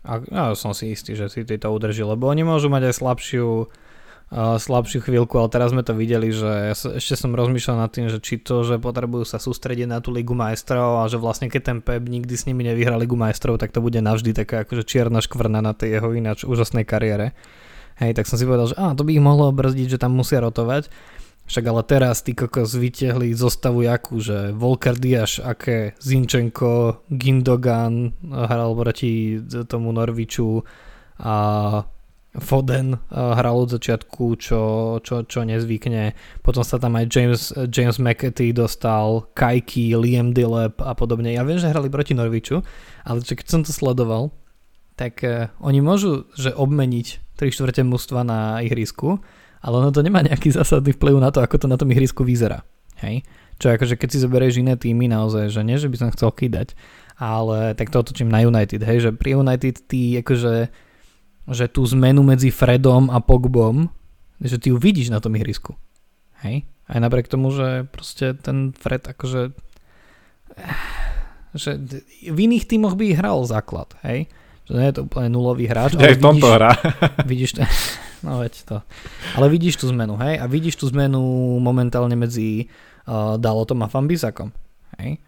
A 0.05 0.21
ja 0.29 0.53
som 0.53 0.73
si 0.77 0.93
istý, 0.93 1.17
že 1.17 1.31
City 1.31 1.57
to 1.57 1.73
udrží, 1.73 2.05
lebo 2.05 2.29
oni 2.29 2.45
môžu 2.45 2.69
mať 2.69 2.93
aj 2.93 2.95
slabšiu 3.01 3.47
slabšiu 4.33 5.05
chvíľku, 5.05 5.37
ale 5.37 5.53
teraz 5.53 5.69
sme 5.69 5.85
to 5.85 5.93
videli, 5.93 6.33
že 6.33 6.73
ja 6.73 6.75
sa, 6.75 6.97
ešte 6.97 7.13
som 7.13 7.37
rozmýšľal 7.37 7.77
nad 7.77 7.91
tým, 7.93 8.09
že 8.09 8.17
či 8.17 8.41
to, 8.41 8.65
že 8.65 8.81
potrebujú 8.81 9.21
sa 9.21 9.37
sústrediť 9.37 9.85
na 9.85 10.01
tú 10.01 10.09
Ligu 10.09 10.33
majstrov 10.33 11.05
a 11.05 11.07
že 11.07 11.21
vlastne 11.21 11.45
keď 11.45 11.61
ten 11.61 11.79
Pep 11.79 12.01
nikdy 12.01 12.33
s 12.33 12.49
nimi 12.49 12.65
nevyhral 12.65 12.97
Ligu 12.97 13.13
majstrov, 13.13 13.61
tak 13.61 13.69
to 13.69 13.85
bude 13.85 14.01
navždy 14.01 14.33
taká 14.33 14.65
akože 14.65 14.83
čierna 14.83 15.21
škvrna 15.21 15.61
na 15.61 15.77
tej 15.77 16.01
jeho 16.01 16.09
ináč 16.17 16.41
úžasnej 16.41 16.89
kariére. 16.89 17.37
Hej, 18.01 18.17
tak 18.17 18.27
som 18.27 18.35
si 18.35 18.43
povedal, 18.43 18.73
že 18.73 18.75
á, 18.75 18.91
to 18.97 19.07
by 19.07 19.15
ich 19.15 19.23
mohlo 19.23 19.53
brzdiť, 19.53 19.95
že 19.95 20.01
tam 20.01 20.17
musia 20.17 20.43
rotovať. 20.43 20.89
Však 21.45 21.63
ale 21.69 21.85
teraz 21.85 22.25
tí 22.25 22.33
kokos 22.33 22.73
vytiahli 22.73 23.29
zostavu 23.37 23.85
jakú, 23.85 24.17
že 24.17 24.49
Volker 24.57 24.97
Diaš, 24.97 25.37
aké 25.37 25.93
Zinčenko, 26.01 27.05
Gindogan 27.13 28.17
hral 28.25 28.73
proti 28.73 29.37
tomu 29.69 29.93
Norviču 29.93 30.65
a 31.21 31.35
Foden 32.39 32.99
hral 33.11 33.55
od 33.55 33.71
začiatku, 33.71 34.35
čo, 34.39 34.61
čo, 35.01 35.23
čo 35.23 35.39
nezvykne. 35.43 36.15
Potom 36.43 36.63
sa 36.63 36.79
tam 36.79 36.99
aj 36.99 37.05
James, 37.07 37.41
James 37.71 37.97
McAtee 37.97 38.51
dostal, 38.51 39.27
Kajky, 39.35 39.95
Liam 39.95 40.35
Dillep 40.35 40.79
a 40.83 40.91
podobne. 40.95 41.31
Ja 41.31 41.47
viem, 41.47 41.59
že 41.59 41.71
hrali 41.71 41.87
proti 41.87 42.13
Norviču, 42.15 42.63
ale 43.07 43.17
keď 43.23 43.47
som 43.47 43.61
to 43.63 43.71
sledoval, 43.71 44.35
tak 44.95 45.21
uh, 45.27 45.51
oni 45.59 45.83
môžu 45.83 46.27
že 46.39 46.55
obmeniť 46.55 47.35
3 47.35 47.51
štvrte 47.51 47.83
mužstva 47.83 48.23
na 48.23 48.63
ihrisku, 48.63 49.19
ale 49.59 49.75
ono 49.83 49.91
to 49.91 49.99
nemá 49.99 50.23
nejaký 50.23 50.55
zásadný 50.55 50.95
vplyv 50.95 51.19
na 51.19 51.35
to, 51.35 51.43
ako 51.43 51.59
to 51.59 51.67
na 51.67 51.75
tom 51.75 51.91
ihrisku 51.91 52.23
vyzerá. 52.23 52.63
Hej? 53.03 53.27
Čo 53.59 53.75
akože 53.75 53.99
keď 53.99 54.09
si 54.11 54.23
zoberieš 54.23 54.63
iné 54.63 54.79
týmy 54.79 55.11
naozaj, 55.11 55.51
že 55.51 55.61
nie, 55.63 55.75
že 55.75 55.91
by 55.91 55.97
som 55.99 56.13
chcel 56.15 56.31
kýdať, 56.31 56.75
ale 57.15 57.75
tak 57.75 57.91
to 57.91 58.03
otočím 58.03 58.27
na 58.27 58.43
United, 58.43 58.83
hej, 58.83 58.99
že 58.99 59.09
pri 59.15 59.39
United 59.39 59.87
ty 59.87 60.19
akože 60.19 60.67
že 61.45 61.69
tú 61.69 61.85
zmenu 61.85 62.25
medzi 62.25 62.49
Fredom 62.49 63.13
a 63.13 63.21
Pogbom, 63.21 63.89
že 64.41 64.57
ty 64.57 64.73
ju 64.73 64.77
vidíš 64.81 65.13
na 65.13 65.21
tom 65.21 65.37
ihrisku. 65.37 65.77
Hej? 66.41 66.65
Aj 66.85 66.97
napriek 67.01 67.29
tomu, 67.29 67.53
že 67.53 67.85
proste 67.89 68.33
ten 68.37 68.73
Fred 68.73 69.05
akože 69.05 69.53
že 71.55 71.79
v 72.27 72.37
iných 72.51 72.67
týmoch 72.67 72.99
by 72.99 73.15
hral 73.15 73.47
základ, 73.47 73.95
hej? 74.03 74.27
že 74.65 74.73
nie 74.75 74.87
je 74.91 74.95
to 74.99 75.05
úplne 75.05 75.29
nulový 75.31 75.69
hráč. 75.69 75.95
Ale 75.95 76.17
v 76.17 76.25
tomto 76.25 76.49
hra. 76.51 76.73
vidíš 77.31 77.61
to, 77.61 77.63
no 78.25 78.41
veď 78.41 78.53
to. 78.65 78.77
Ale 79.37 79.47
vidíš 79.47 79.79
tú 79.79 79.85
zmenu, 79.93 80.17
hej? 80.19 80.41
A 80.41 80.45
vidíš 80.49 80.81
tú 80.81 80.89
zmenu 80.89 81.21
momentálne 81.61 82.17
medzi 82.17 82.67
uh, 83.05 83.37
Dalotom 83.37 83.85
a 83.85 83.87
Fambisakom, 83.87 84.49
hej? 84.99 85.21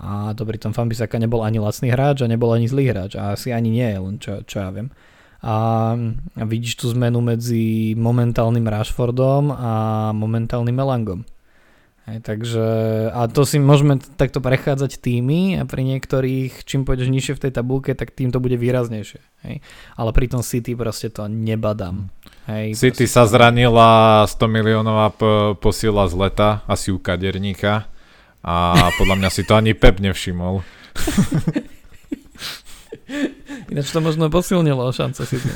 A 0.00 0.32
pri 0.32 0.58
tom 0.58 0.72
Fambisaka 0.72 1.18
nebol 1.18 1.42
ani 1.42 1.58
lacný 1.58 1.90
hráč 1.90 2.22
a 2.22 2.30
nebol 2.30 2.54
ani 2.54 2.70
zlý 2.70 2.88
hráč. 2.88 3.18
A 3.18 3.34
asi 3.34 3.50
ani 3.50 3.74
nie, 3.74 3.90
len 3.90 4.22
čo, 4.22 4.40
čo 4.46 4.62
ja 4.62 4.70
viem. 4.70 4.88
A, 5.40 5.96
vidíš 6.36 6.84
tú 6.84 6.92
zmenu 6.92 7.24
medzi 7.24 7.96
momentálnym 7.96 8.68
Rashfordom 8.68 9.48
a 9.52 9.72
momentálnym 10.12 10.76
Melangom. 10.76 11.24
Hej, 12.10 12.26
takže, 12.26 12.66
a 13.12 13.28
to 13.30 13.46
si 13.46 13.60
môžeme 13.60 14.00
takto 14.18 14.42
prechádzať 14.42 14.98
tými 14.98 15.60
a 15.60 15.68
pri 15.68 15.84
niektorých, 15.84 16.66
čím 16.66 16.82
pôjdeš 16.82 17.12
nižšie 17.12 17.36
v 17.38 17.42
tej 17.46 17.52
tabulke, 17.54 17.92
tak 17.94 18.10
tým 18.10 18.32
to 18.32 18.42
bude 18.42 18.56
výraznejšie. 18.58 19.20
Hej. 19.46 19.62
Ale 19.94 20.10
pri 20.10 20.26
tom 20.26 20.42
City 20.42 20.74
proste 20.74 21.12
to 21.12 21.30
nebadám. 21.30 22.10
Hej, 22.50 22.74
City 22.74 23.04
proste... 23.06 23.14
sa 23.14 23.28
zranila 23.30 24.24
100 24.26 24.42
miliónová 24.48 25.12
p- 25.14 25.54
posila 25.62 26.08
z 26.10 26.14
leta, 26.18 26.66
asi 26.66 26.90
u 26.90 26.98
kaderníka 26.98 27.86
a 28.40 28.54
podľa 28.96 29.16
mňa 29.20 29.30
si 29.30 29.44
to 29.44 29.54
ani 29.54 29.76
Pep 29.76 30.00
nevšimol. 30.00 30.64
Ináč 33.70 33.94
to 33.94 34.00
možno 34.02 34.30
posilnilo 34.30 34.90
šance 34.90 35.26
City. 35.26 35.50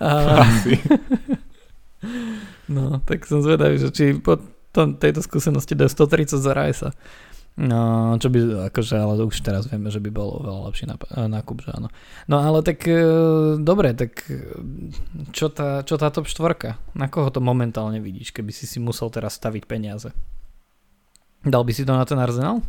A... 0.00 0.44
no, 2.74 3.00
tak 3.04 3.24
som 3.24 3.40
zvedavý, 3.40 3.80
že 3.80 3.88
či 3.92 4.04
pod 4.16 4.44
tejto 4.76 5.24
skúsenosti 5.24 5.72
dajú 5.72 5.88
130 5.88 6.36
za 6.36 6.52
Rajsa. 6.52 6.90
No, 7.56 8.12
čo 8.20 8.28
by, 8.28 8.68
akože, 8.68 9.00
ale 9.00 9.24
už 9.24 9.40
teraz 9.40 9.64
vieme, 9.72 9.88
že 9.88 9.96
by 9.96 10.12
bolo 10.12 10.44
veľa 10.44 10.60
lepší 10.68 10.84
nákup, 11.08 11.64
že 11.64 11.72
áno. 11.72 11.88
No 12.28 12.44
ale 12.44 12.60
tak, 12.60 12.84
e, 12.84 13.00
dobre, 13.56 13.96
tak 13.96 14.28
e, 14.28 14.60
čo 15.32 15.48
tá, 15.48 15.80
čo 15.80 15.96
tá 15.96 16.12
top 16.12 16.28
štvorka? 16.28 16.76
Na 16.92 17.08
koho 17.08 17.32
to 17.32 17.40
momentálne 17.40 17.96
vidíš, 18.04 18.36
keby 18.36 18.52
si 18.52 18.68
si 18.68 18.76
musel 18.76 19.08
teraz 19.08 19.40
staviť 19.40 19.64
peniaze? 19.64 20.12
Dal 21.48 21.64
by 21.64 21.72
si 21.72 21.88
to 21.88 21.96
na 21.96 22.04
ten 22.04 22.20
Arsenal? 22.20 22.60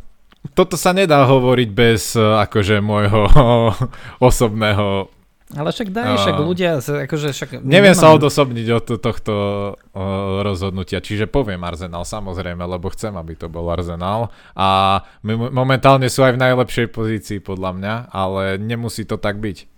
Toto 0.53 0.75
sa 0.79 0.95
nedá 0.95 1.25
hovoriť 1.25 1.69
bez 1.73 2.15
e, 2.15 2.21
akože 2.21 2.79
môjho 2.83 3.27
osobného 4.29 5.11
ale 5.55 5.71
však 5.71 5.95
daj, 5.95 6.27
však 6.27 6.39
ľudia, 6.43 6.83
akože 6.83 7.31
však... 7.31 7.49
Neviem 7.63 7.95
nemám... 7.95 8.03
sa 8.03 8.11
odosobniť 8.19 8.67
od 8.67 8.87
tohto 8.99 9.33
uh, 9.79 10.43
rozhodnutia, 10.43 10.99
čiže 10.99 11.23
poviem 11.23 11.63
Arsenal 11.63 12.03
samozrejme, 12.03 12.59
lebo 12.67 12.91
chcem, 12.91 13.15
aby 13.15 13.31
to 13.39 13.47
bol 13.47 13.63
Arsenal 13.71 14.27
a 14.59 14.99
my 15.23 15.47
momentálne 15.47 16.11
sú 16.11 16.27
aj 16.27 16.35
v 16.35 16.43
najlepšej 16.43 16.87
pozícii 16.91 17.39
podľa 17.39 17.79
mňa, 17.79 17.93
ale 18.11 18.59
nemusí 18.59 19.07
to 19.07 19.15
tak 19.15 19.39
byť. 19.39 19.71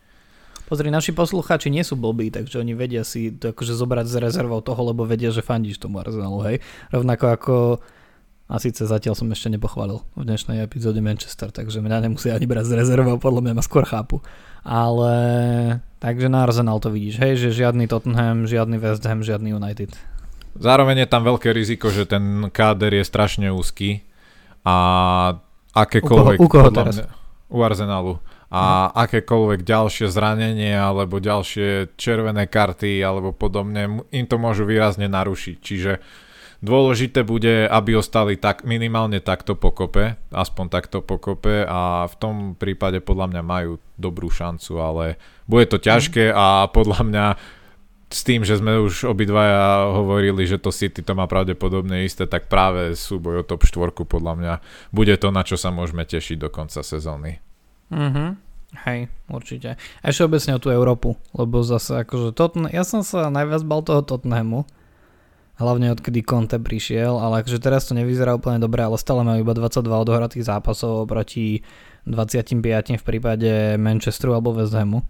Pozri, 0.65 0.89
naši 0.89 1.13
poslucháči 1.13 1.69
nie 1.69 1.85
sú 1.85 1.93
blbí, 1.93 2.33
takže 2.33 2.65
oni 2.65 2.73
vedia 2.73 3.05
si 3.05 3.29
to 3.29 3.53
akože 3.53 3.77
zobrať 3.77 4.09
z 4.09 4.15
rezervou 4.25 4.65
toho, 4.65 4.81
lebo 4.89 5.05
vedia, 5.05 5.29
že 5.29 5.45
fandíš 5.45 5.77
tomu 5.77 6.01
Arsenalu, 6.01 6.49
hej. 6.49 6.57
Rovnako 6.89 7.25
ako 7.29 7.55
a 8.49 8.57
síce 8.57 8.81
zatiaľ 8.81 9.13
som 9.13 9.29
ešte 9.29 9.53
nepochválil 9.53 10.01
v 10.17 10.25
dnešnej 10.25 10.65
epizóde 10.65 10.97
Manchester, 11.05 11.53
takže 11.53 11.85
mňa 11.85 12.09
nemusí 12.09 12.33
ani 12.33 12.49
brať 12.49 12.73
z 12.73 12.81
rezervou, 12.81 13.21
podľa 13.21 13.45
mňa 13.45 13.53
ma 13.53 13.61
skôr 13.61 13.85
chápu. 13.85 14.25
Ale 14.65 15.13
takže 16.01 16.33
na 16.33 16.49
Arsenal 16.49 16.81
to 16.81 16.89
vidíš, 16.89 17.21
hej, 17.21 17.37
že 17.37 17.53
žiadny 17.53 17.85
Tottenham, 17.85 18.49
žiadny 18.49 18.81
West 18.81 19.05
Ham, 19.05 19.21
žiadny 19.21 19.53
United. 19.53 19.93
Zároveň 20.57 21.05
je 21.05 21.07
tam 21.13 21.21
veľké 21.29 21.53
riziko, 21.53 21.93
že 21.93 22.09
ten 22.09 22.49
káder 22.49 22.97
je 22.97 23.05
strašne 23.05 23.53
úzky 23.53 24.01
a 24.65 24.75
akékoľvek... 25.77 26.37
U 26.41 26.49
koho, 26.49 26.65
u 26.65 26.67
koho 26.67 26.69
teraz? 26.73 27.05
Mňa, 27.05 27.07
u 27.53 27.59
Arsenalu. 27.61 28.13
A 28.49 28.89
akékoľvek 29.05 29.61
ďalšie 29.61 30.09
zranenie 30.09 30.73
alebo 30.73 31.21
ďalšie 31.21 31.93
červené 32.01 32.49
karty 32.49 32.97
alebo 32.97 33.29
podobne, 33.29 34.01
im 34.09 34.25
to 34.25 34.41
môžu 34.41 34.65
výrazne 34.65 35.05
narušiť. 35.05 35.57
Čiže 35.61 35.91
Dôležité 36.59 37.23
bude, 37.23 37.71
aby 37.71 37.95
ostali 37.95 38.35
tak 38.35 38.67
minimálne 38.67 39.23
takto 39.23 39.55
pokope, 39.55 40.19
aspoň 40.27 40.65
takto 40.67 40.99
pokope 40.99 41.63
a 41.63 42.03
v 42.03 42.15
tom 42.19 42.35
prípade 42.59 42.99
podľa 42.99 43.31
mňa 43.31 43.41
majú 43.47 43.71
dobrú 43.95 44.27
šancu, 44.27 44.75
ale 44.75 45.15
bude 45.47 45.71
to 45.71 45.79
ťažké 45.79 46.35
a 46.35 46.67
podľa 46.67 46.99
mňa 47.07 47.25
s 48.09 48.25
tým, 48.27 48.43
že 48.43 48.59
sme 48.59 48.75
už 48.81 49.07
obidvaja 49.07 49.87
hovorili, 49.93 50.43
že 50.43 50.59
to 50.59 50.73
City 50.73 50.99
to 50.99 51.15
má 51.15 51.31
pravdepodobne 51.31 52.03
isté, 52.03 52.27
tak 52.27 52.51
práve 52.51 52.91
súboj 52.91 53.39
o 53.39 53.47
top 53.47 53.63
4 53.63 53.95
podľa 53.95 54.33
mňa 54.35 54.53
bude 54.91 55.15
to, 55.15 55.31
na 55.31 55.47
čo 55.47 55.55
sa 55.55 55.71
môžeme 55.71 56.03
tešiť 56.03 56.43
do 56.43 56.49
konca 56.51 56.83
sezóny. 56.83 57.39
Mhm. 57.87 58.51
Hej, 58.85 59.09
určite. 59.33 59.81
A 60.05 60.13
ešte 60.13 60.29
obecne 60.29 60.53
o 60.53 60.61
tú 60.61 60.69
Európu, 60.69 61.17
lebo 61.33 61.65
zase 61.65 62.05
akože 62.05 62.37
Tottenham, 62.37 62.69
ja 62.69 62.85
som 62.85 63.01
sa 63.01 63.33
najviac 63.33 63.65
bal 63.65 63.81
toho 63.81 64.05
Tottenhamu, 64.05 64.69
hlavne 65.59 65.91
odkedy 65.91 66.23
Conte 66.23 66.55
prišiel, 66.55 67.19
ale 67.19 67.43
akože 67.43 67.59
teraz 67.59 67.85
to 67.85 67.93
nevyzerá 67.93 68.39
úplne 68.39 68.63
dobre, 68.63 68.79
ale 68.79 68.95
stále 68.95 69.27
majú 69.27 69.43
iba 69.43 69.51
22 69.51 69.83
odohratých 69.91 70.47
zápasov 70.47 71.05
proti 71.05 71.61
25 72.07 72.63
v 72.95 73.03
prípade 73.03 73.75
Manchesteru 73.75 74.33
alebo 74.33 74.55
West 74.55 74.71
Hamu. 74.71 75.03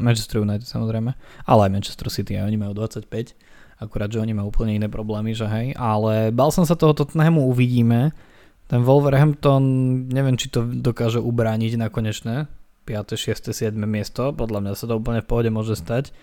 Manchester 0.00 0.40
United 0.40 0.64
samozrejme, 0.64 1.12
ale 1.44 1.60
aj 1.68 1.70
Manchester 1.70 2.08
City, 2.08 2.40
oni 2.40 2.56
majú 2.56 2.72
25, 2.72 3.36
akurát, 3.84 4.08
že 4.08 4.22
oni 4.24 4.32
majú 4.32 4.48
úplne 4.48 4.80
iné 4.80 4.88
problémy, 4.88 5.36
že 5.36 5.44
hej, 5.44 5.76
ale 5.76 6.32
bal 6.32 6.48
som 6.48 6.64
sa 6.64 6.72
toho 6.78 6.96
Tottenhamu, 6.96 7.44
uvidíme. 7.44 8.16
Ten 8.70 8.86
Wolverhampton, 8.86 9.62
neviem, 10.08 10.38
či 10.38 10.48
to 10.48 10.62
dokáže 10.62 11.20
ubrániť 11.20 11.76
na 11.76 11.92
konečné 11.92 12.48
5., 12.88 13.18
6., 13.18 13.52
7. 13.52 13.76
miesto, 13.84 14.32
podľa 14.32 14.62
mňa 14.64 14.72
sa 14.78 14.88
to 14.88 14.96
úplne 14.96 15.20
v 15.20 15.28
pohode 15.28 15.50
môže 15.52 15.76
stať 15.76 16.14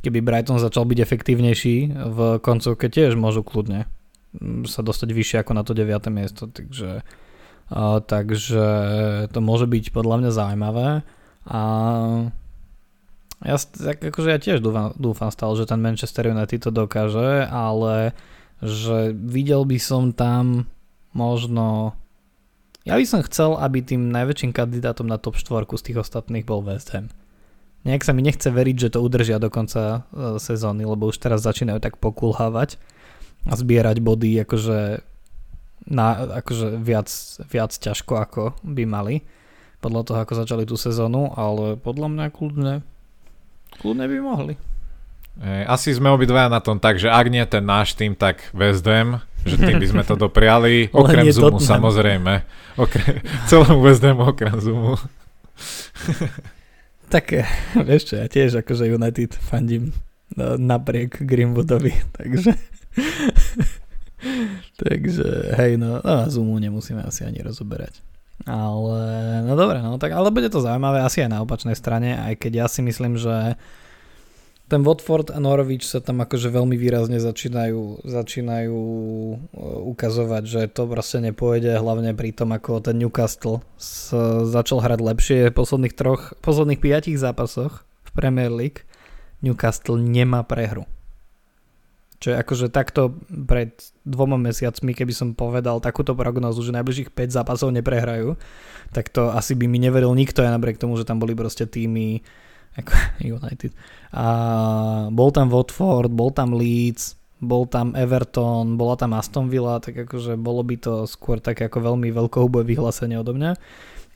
keby 0.00 0.22
Brighton 0.22 0.62
začal 0.62 0.86
byť 0.86 0.98
efektívnejší 1.02 1.76
v 1.94 2.18
koncovke 2.42 2.86
tiež 2.88 3.18
môžu 3.18 3.42
kľudne 3.42 3.90
sa 4.68 4.84
dostať 4.84 5.08
vyššie 5.12 5.36
ako 5.40 5.52
na 5.56 5.62
to 5.64 5.72
9. 5.72 5.88
miesto, 6.12 6.46
takže, 6.46 7.00
uh, 7.72 7.98
takže 8.04 8.64
to 9.32 9.38
môže 9.40 9.64
byť 9.64 9.84
podľa 9.90 10.16
mňa 10.20 10.30
zaujímavé 10.30 10.88
a 11.48 11.60
ja, 13.38 13.54
tak 13.54 14.02
akože 14.02 14.28
ja 14.34 14.38
tiež 14.42 14.58
dúfam, 14.58 14.90
dúfam 14.98 15.30
stále, 15.30 15.54
že 15.54 15.70
ten 15.70 15.78
Manchester 15.78 16.26
United 16.26 16.58
to 16.58 16.70
dokáže, 16.74 17.46
ale 17.46 18.10
že 18.58 19.14
videl 19.14 19.62
by 19.62 19.78
som 19.78 20.10
tam 20.10 20.66
možno 21.14 21.94
ja 22.82 22.96
by 22.96 23.04
som 23.04 23.20
chcel, 23.20 23.54
aby 23.60 23.84
tým 23.84 24.08
najväčším 24.10 24.50
kandidátom 24.56 25.06
na 25.06 25.20
top 25.20 25.36
4 25.36 25.68
z 25.68 25.82
tých 25.84 25.98
ostatných 26.00 26.48
bol 26.48 26.64
West 26.64 26.90
Ham. 26.96 27.12
Nejak 27.88 28.04
sa 28.04 28.12
mi 28.12 28.20
nechce 28.20 28.52
veriť, 28.52 28.76
že 28.76 28.92
to 28.92 29.00
udržia 29.00 29.40
do 29.40 29.48
konca 29.48 30.04
e, 30.12 30.36
sezóny, 30.36 30.84
lebo 30.84 31.08
už 31.08 31.16
teraz 31.16 31.40
začínajú 31.40 31.80
tak 31.80 31.96
pokulhávať 31.96 32.76
a 33.48 33.56
zbierať 33.56 34.04
body 34.04 34.44
akože, 34.44 35.00
na, 35.88 36.08
akože 36.44 36.76
viac, 36.76 37.08
viac 37.48 37.72
ťažko 37.72 38.12
ako 38.20 38.42
by 38.60 38.84
mali 38.84 39.24
podľa 39.80 40.04
toho, 40.04 40.18
ako 40.20 40.34
začali 40.36 40.68
tú 40.68 40.76
sezónu, 40.76 41.32
ale 41.32 41.80
podľa 41.80 42.12
mňa 42.12 42.24
kľudne, 42.28 42.74
kľudne 43.80 44.04
by 44.04 44.18
mohli. 44.20 44.54
Asi 45.70 45.94
sme 45.94 46.10
obidvaja 46.10 46.50
na 46.50 46.58
tom 46.58 46.82
tak, 46.82 46.98
že 46.98 47.06
ak 47.06 47.26
nie 47.30 47.46
ten 47.46 47.62
náš 47.62 47.94
tým, 47.94 48.18
tak 48.18 48.50
West 48.50 48.82
Ham, 48.84 49.22
že 49.46 49.54
tým 49.54 49.78
by 49.78 49.86
sme 49.86 50.02
to 50.02 50.18
dopriali, 50.18 50.86
okrem 50.98 51.30
Zumu 51.30 51.62
samozrejme. 51.62 52.42
Okrem, 52.74 53.22
celom 53.46 53.78
West 53.80 54.02
Ham 54.02 54.18
okrem 54.18 54.58
Zumu. 54.58 54.98
Tak 57.08 57.24
vieš 57.88 58.12
čo, 58.12 58.14
ja 58.20 58.28
tiež 58.28 58.60
akože 58.60 58.84
United 58.84 59.32
fandím 59.40 59.96
no, 60.36 60.60
napriek 60.60 61.24
Greenwoodovi, 61.24 61.96
takže 62.18 62.52
takže 64.76 65.26
hej 65.56 65.80
no, 65.80 66.02
no 66.04 66.26
Zumu 66.28 66.58
nemusíme 66.60 67.00
asi 67.00 67.24
ani 67.24 67.40
rozoberať. 67.40 68.04
Ale 68.46 69.02
no 69.42 69.58
dobre, 69.58 69.82
no 69.82 69.98
tak 69.98 70.14
ale 70.14 70.30
bude 70.30 70.46
to 70.46 70.62
zaujímavé 70.62 71.02
asi 71.02 71.26
aj 71.26 71.30
na 71.32 71.42
opačnej 71.42 71.74
strane, 71.74 72.14
aj 72.14 72.38
keď 72.38 72.52
ja 72.64 72.66
si 72.70 72.86
myslím, 72.86 73.18
že 73.18 73.58
ten 74.68 74.84
Watford 74.84 75.32
a 75.32 75.40
Norwich 75.40 75.88
sa 75.88 76.04
tam 76.04 76.20
akože 76.20 76.52
veľmi 76.52 76.76
výrazne 76.76 77.16
začínajú, 77.16 78.04
začínajú 78.04 78.76
e, 78.76 79.36
ukazovať, 79.88 80.42
že 80.44 80.60
to 80.68 80.84
proste 80.84 81.24
nepôjde, 81.24 81.80
hlavne 81.80 82.12
pri 82.12 82.36
tom, 82.36 82.52
ako 82.52 82.84
ten 82.84 83.00
Newcastle 83.00 83.64
s, 83.80 84.12
začal 84.44 84.84
hrať 84.84 85.00
lepšie 85.00 85.38
v 85.48 85.56
posledných 85.56 85.96
troch, 85.96 86.36
posledných 86.44 86.84
piatich 86.84 87.16
zápasoch 87.16 87.88
v 88.04 88.10
Premier 88.12 88.52
League. 88.52 88.84
Newcastle 89.40 89.96
nemá 89.96 90.44
prehru. 90.44 90.84
Čo 92.18 92.34
je 92.34 92.36
akože 92.36 92.66
takto 92.68 93.14
pred 93.30 93.72
dvoma 94.02 94.34
mesiacmi, 94.36 94.90
keby 94.90 95.14
som 95.14 95.38
povedal 95.38 95.78
takúto 95.78 96.18
prognozu, 96.18 96.66
že 96.66 96.74
najbližších 96.74 97.14
5 97.14 97.36
zápasov 97.40 97.70
neprehrajú, 97.72 98.34
tak 98.90 99.08
to 99.14 99.30
asi 99.30 99.54
by 99.54 99.70
mi 99.70 99.78
neveril 99.78 100.12
nikto 100.12 100.42
aj 100.42 100.50
napriek 100.58 100.82
tomu, 100.82 100.98
že 100.98 101.06
tam 101.06 101.22
boli 101.22 101.38
proste 101.38 101.64
týmy 101.64 102.26
ako 102.78 102.92
United. 103.38 103.70
A 104.14 104.26
bol 105.12 105.30
tam 105.34 105.50
Watford, 105.50 106.14
bol 106.14 106.30
tam 106.30 106.54
Leeds, 106.54 107.18
bol 107.38 107.70
tam 107.70 107.94
Everton, 107.94 108.74
bola 108.74 108.98
tam 108.98 109.14
Aston 109.14 109.46
Villa, 109.46 109.78
tak 109.78 109.94
akože 110.06 110.34
bolo 110.34 110.66
by 110.66 110.76
to 110.78 110.94
skôr 111.06 111.38
také 111.38 111.70
ako 111.70 111.94
veľmi 111.94 112.10
veľkohubé 112.10 112.66
vyhlásenie 112.66 113.18
odo 113.18 113.34
mňa. 113.34 113.54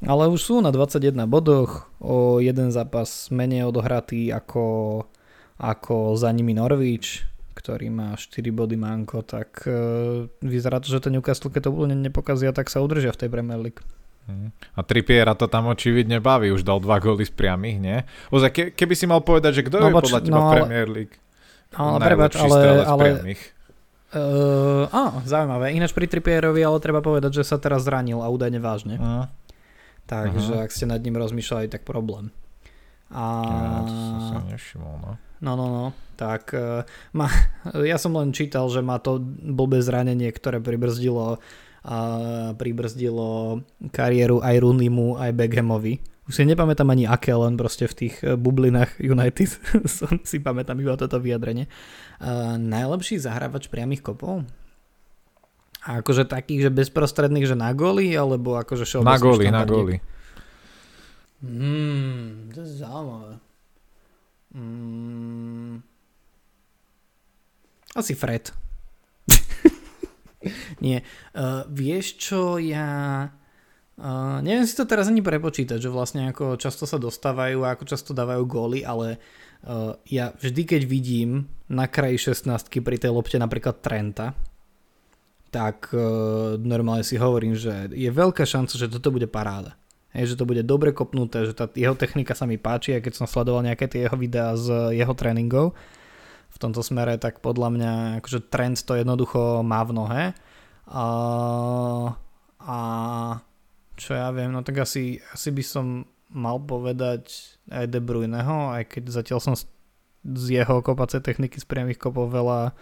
Ale 0.03 0.27
už 0.27 0.41
sú 0.43 0.55
na 0.59 0.75
21 0.75 1.15
bodoch, 1.31 1.87
o 2.03 2.43
jeden 2.43 2.75
zápas 2.75 3.31
menej 3.31 3.71
odohratý 3.71 4.35
ako, 4.35 5.07
ako 5.63 6.19
za 6.19 6.27
nimi 6.35 6.59
Norwich, 6.59 7.23
ktorý 7.55 7.95
má 7.95 8.19
4 8.19 8.43
body 8.51 8.75
manko, 8.75 9.23
tak 9.23 9.63
uh, 9.71 10.27
vyzerá 10.43 10.83
to, 10.83 10.91
že 10.91 11.07
ten 11.07 11.15
Newcastle, 11.15 11.55
keď 11.55 11.71
to 11.71 11.75
úplne 11.75 11.95
nepokazia, 11.95 12.51
tak 12.51 12.67
sa 12.67 12.83
udržia 12.83 13.15
v 13.15 13.21
tej 13.23 13.31
Premier 13.31 13.63
League. 13.63 13.79
Mhm. 14.29 14.49
A 14.79 14.81
Trippiera 14.87 15.35
to 15.35 15.51
tam 15.51 15.67
očividne 15.73 16.23
baví, 16.23 16.55
už 16.55 16.63
dal 16.63 16.79
dva 16.79 17.03
góly 17.03 17.27
z 17.27 17.35
priamých, 17.35 17.79
nie? 17.83 17.99
Ozaj, 18.31 18.51
ke, 18.55 18.65
keby 18.71 18.95
si 18.95 19.11
mal 19.11 19.21
povedať, 19.21 19.61
že 19.61 19.67
kto 19.67 19.83
no, 19.83 19.91
je 19.91 19.93
podľa 19.99 20.21
teba 20.23 20.41
no, 20.41 20.51
Premier 20.55 20.87
League? 20.87 21.15
No, 21.75 21.99
prebač, 21.99 22.37
ale, 22.39 22.85
ale, 22.85 23.07
Uh, 24.13 24.93
á, 24.93 25.25
zaujímavé. 25.25 25.73
Ináč 25.73 25.97
pri 25.97 26.05
Trippierovi, 26.05 26.61
ale 26.61 26.77
treba 26.85 27.01
povedať, 27.01 27.41
že 27.41 27.49
sa 27.49 27.57
teraz 27.57 27.89
zranil 27.89 28.21
a 28.21 28.29
údajne 28.29 28.61
vážne. 28.61 29.01
Uh. 29.01 29.25
Takže 30.05 30.53
uh-huh. 30.53 30.65
ak 30.69 30.69
ste 30.69 30.85
nad 30.85 31.01
ním 31.01 31.17
rozmýšľali, 31.17 31.73
tak 31.73 31.89
problém. 31.89 32.29
A... 33.09 33.25
Ja, 33.41 33.81
to 33.89 33.95
som 33.97 34.21
sa 34.21 34.39
nevšimol, 34.53 34.95
no. 35.01 35.13
No, 35.41 35.53
no, 35.57 35.67
no. 35.73 35.87
Tak 36.21 36.53
uh, 36.53 36.85
ma, 37.17 37.33
ja 37.91 37.97
som 37.97 38.13
len 38.13 38.37
čítal, 38.37 38.69
že 38.69 38.85
má 38.85 39.01
to 39.01 39.17
blbé 39.25 39.81
zranenie, 39.81 40.29
ktoré 40.29 40.61
pribrzdilo 40.61 41.41
a 41.83 41.99
pribrzdilo 42.55 43.63
kariéru 43.91 44.39
aj 44.39 44.57
Rooneymu, 44.63 45.19
aj 45.19 45.31
Beckhamovi. 45.35 45.99
Už 46.31 46.39
si 46.39 46.47
nepamätám 46.47 46.87
ani 46.87 47.11
aké, 47.11 47.35
len 47.35 47.59
proste 47.59 47.91
v 47.91 48.07
tých 48.07 48.15
e, 48.23 48.39
bublinách 48.39 49.03
United 49.03 49.51
som 49.99 50.23
si 50.23 50.39
pamätám 50.39 50.79
iba 50.79 50.95
toto 50.95 51.19
vyjadrenie. 51.19 51.67
Uh, 52.23 52.55
najlepší 52.55 53.19
zahrávač 53.19 53.67
priamých 53.67 54.07
kopov? 54.07 54.47
A 55.83 55.99
akože 55.99 56.31
takých, 56.31 56.71
že 56.71 56.71
bezprostredných, 56.71 57.51
že 57.51 57.59
na 57.59 57.75
góly, 57.75 58.15
alebo 58.15 58.55
akože 58.55 58.87
všeobecne 58.87 59.11
Na 59.11 59.19
góly, 59.19 59.45
na 59.51 59.63
góly. 59.67 59.97
Hmm, 61.43 62.55
to 62.55 62.63
je 62.63 62.71
zaujímavé. 62.79 63.43
Hmm. 64.55 65.83
Asi 67.99 68.15
Fred. 68.15 68.62
Nie. 70.85 71.07
Uh, 71.33 71.65
vieš 71.71 72.19
čo, 72.19 72.57
ja... 72.59 73.29
Uh, 73.93 74.41
neviem 74.41 74.65
si 74.65 74.75
to 74.75 74.89
teraz 74.89 75.07
ani 75.07 75.21
prepočítať, 75.21 75.79
že 75.79 75.93
vlastne 75.93 76.33
ako 76.33 76.57
často 76.57 76.89
sa 76.89 76.97
dostávajú 76.97 77.63
a 77.63 77.77
ako 77.77 77.85
často 77.87 78.17
dávajú 78.17 78.43
góly, 78.49 78.81
ale 78.83 79.21
uh, 79.69 79.95
ja 80.09 80.33
vždy, 80.33 80.63
keď 80.65 80.83
vidím 80.89 81.47
na 81.69 81.87
kraji 81.87 82.33
16 82.33 82.73
pri 82.83 82.97
tej 82.99 83.13
lopte 83.13 83.37
napríklad 83.37 83.85
Trenta, 83.85 84.33
tak 85.53 85.93
uh, 85.93 86.57
normálne 86.57 87.05
si 87.05 87.21
hovorím, 87.21 87.53
že 87.53 87.93
je 87.93 88.09
veľká 88.09 88.49
šanca, 88.49 88.75
že 88.81 88.89
toto 88.89 89.13
bude 89.13 89.29
paráda. 89.29 89.77
Hej, 90.13 90.37
že 90.37 90.39
to 90.41 90.49
bude 90.49 90.61
dobre 90.65 90.93
kopnuté, 90.93 91.49
že 91.49 91.57
tá 91.57 91.65
jeho 91.73 91.97
technika 91.97 92.37
sa 92.37 92.45
mi 92.45 92.61
páči, 92.61 92.93
aj 92.97 93.05
keď 93.09 93.13
som 93.17 93.25
sledoval 93.29 93.65
nejaké 93.65 93.89
tie 93.89 94.09
jeho 94.09 94.17
videá 94.17 94.53
z 94.57 94.93
jeho 94.93 95.13
tréningov 95.17 95.73
v 96.53 96.59
tomto 96.61 96.85
smere, 96.85 97.17
tak 97.17 97.41
podľa 97.41 97.69
mňa 97.73 97.93
akože 98.21 98.53
trend 98.53 98.77
to 98.85 98.95
jednoducho 98.95 99.65
má 99.65 99.81
v 99.89 99.93
nohe. 99.97 100.23
A, 100.93 101.07
a 102.61 102.79
čo 103.97 104.11
ja 104.13 104.29
viem, 104.31 104.53
no 104.53 104.61
tak 104.61 104.85
asi, 104.85 105.19
asi 105.33 105.49
by 105.49 105.65
som 105.65 106.05
mal 106.33 106.61
povedať 106.61 107.57
aj 107.73 107.89
De 107.89 108.01
Bruyneho, 108.01 108.73
aj 108.73 108.89
keď 108.93 109.03
zatiaľ 109.09 109.41
som 109.41 109.55
z 110.23 110.45
jeho 110.63 110.81
kopacej 110.85 111.21
techniky 111.25 111.59
z 111.59 111.67
priamých 111.67 111.99
kopov 111.99 112.31
veľa 112.31 112.73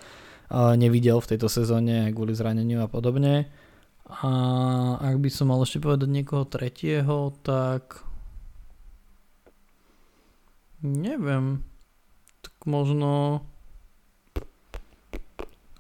nevidel 0.75 1.23
v 1.23 1.31
tejto 1.35 1.47
sezóne 1.47 2.11
kvôli 2.11 2.35
zraneniu 2.35 2.83
a 2.83 2.91
podobne. 2.91 3.47
A 4.11 4.31
ak 4.99 5.23
by 5.23 5.31
som 5.31 5.55
mal 5.55 5.63
ešte 5.63 5.79
povedať 5.79 6.11
niekoho 6.11 6.43
tretieho, 6.43 7.31
tak 7.47 8.03
neviem. 10.83 11.63
Tak 12.43 12.67
možno... 12.67 13.43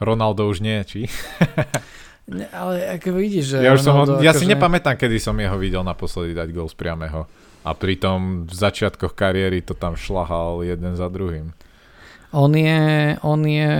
Ronaldo 0.00 0.48
už 0.48 0.64
nie, 0.64 0.80
či? 0.88 1.06
ne, 2.26 2.48
ale 2.50 2.96
ako 2.96 3.14
vidíš, 3.14 3.44
že... 3.54 3.58
Ja, 3.60 3.76
už 3.76 3.84
Ronaldo, 3.84 4.16
som 4.16 4.18
ho, 4.18 4.24
ja 4.24 4.32
akože... 4.32 4.40
si 4.40 4.46
nepamätám, 4.48 4.96
kedy 4.96 5.16
som 5.20 5.36
jeho 5.36 5.60
videl 5.60 5.84
naposledy 5.84 6.32
dať 6.32 6.48
gol 6.56 6.66
z 6.66 6.76
priamého. 6.80 7.28
A 7.60 7.76
pritom 7.76 8.48
v 8.48 8.54
začiatkoch 8.56 9.12
kariéry 9.12 9.60
to 9.60 9.76
tam 9.76 9.92
šlahal 9.92 10.64
jeden 10.64 10.96
za 10.96 11.12
druhým. 11.12 11.52
On 12.32 12.48
je, 12.54 13.18
on 13.26 13.42
je 13.42 13.72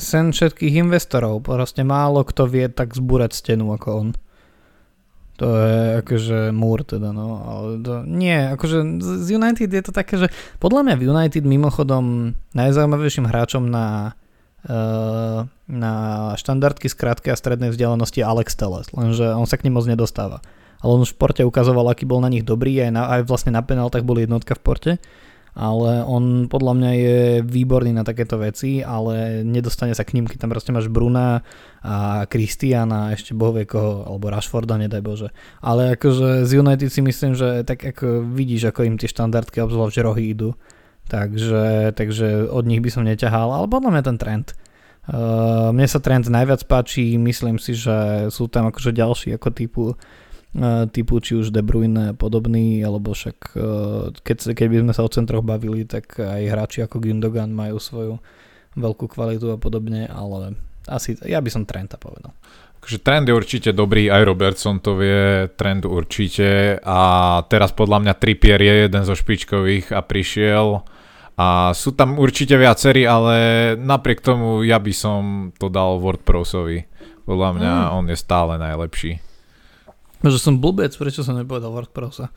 sen 0.00 0.32
všetkých 0.32 0.80
investorov. 0.80 1.44
Proste 1.44 1.84
málo 1.84 2.24
kto 2.24 2.48
vie 2.48 2.66
tak 2.72 2.96
zbúrať 2.96 3.36
stenu 3.36 3.70
ako 3.70 3.88
on. 3.94 4.08
To 5.38 5.46
je 5.54 6.02
akože 6.02 6.38
múr 6.50 6.82
teda, 6.82 7.14
no. 7.14 7.38
Ale 7.46 7.78
to, 7.78 7.94
nie, 8.02 8.34
akože 8.58 8.98
z 8.98 9.28
United 9.30 9.70
je 9.70 9.82
to 9.86 9.92
také, 9.94 10.18
že 10.18 10.34
podľa 10.58 10.90
mňa 10.90 10.94
v 10.98 11.06
United 11.14 11.44
mimochodom 11.46 12.34
najzaujímavejším 12.58 13.30
hráčom 13.30 13.70
na, 13.70 14.18
na 15.68 15.94
štandardky 16.36 16.92
skrátke 16.92 17.32
a 17.32 17.40
strednej 17.40 17.72
vzdialenosti 17.72 18.20
Alex 18.20 18.52
Teles, 18.52 18.92
lenže 18.92 19.32
on 19.32 19.48
sa 19.48 19.56
k 19.56 19.64
nim 19.64 19.74
moc 19.74 19.88
nedostáva. 19.88 20.44
Ale 20.78 20.94
on 20.94 21.02
v 21.02 21.10
športe 21.10 21.42
ukazoval, 21.42 21.90
aký 21.90 22.06
bol 22.06 22.22
na 22.22 22.30
nich 22.30 22.46
dobrý, 22.46 22.78
aj, 22.86 22.92
na, 22.94 23.02
aj 23.18 23.20
vlastne 23.26 23.50
na 23.50 23.66
penáltach 23.66 24.06
bol 24.06 24.20
jednotka 24.20 24.54
v 24.54 24.62
porte 24.62 24.92
ale 25.58 26.06
on 26.06 26.46
podľa 26.46 26.72
mňa 26.78 26.90
je 26.94 27.18
výborný 27.42 27.90
na 27.90 28.06
takéto 28.06 28.38
veci, 28.38 28.78
ale 28.78 29.42
nedostane 29.42 29.90
sa 29.90 30.06
k 30.06 30.14
ním, 30.14 30.30
keď 30.30 30.46
tam 30.46 30.54
proste 30.54 30.70
máš 30.70 30.86
Bruna 30.86 31.42
a 31.82 32.22
Kristiana 32.30 33.10
a 33.10 33.12
ešte 33.18 33.34
bohvie 33.34 33.66
koho, 33.66 34.06
alebo 34.06 34.30
Rashforda, 34.30 34.78
nedaj 34.78 35.02
Bože. 35.02 35.28
Ale 35.58 35.98
akože 35.98 36.46
z 36.46 36.50
United 36.62 36.94
si 36.94 37.02
myslím, 37.02 37.34
že 37.34 37.66
tak 37.66 37.82
ako 37.82 38.22
vidíš, 38.30 38.70
ako 38.70 38.86
im 38.86 38.96
tie 39.02 39.10
štandardky, 39.10 39.58
obzvlášť 39.58 39.98
rohy 40.06 40.30
idú, 40.30 40.54
takže, 41.08 41.96
takže 41.96 42.46
od 42.48 42.64
nich 42.68 42.84
by 42.84 42.90
som 42.92 43.08
neťahal, 43.08 43.50
ale 43.50 43.66
podľa 43.66 43.90
mňa 43.96 44.02
ten 44.04 44.18
trend. 44.20 44.48
Uh, 45.08 45.72
mne 45.72 45.88
sa 45.88 46.04
trend 46.04 46.28
najviac 46.28 46.68
páči, 46.68 47.16
myslím 47.16 47.56
si, 47.56 47.72
že 47.72 48.28
sú 48.28 48.44
tam 48.52 48.68
akože 48.68 48.92
ďalší 48.92 49.40
ako 49.40 49.48
typu 49.56 49.84
E, 50.56 50.88
typu 50.88 51.20
či 51.20 51.36
už 51.36 51.52
De 51.52 51.60
Bruyne 51.60 52.16
podobný, 52.16 52.80
alebo 52.80 53.12
však 53.12 53.38
e, 53.52 53.64
keď, 54.16 54.56
keď 54.56 54.66
by 54.72 54.76
sme 54.80 54.92
sa 54.96 55.04
o 55.04 55.12
centroch 55.12 55.44
bavili, 55.44 55.84
tak 55.84 56.16
aj 56.16 56.42
hráči 56.48 56.78
ako 56.88 57.04
Gündogan 57.04 57.52
majú 57.52 57.76
svoju 57.76 58.16
veľkú 58.72 59.12
kvalitu 59.12 59.52
a 59.52 59.60
podobne, 59.60 60.08
ale 60.08 60.56
asi 60.88 61.20
ja 61.28 61.44
by 61.44 61.50
som 61.52 61.68
Trenta 61.68 62.00
povedal. 62.00 62.32
Takže 62.80 63.04
trend 63.04 63.26
je 63.28 63.36
určite 63.36 63.70
dobrý, 63.76 64.08
aj 64.08 64.22
Robertson 64.24 64.80
to 64.80 64.96
vie, 64.96 65.50
trend 65.60 65.84
určite 65.84 66.80
a 66.80 67.00
teraz 67.50 67.74
podľa 67.76 68.08
mňa 68.08 68.14
Trippier 68.16 68.56
je 68.62 68.74
jeden 68.88 69.02
zo 69.04 69.12
špičkových 69.12 69.92
a 69.92 70.00
prišiel 70.00 70.80
a 71.38 71.70
sú 71.70 71.94
tam 71.94 72.18
určite 72.18 72.58
viacerí, 72.58 73.06
ale 73.06 73.34
napriek 73.78 74.18
tomu 74.18 74.66
ja 74.66 74.82
by 74.82 74.90
som 74.90 75.20
to 75.54 75.70
dal 75.70 76.02
WordProsovi. 76.02 76.90
Podľa 77.22 77.50
mňa 77.54 77.72
mm. 77.78 77.90
on 77.94 78.04
je 78.10 78.16
stále 78.18 78.58
najlepší. 78.58 79.22
Že 80.26 80.38
som 80.42 80.54
blbec, 80.58 80.90
prečo 80.98 81.22
som 81.22 81.38
nepovedal 81.38 81.70
WordPressa. 81.70 82.34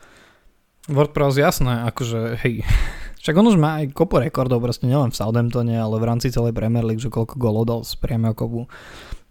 WordPress 0.86 1.34
jasné, 1.34 1.82
akože 1.90 2.38
hej. 2.46 2.62
Však 3.22 3.38
on 3.38 3.50
už 3.50 3.58
má 3.58 3.82
aj 3.82 3.94
kopu 3.94 4.18
rekordov, 4.18 4.62
proste 4.62 4.86
nielen 4.86 5.14
v 5.14 5.18
Southamptone, 5.18 5.78
ale 5.78 5.94
v 5.98 6.06
rámci 6.06 6.30
celej 6.30 6.54
Premier 6.58 6.82
League, 6.82 7.02
že 7.02 7.10
koľko 7.10 7.38
golov 7.38 7.64
dal 7.70 7.80
z 7.86 7.94
priamého 7.98 8.34
kopu. 8.34 8.66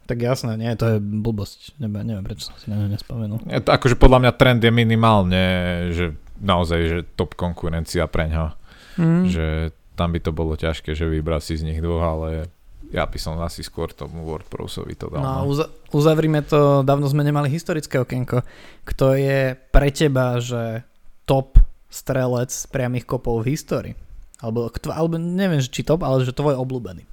Tak 0.08 0.16
jasné, 0.20 0.56
nie, 0.60 0.72
to 0.80 0.96
je 0.96 0.98
blbosť. 1.00 1.80
Neviem, 1.80 2.08
neviem 2.08 2.24
prečo 2.24 2.52
som 2.52 2.56
si 2.60 2.72
na 2.72 2.80
ňu 2.80 2.92
nespomenul. 2.92 3.40
Je 3.48 3.64
to, 3.64 3.72
akože 3.72 3.96
podľa 4.00 4.28
mňa 4.28 4.32
trend 4.36 4.64
je 4.64 4.72
minimálne, 4.72 5.44
že 5.92 6.16
naozaj, 6.40 6.80
že 6.88 6.98
top 7.16 7.36
konkurencia 7.36 8.08
pre 8.08 8.32
ňa. 8.32 8.61
Mm. 8.98 9.30
Že 9.30 9.46
tam 9.96 10.10
by 10.12 10.20
to 10.24 10.32
bolo 10.34 10.54
ťažké, 10.58 10.96
že 10.96 11.06
vybrať 11.06 11.42
si 11.44 11.54
z 11.60 11.68
nich 11.68 11.80
dvoch, 11.80 12.02
ale 12.02 12.50
ja 12.92 13.08
by 13.08 13.18
som 13.22 13.40
asi 13.40 13.64
skôr 13.64 13.94
tomu 13.96 14.28
WordPressovi 14.28 15.00
to 15.00 15.08
dal. 15.08 15.24
No 15.24 15.30
a 15.30 15.40
no. 15.44 15.48
uza- 15.48 15.72
uzavrime 15.96 16.44
to, 16.44 16.84
dávno 16.84 17.08
sme 17.08 17.24
nemali 17.24 17.48
historické 17.48 18.02
okienko. 18.04 18.44
Kto 18.84 19.16
je 19.16 19.56
pre 19.56 19.90
teba, 19.96 20.42
že 20.44 20.84
top 21.24 21.56
strelec 21.88 22.52
priamých 22.68 23.08
kopov 23.08 23.48
v 23.48 23.56
histórii? 23.56 23.96
Alebo, 24.44 24.68
alebo 24.92 25.16
neviem, 25.22 25.62
či 25.62 25.86
top, 25.86 26.02
ale 26.04 26.26
že 26.26 26.36
tvoj 26.36 26.58
obľúbený. 26.60 27.06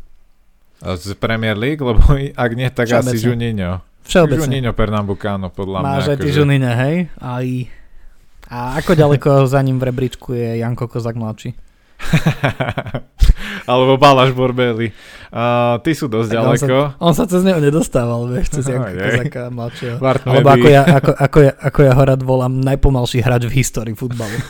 Z 0.83 1.15
Premier 1.19 1.55
League? 1.55 1.83
Lebo 1.83 2.01
ak 2.17 2.51
nie, 2.57 2.71
tak 2.73 2.89
Všeobecne. 2.89 3.13
asi 3.15 3.17
Juninho. 3.21 3.73
Všeobecne. 4.09 4.49
Juninho 4.49 4.73
Pernambucano, 4.73 5.53
podľa 5.53 5.79
Máš 5.79 5.85
mňa. 5.85 5.95
Máš 5.95 6.09
aj 6.09 6.19
ty 6.19 6.29
akože... 6.33 6.71
hej? 6.81 6.97
Aj... 7.21 7.47
A 8.49 8.81
ako 8.81 8.93
ďaleko 8.97 9.31
za 9.45 9.61
ním 9.61 9.77
v 9.77 9.93
rebríčku 9.93 10.33
je 10.33 10.65
Janko 10.65 10.89
Kozak 10.89 11.21
mladší? 11.21 11.53
Alebo 13.71 14.01
Balaš 14.01 14.33
Borbeli. 14.33 14.91
Uh, 15.29 15.77
ty 15.85 15.93
sú 15.93 16.09
dosť 16.09 16.33
tak 16.33 16.37
ďaleko. 16.41 16.77
On 17.01 17.13
sa, 17.13 17.13
on 17.13 17.15
sa 17.15 17.25
cez 17.29 17.45
neho 17.45 17.61
nedostával, 17.61 18.25
vieš, 18.33 18.61
cez 18.61 18.65
Janka 18.73 18.97
Kozaka 18.97 19.43
mladšieho. 19.53 19.97
Alebo 20.01 20.49
ako 20.49 20.69
ja, 20.73 20.83
ako, 20.89 21.13
ako, 21.13 21.39
ja, 21.45 21.53
ako 21.53 21.79
ja 21.85 21.93
ho 21.93 22.03
rád 22.03 22.23
volám, 22.25 22.55
najpomalší 22.65 23.21
hráč 23.21 23.45
v 23.53 23.61
histórii 23.61 23.93
futbalu. 23.93 24.33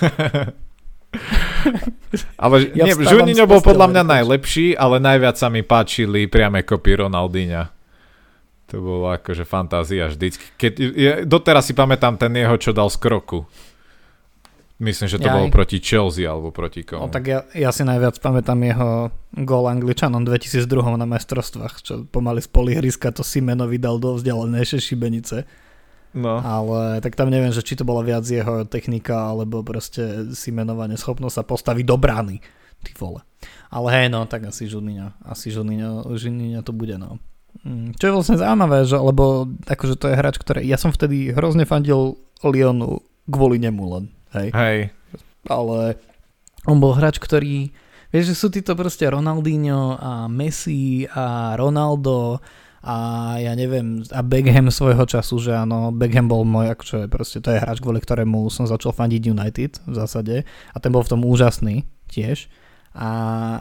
ale 2.45 2.71
ja 2.79 2.85
nie, 2.87 2.95
Žuninho 2.95 3.49
bol 3.49 3.59
podľa 3.65 3.91
mňa 3.91 4.03
najlepší, 4.07 4.79
ale 4.79 5.03
najviac 5.03 5.35
sa 5.35 5.51
mi 5.51 5.67
páčili 5.67 6.31
priame 6.31 6.63
kopy 6.63 7.03
Ronaldinha. 7.03 7.75
To 8.69 8.85
bolo 8.85 9.09
akože 9.17 9.49
fantázia 9.49 10.13
vždycky. 10.13 10.45
Keď, 10.61 10.73
ja, 10.93 11.13
doteraz 11.25 11.73
si 11.73 11.75
pamätám 11.75 12.21
ten 12.21 12.37
jeho, 12.37 12.53
čo 12.61 12.77
dal 12.77 12.93
z 12.93 13.01
kroku. 13.01 13.49
Myslím, 14.79 15.11
že 15.11 15.19
to 15.19 15.27
Jaj. 15.27 15.35
bolo 15.35 15.47
proti 15.51 15.83
Chelsea 15.83 16.23
alebo 16.23 16.55
proti 16.55 16.87
komu. 16.87 17.07
No 17.07 17.11
tak 17.11 17.27
ja, 17.27 17.43
ja 17.51 17.75
si 17.75 17.83
najviac 17.83 18.15
pamätám 18.23 18.63
jeho 18.63 19.11
gól 19.43 19.67
Angličanom 19.67 20.23
2002 20.23 20.71
na 20.95 21.03
mestrovstvách, 21.03 21.75
čo 21.83 22.07
pomaly 22.07 22.39
z 22.39 22.49
polihryska 22.55 23.11
to 23.11 23.27
Simenovi 23.27 23.83
dal 23.83 23.99
do 23.99 24.15
vzdialenejšie 24.15 24.79
šibenice. 24.79 25.43
No. 26.15 26.39
Ale 26.41 27.03
tak 27.03 27.19
tam 27.19 27.29
neviem, 27.29 27.51
že 27.51 27.67
či 27.67 27.75
to 27.75 27.83
bola 27.83 28.07
viac 28.07 28.23
jeho 28.25 28.65
technika, 28.65 29.35
alebo 29.35 29.67
proste 29.67 30.31
Simenova 30.33 30.87
neschopnosť 30.87 31.35
sa 31.35 31.45
postaviť 31.45 31.85
do 31.85 31.97
brány. 31.99 32.39
Ty 32.79 32.91
vole. 32.97 33.21
Ale 33.75 33.89
hej, 33.93 34.07
no, 34.15 34.25
tak 34.31 34.47
asi 34.47 34.71
Žuniňa. 34.71 35.27
Asi 35.27 35.51
Žuniňa, 35.51 36.07
Žuniňa 36.15 36.61
to 36.63 36.71
bude, 36.71 36.95
no. 36.97 37.19
Mm, 37.67 37.99
čo 37.99 38.09
je 38.09 38.15
vlastne 38.15 38.39
zaujímavé, 38.39 38.87
že, 38.87 38.95
lebo 38.95 39.51
akože 39.67 39.99
to 39.99 40.07
je 40.07 40.15
hráč, 40.15 40.39
ktorý... 40.39 40.63
Ja 40.63 40.79
som 40.79 40.95
vtedy 40.95 41.35
hrozne 41.35 41.67
fandil 41.67 42.17
Lyonu 42.47 43.03
kvôli 43.27 43.59
nemu 43.59 43.85
len. 43.99 44.05
Hej. 44.35 44.49
Hej. 44.53 44.79
Ale 45.49 45.97
on 46.69 46.77
bol 46.83 46.93
hráč, 46.93 47.17
ktorý... 47.23 47.73
Vieš, 48.09 48.33
že 48.33 48.37
sú 48.41 48.49
títo 48.49 48.73
proste 48.73 49.05
Ronaldinho 49.05 50.01
a 50.01 50.33
Messi 50.33 51.05
a 51.13 51.53
Ronaldo 51.61 52.41
a 52.81 52.97
ja 53.37 53.53
neviem, 53.53 54.01
a 54.15 54.25
Beckham 54.25 54.73
svojho 54.73 55.05
času, 55.05 55.37
že 55.43 55.53
áno, 55.53 55.93
Beckham 55.93 56.25
bol 56.25 56.47
môj, 56.49 56.73
akože 56.73 57.11
proste 57.13 57.45
to 57.45 57.53
je 57.53 57.61
hráč, 57.61 57.85
kvôli 57.85 58.01
ktorému 58.01 58.49
som 58.49 58.65
začal 58.65 58.97
fandiť 58.97 59.23
United 59.29 59.73
v 59.85 59.95
zásade 59.99 60.37
a 60.47 60.77
ten 60.81 60.89
bol 60.89 61.05
v 61.05 61.13
tom 61.13 61.21
úžasný 61.21 61.85
tiež 62.09 62.49
A, 62.97 63.09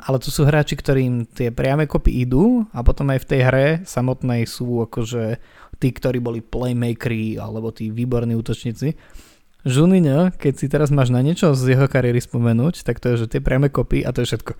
ale 0.02 0.18
to 0.24 0.32
sú 0.32 0.48
hráči, 0.48 0.80
ktorým 0.80 1.28
tie 1.28 1.52
priame 1.52 1.84
kopy 1.84 2.24
idú 2.24 2.64
a 2.72 2.82
potom 2.82 3.12
aj 3.12 3.28
v 3.28 3.30
tej 3.30 3.42
hre 3.44 3.68
samotnej 3.84 4.48
sú 4.48 4.88
akože 4.88 5.38
tí, 5.78 5.90
ktorí 5.92 6.24
boli 6.24 6.40
playmakeri 6.40 7.36
alebo 7.36 7.70
tí 7.76 7.92
výborní 7.92 8.34
útočníci. 8.34 8.96
Žunino, 9.66 10.30
keď 10.36 10.54
si 10.54 10.66
teraz 10.70 10.94
máš 10.94 11.10
na 11.10 11.24
niečo 11.26 11.56
z 11.58 11.74
jeho 11.74 11.90
kariéry 11.90 12.22
spomenúť, 12.22 12.86
tak 12.86 13.02
to 13.02 13.14
je, 13.14 13.26
že 13.26 13.38
tie 13.38 13.42
priame 13.42 13.72
kopy 13.74 14.06
a 14.06 14.14
to 14.14 14.22
je 14.22 14.30
všetko. 14.36 14.54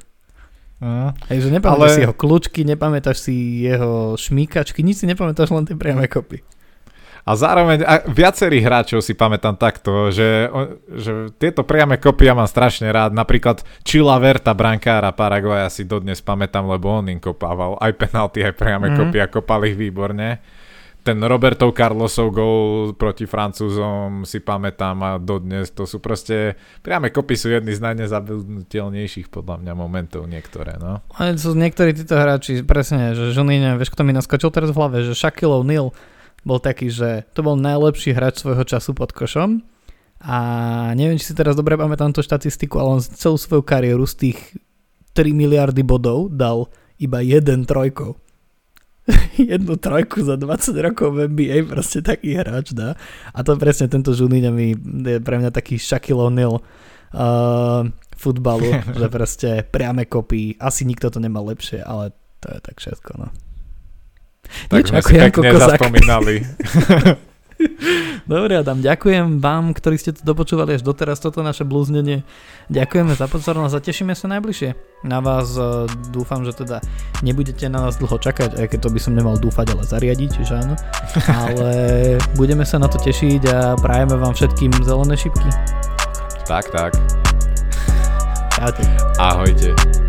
Mm. 0.78 1.10
Takže 1.26 1.50
nepamätáš 1.50 1.90
ale... 1.90 1.96
si 1.98 2.04
jeho 2.06 2.16
kľúčky, 2.16 2.62
nepamätáš 2.62 3.18
si 3.18 3.34
jeho 3.66 4.14
šmíkačky, 4.14 4.86
nič 4.86 5.02
si 5.02 5.06
nepamätáš, 5.10 5.50
len 5.50 5.66
tie 5.66 5.78
priame 5.78 6.06
kopy. 6.06 6.46
A 7.28 7.36
zároveň 7.36 7.84
a 7.84 8.08
viacerých 8.08 8.64
hráčov 8.64 9.04
si 9.04 9.12
pamätám 9.12 9.60
takto, 9.60 10.16
že, 10.16 10.48
že 10.96 11.28
tieto 11.36 11.68
priame 11.68 12.00
kopy 12.00 12.24
ja 12.24 12.32
mám 12.32 12.48
strašne 12.48 12.88
rád. 12.88 13.12
Napríklad 13.12 13.68
Chila 13.84 14.16
Verta, 14.16 14.56
brankára 14.56 15.12
Paraguaja 15.12 15.68
si 15.68 15.84
dodnes 15.84 16.24
pamätám, 16.24 16.72
lebo 16.72 16.88
on 16.88 17.12
im 17.12 17.20
kopával 17.20 17.76
aj 17.84 18.00
penalty, 18.00 18.48
aj 18.48 18.56
priame 18.56 18.96
mm. 18.96 18.96
kopy 18.96 19.18
a 19.20 19.28
kopal 19.28 19.60
ich 19.68 19.76
výborne. 19.76 20.40
Ten 21.08 21.24
Robertov 21.24 21.72
Carlosov 21.72 22.36
gol 22.36 22.92
proti 23.00 23.24
Francúzom 23.24 24.28
si 24.28 24.44
pamätám 24.44 25.00
a 25.08 25.12
dodnes 25.16 25.72
to 25.72 25.88
sú 25.88 26.04
proste, 26.04 26.60
priame 26.84 27.16
kopy 27.16 27.40
sú 27.40 27.48
jedny 27.48 27.72
z 27.72 27.80
najnezabudnutelnejších 27.80 29.32
podľa 29.32 29.64
mňa 29.64 29.72
momentov 29.72 30.28
niektoré, 30.28 30.76
no. 30.76 31.00
Ale 31.16 31.40
sú 31.40 31.56
niektorí 31.56 31.96
títo 31.96 32.20
hráči, 32.20 32.60
presne, 32.68 33.16
že 33.16 33.32
Žonine, 33.32 33.80
vieš, 33.80 33.96
kto 33.96 34.04
mi 34.04 34.12
naskočil 34.12 34.52
teraz 34.52 34.76
v 34.76 34.84
hlave, 34.84 35.08
že 35.08 35.16
Shaquille 35.16 35.64
O'Neal 35.64 35.96
bol 36.44 36.60
taký, 36.60 36.92
že 36.92 37.24
to 37.32 37.40
bol 37.40 37.56
najlepší 37.56 38.12
hráč 38.12 38.44
svojho 38.44 38.68
času 38.68 38.92
pod 38.92 39.16
košom 39.16 39.64
a 40.20 40.38
neviem, 40.92 41.16
či 41.16 41.32
si 41.32 41.40
teraz 41.40 41.56
dobre 41.56 41.80
pamätám 41.80 42.12
tú 42.12 42.20
štatistiku, 42.20 42.84
ale 42.84 43.00
on 43.00 43.02
celú 43.02 43.40
svoju 43.40 43.64
kariéru 43.64 44.04
z 44.04 44.28
tých 44.28 44.40
3 45.16 45.32
miliardy 45.32 45.88
bodov 45.88 46.36
dal 46.36 46.68
iba 47.00 47.24
jeden 47.24 47.64
trojkou. 47.64 48.20
Jednu 49.52 49.80
trojku 49.80 50.24
za 50.24 50.36
20 50.36 50.76
rokov 50.84 51.16
v 51.16 51.32
NBA 51.32 51.58
proste 51.68 52.04
taký 52.04 52.36
hráč 52.36 52.76
dá. 52.76 53.00
A 53.32 53.40
to 53.44 53.56
presne 53.56 53.88
tento 53.88 54.12
Juninho 54.12 54.52
mi 54.52 54.76
je 55.08 55.18
pre 55.24 55.40
mňa 55.40 55.52
taký 55.52 55.80
Shaquille 55.80 56.20
O'Neal 56.20 56.60
uh, 56.60 57.88
futbalu, 58.18 58.72
že 59.00 59.08
proste 59.08 59.50
priame 59.64 60.10
kopy. 60.10 60.60
Asi 60.60 60.84
nikto 60.84 61.08
to 61.08 61.24
nemal 61.24 61.48
lepšie, 61.48 61.80
ale 61.80 62.12
to 62.44 62.52
je 62.52 62.60
tak 62.60 62.76
všetko, 62.78 63.12
no. 63.18 63.28
Tak 64.72 64.80
Nič, 64.80 64.88
sme 64.92 65.00
ako 65.04 65.10
si 65.10 65.16
Janko 65.16 65.42
pekne 65.44 65.52
Kozák. 65.52 65.70
zaspomínali. 65.76 66.36
Dobre, 68.30 68.60
Adam, 68.60 68.78
ďakujem 68.84 69.42
vám, 69.42 69.74
ktorí 69.74 69.98
ste 69.98 70.14
to 70.14 70.22
dopočúvali 70.22 70.78
až 70.78 70.86
doteraz, 70.86 71.18
toto 71.18 71.42
naše 71.42 71.66
blúznenie. 71.66 72.22
Ďakujeme 72.70 73.18
za 73.18 73.26
pozornosť 73.26 73.74
a 73.74 73.80
tešíme 73.82 74.14
sa 74.14 74.30
najbližšie. 74.30 75.02
Na 75.08 75.24
vás 75.24 75.58
uh, 75.58 75.90
dúfam, 76.14 76.46
že 76.46 76.54
teda 76.54 76.84
nebudete 77.26 77.66
na 77.70 77.90
nás 77.90 77.98
dlho 77.98 78.18
čakať, 78.18 78.62
aj 78.62 78.68
keď 78.74 78.80
to 78.86 78.90
by 78.94 79.00
som 79.02 79.14
nemal 79.18 79.40
dúfať, 79.40 79.74
ale 79.74 79.84
zariadiť, 79.88 80.32
že 80.46 80.54
áno. 80.54 80.76
Ale 81.30 81.70
budeme 82.40 82.66
sa 82.68 82.78
na 82.78 82.92
to 82.92 83.02
tešiť 83.02 83.42
a 83.50 83.58
prajeme 83.80 84.18
vám 84.18 84.34
všetkým 84.38 84.74
zelené 84.86 85.18
šipky. 85.18 85.50
Tak, 86.46 86.70
tak. 86.72 86.92
Čaute. 88.58 88.84
Ahojte. 89.22 90.07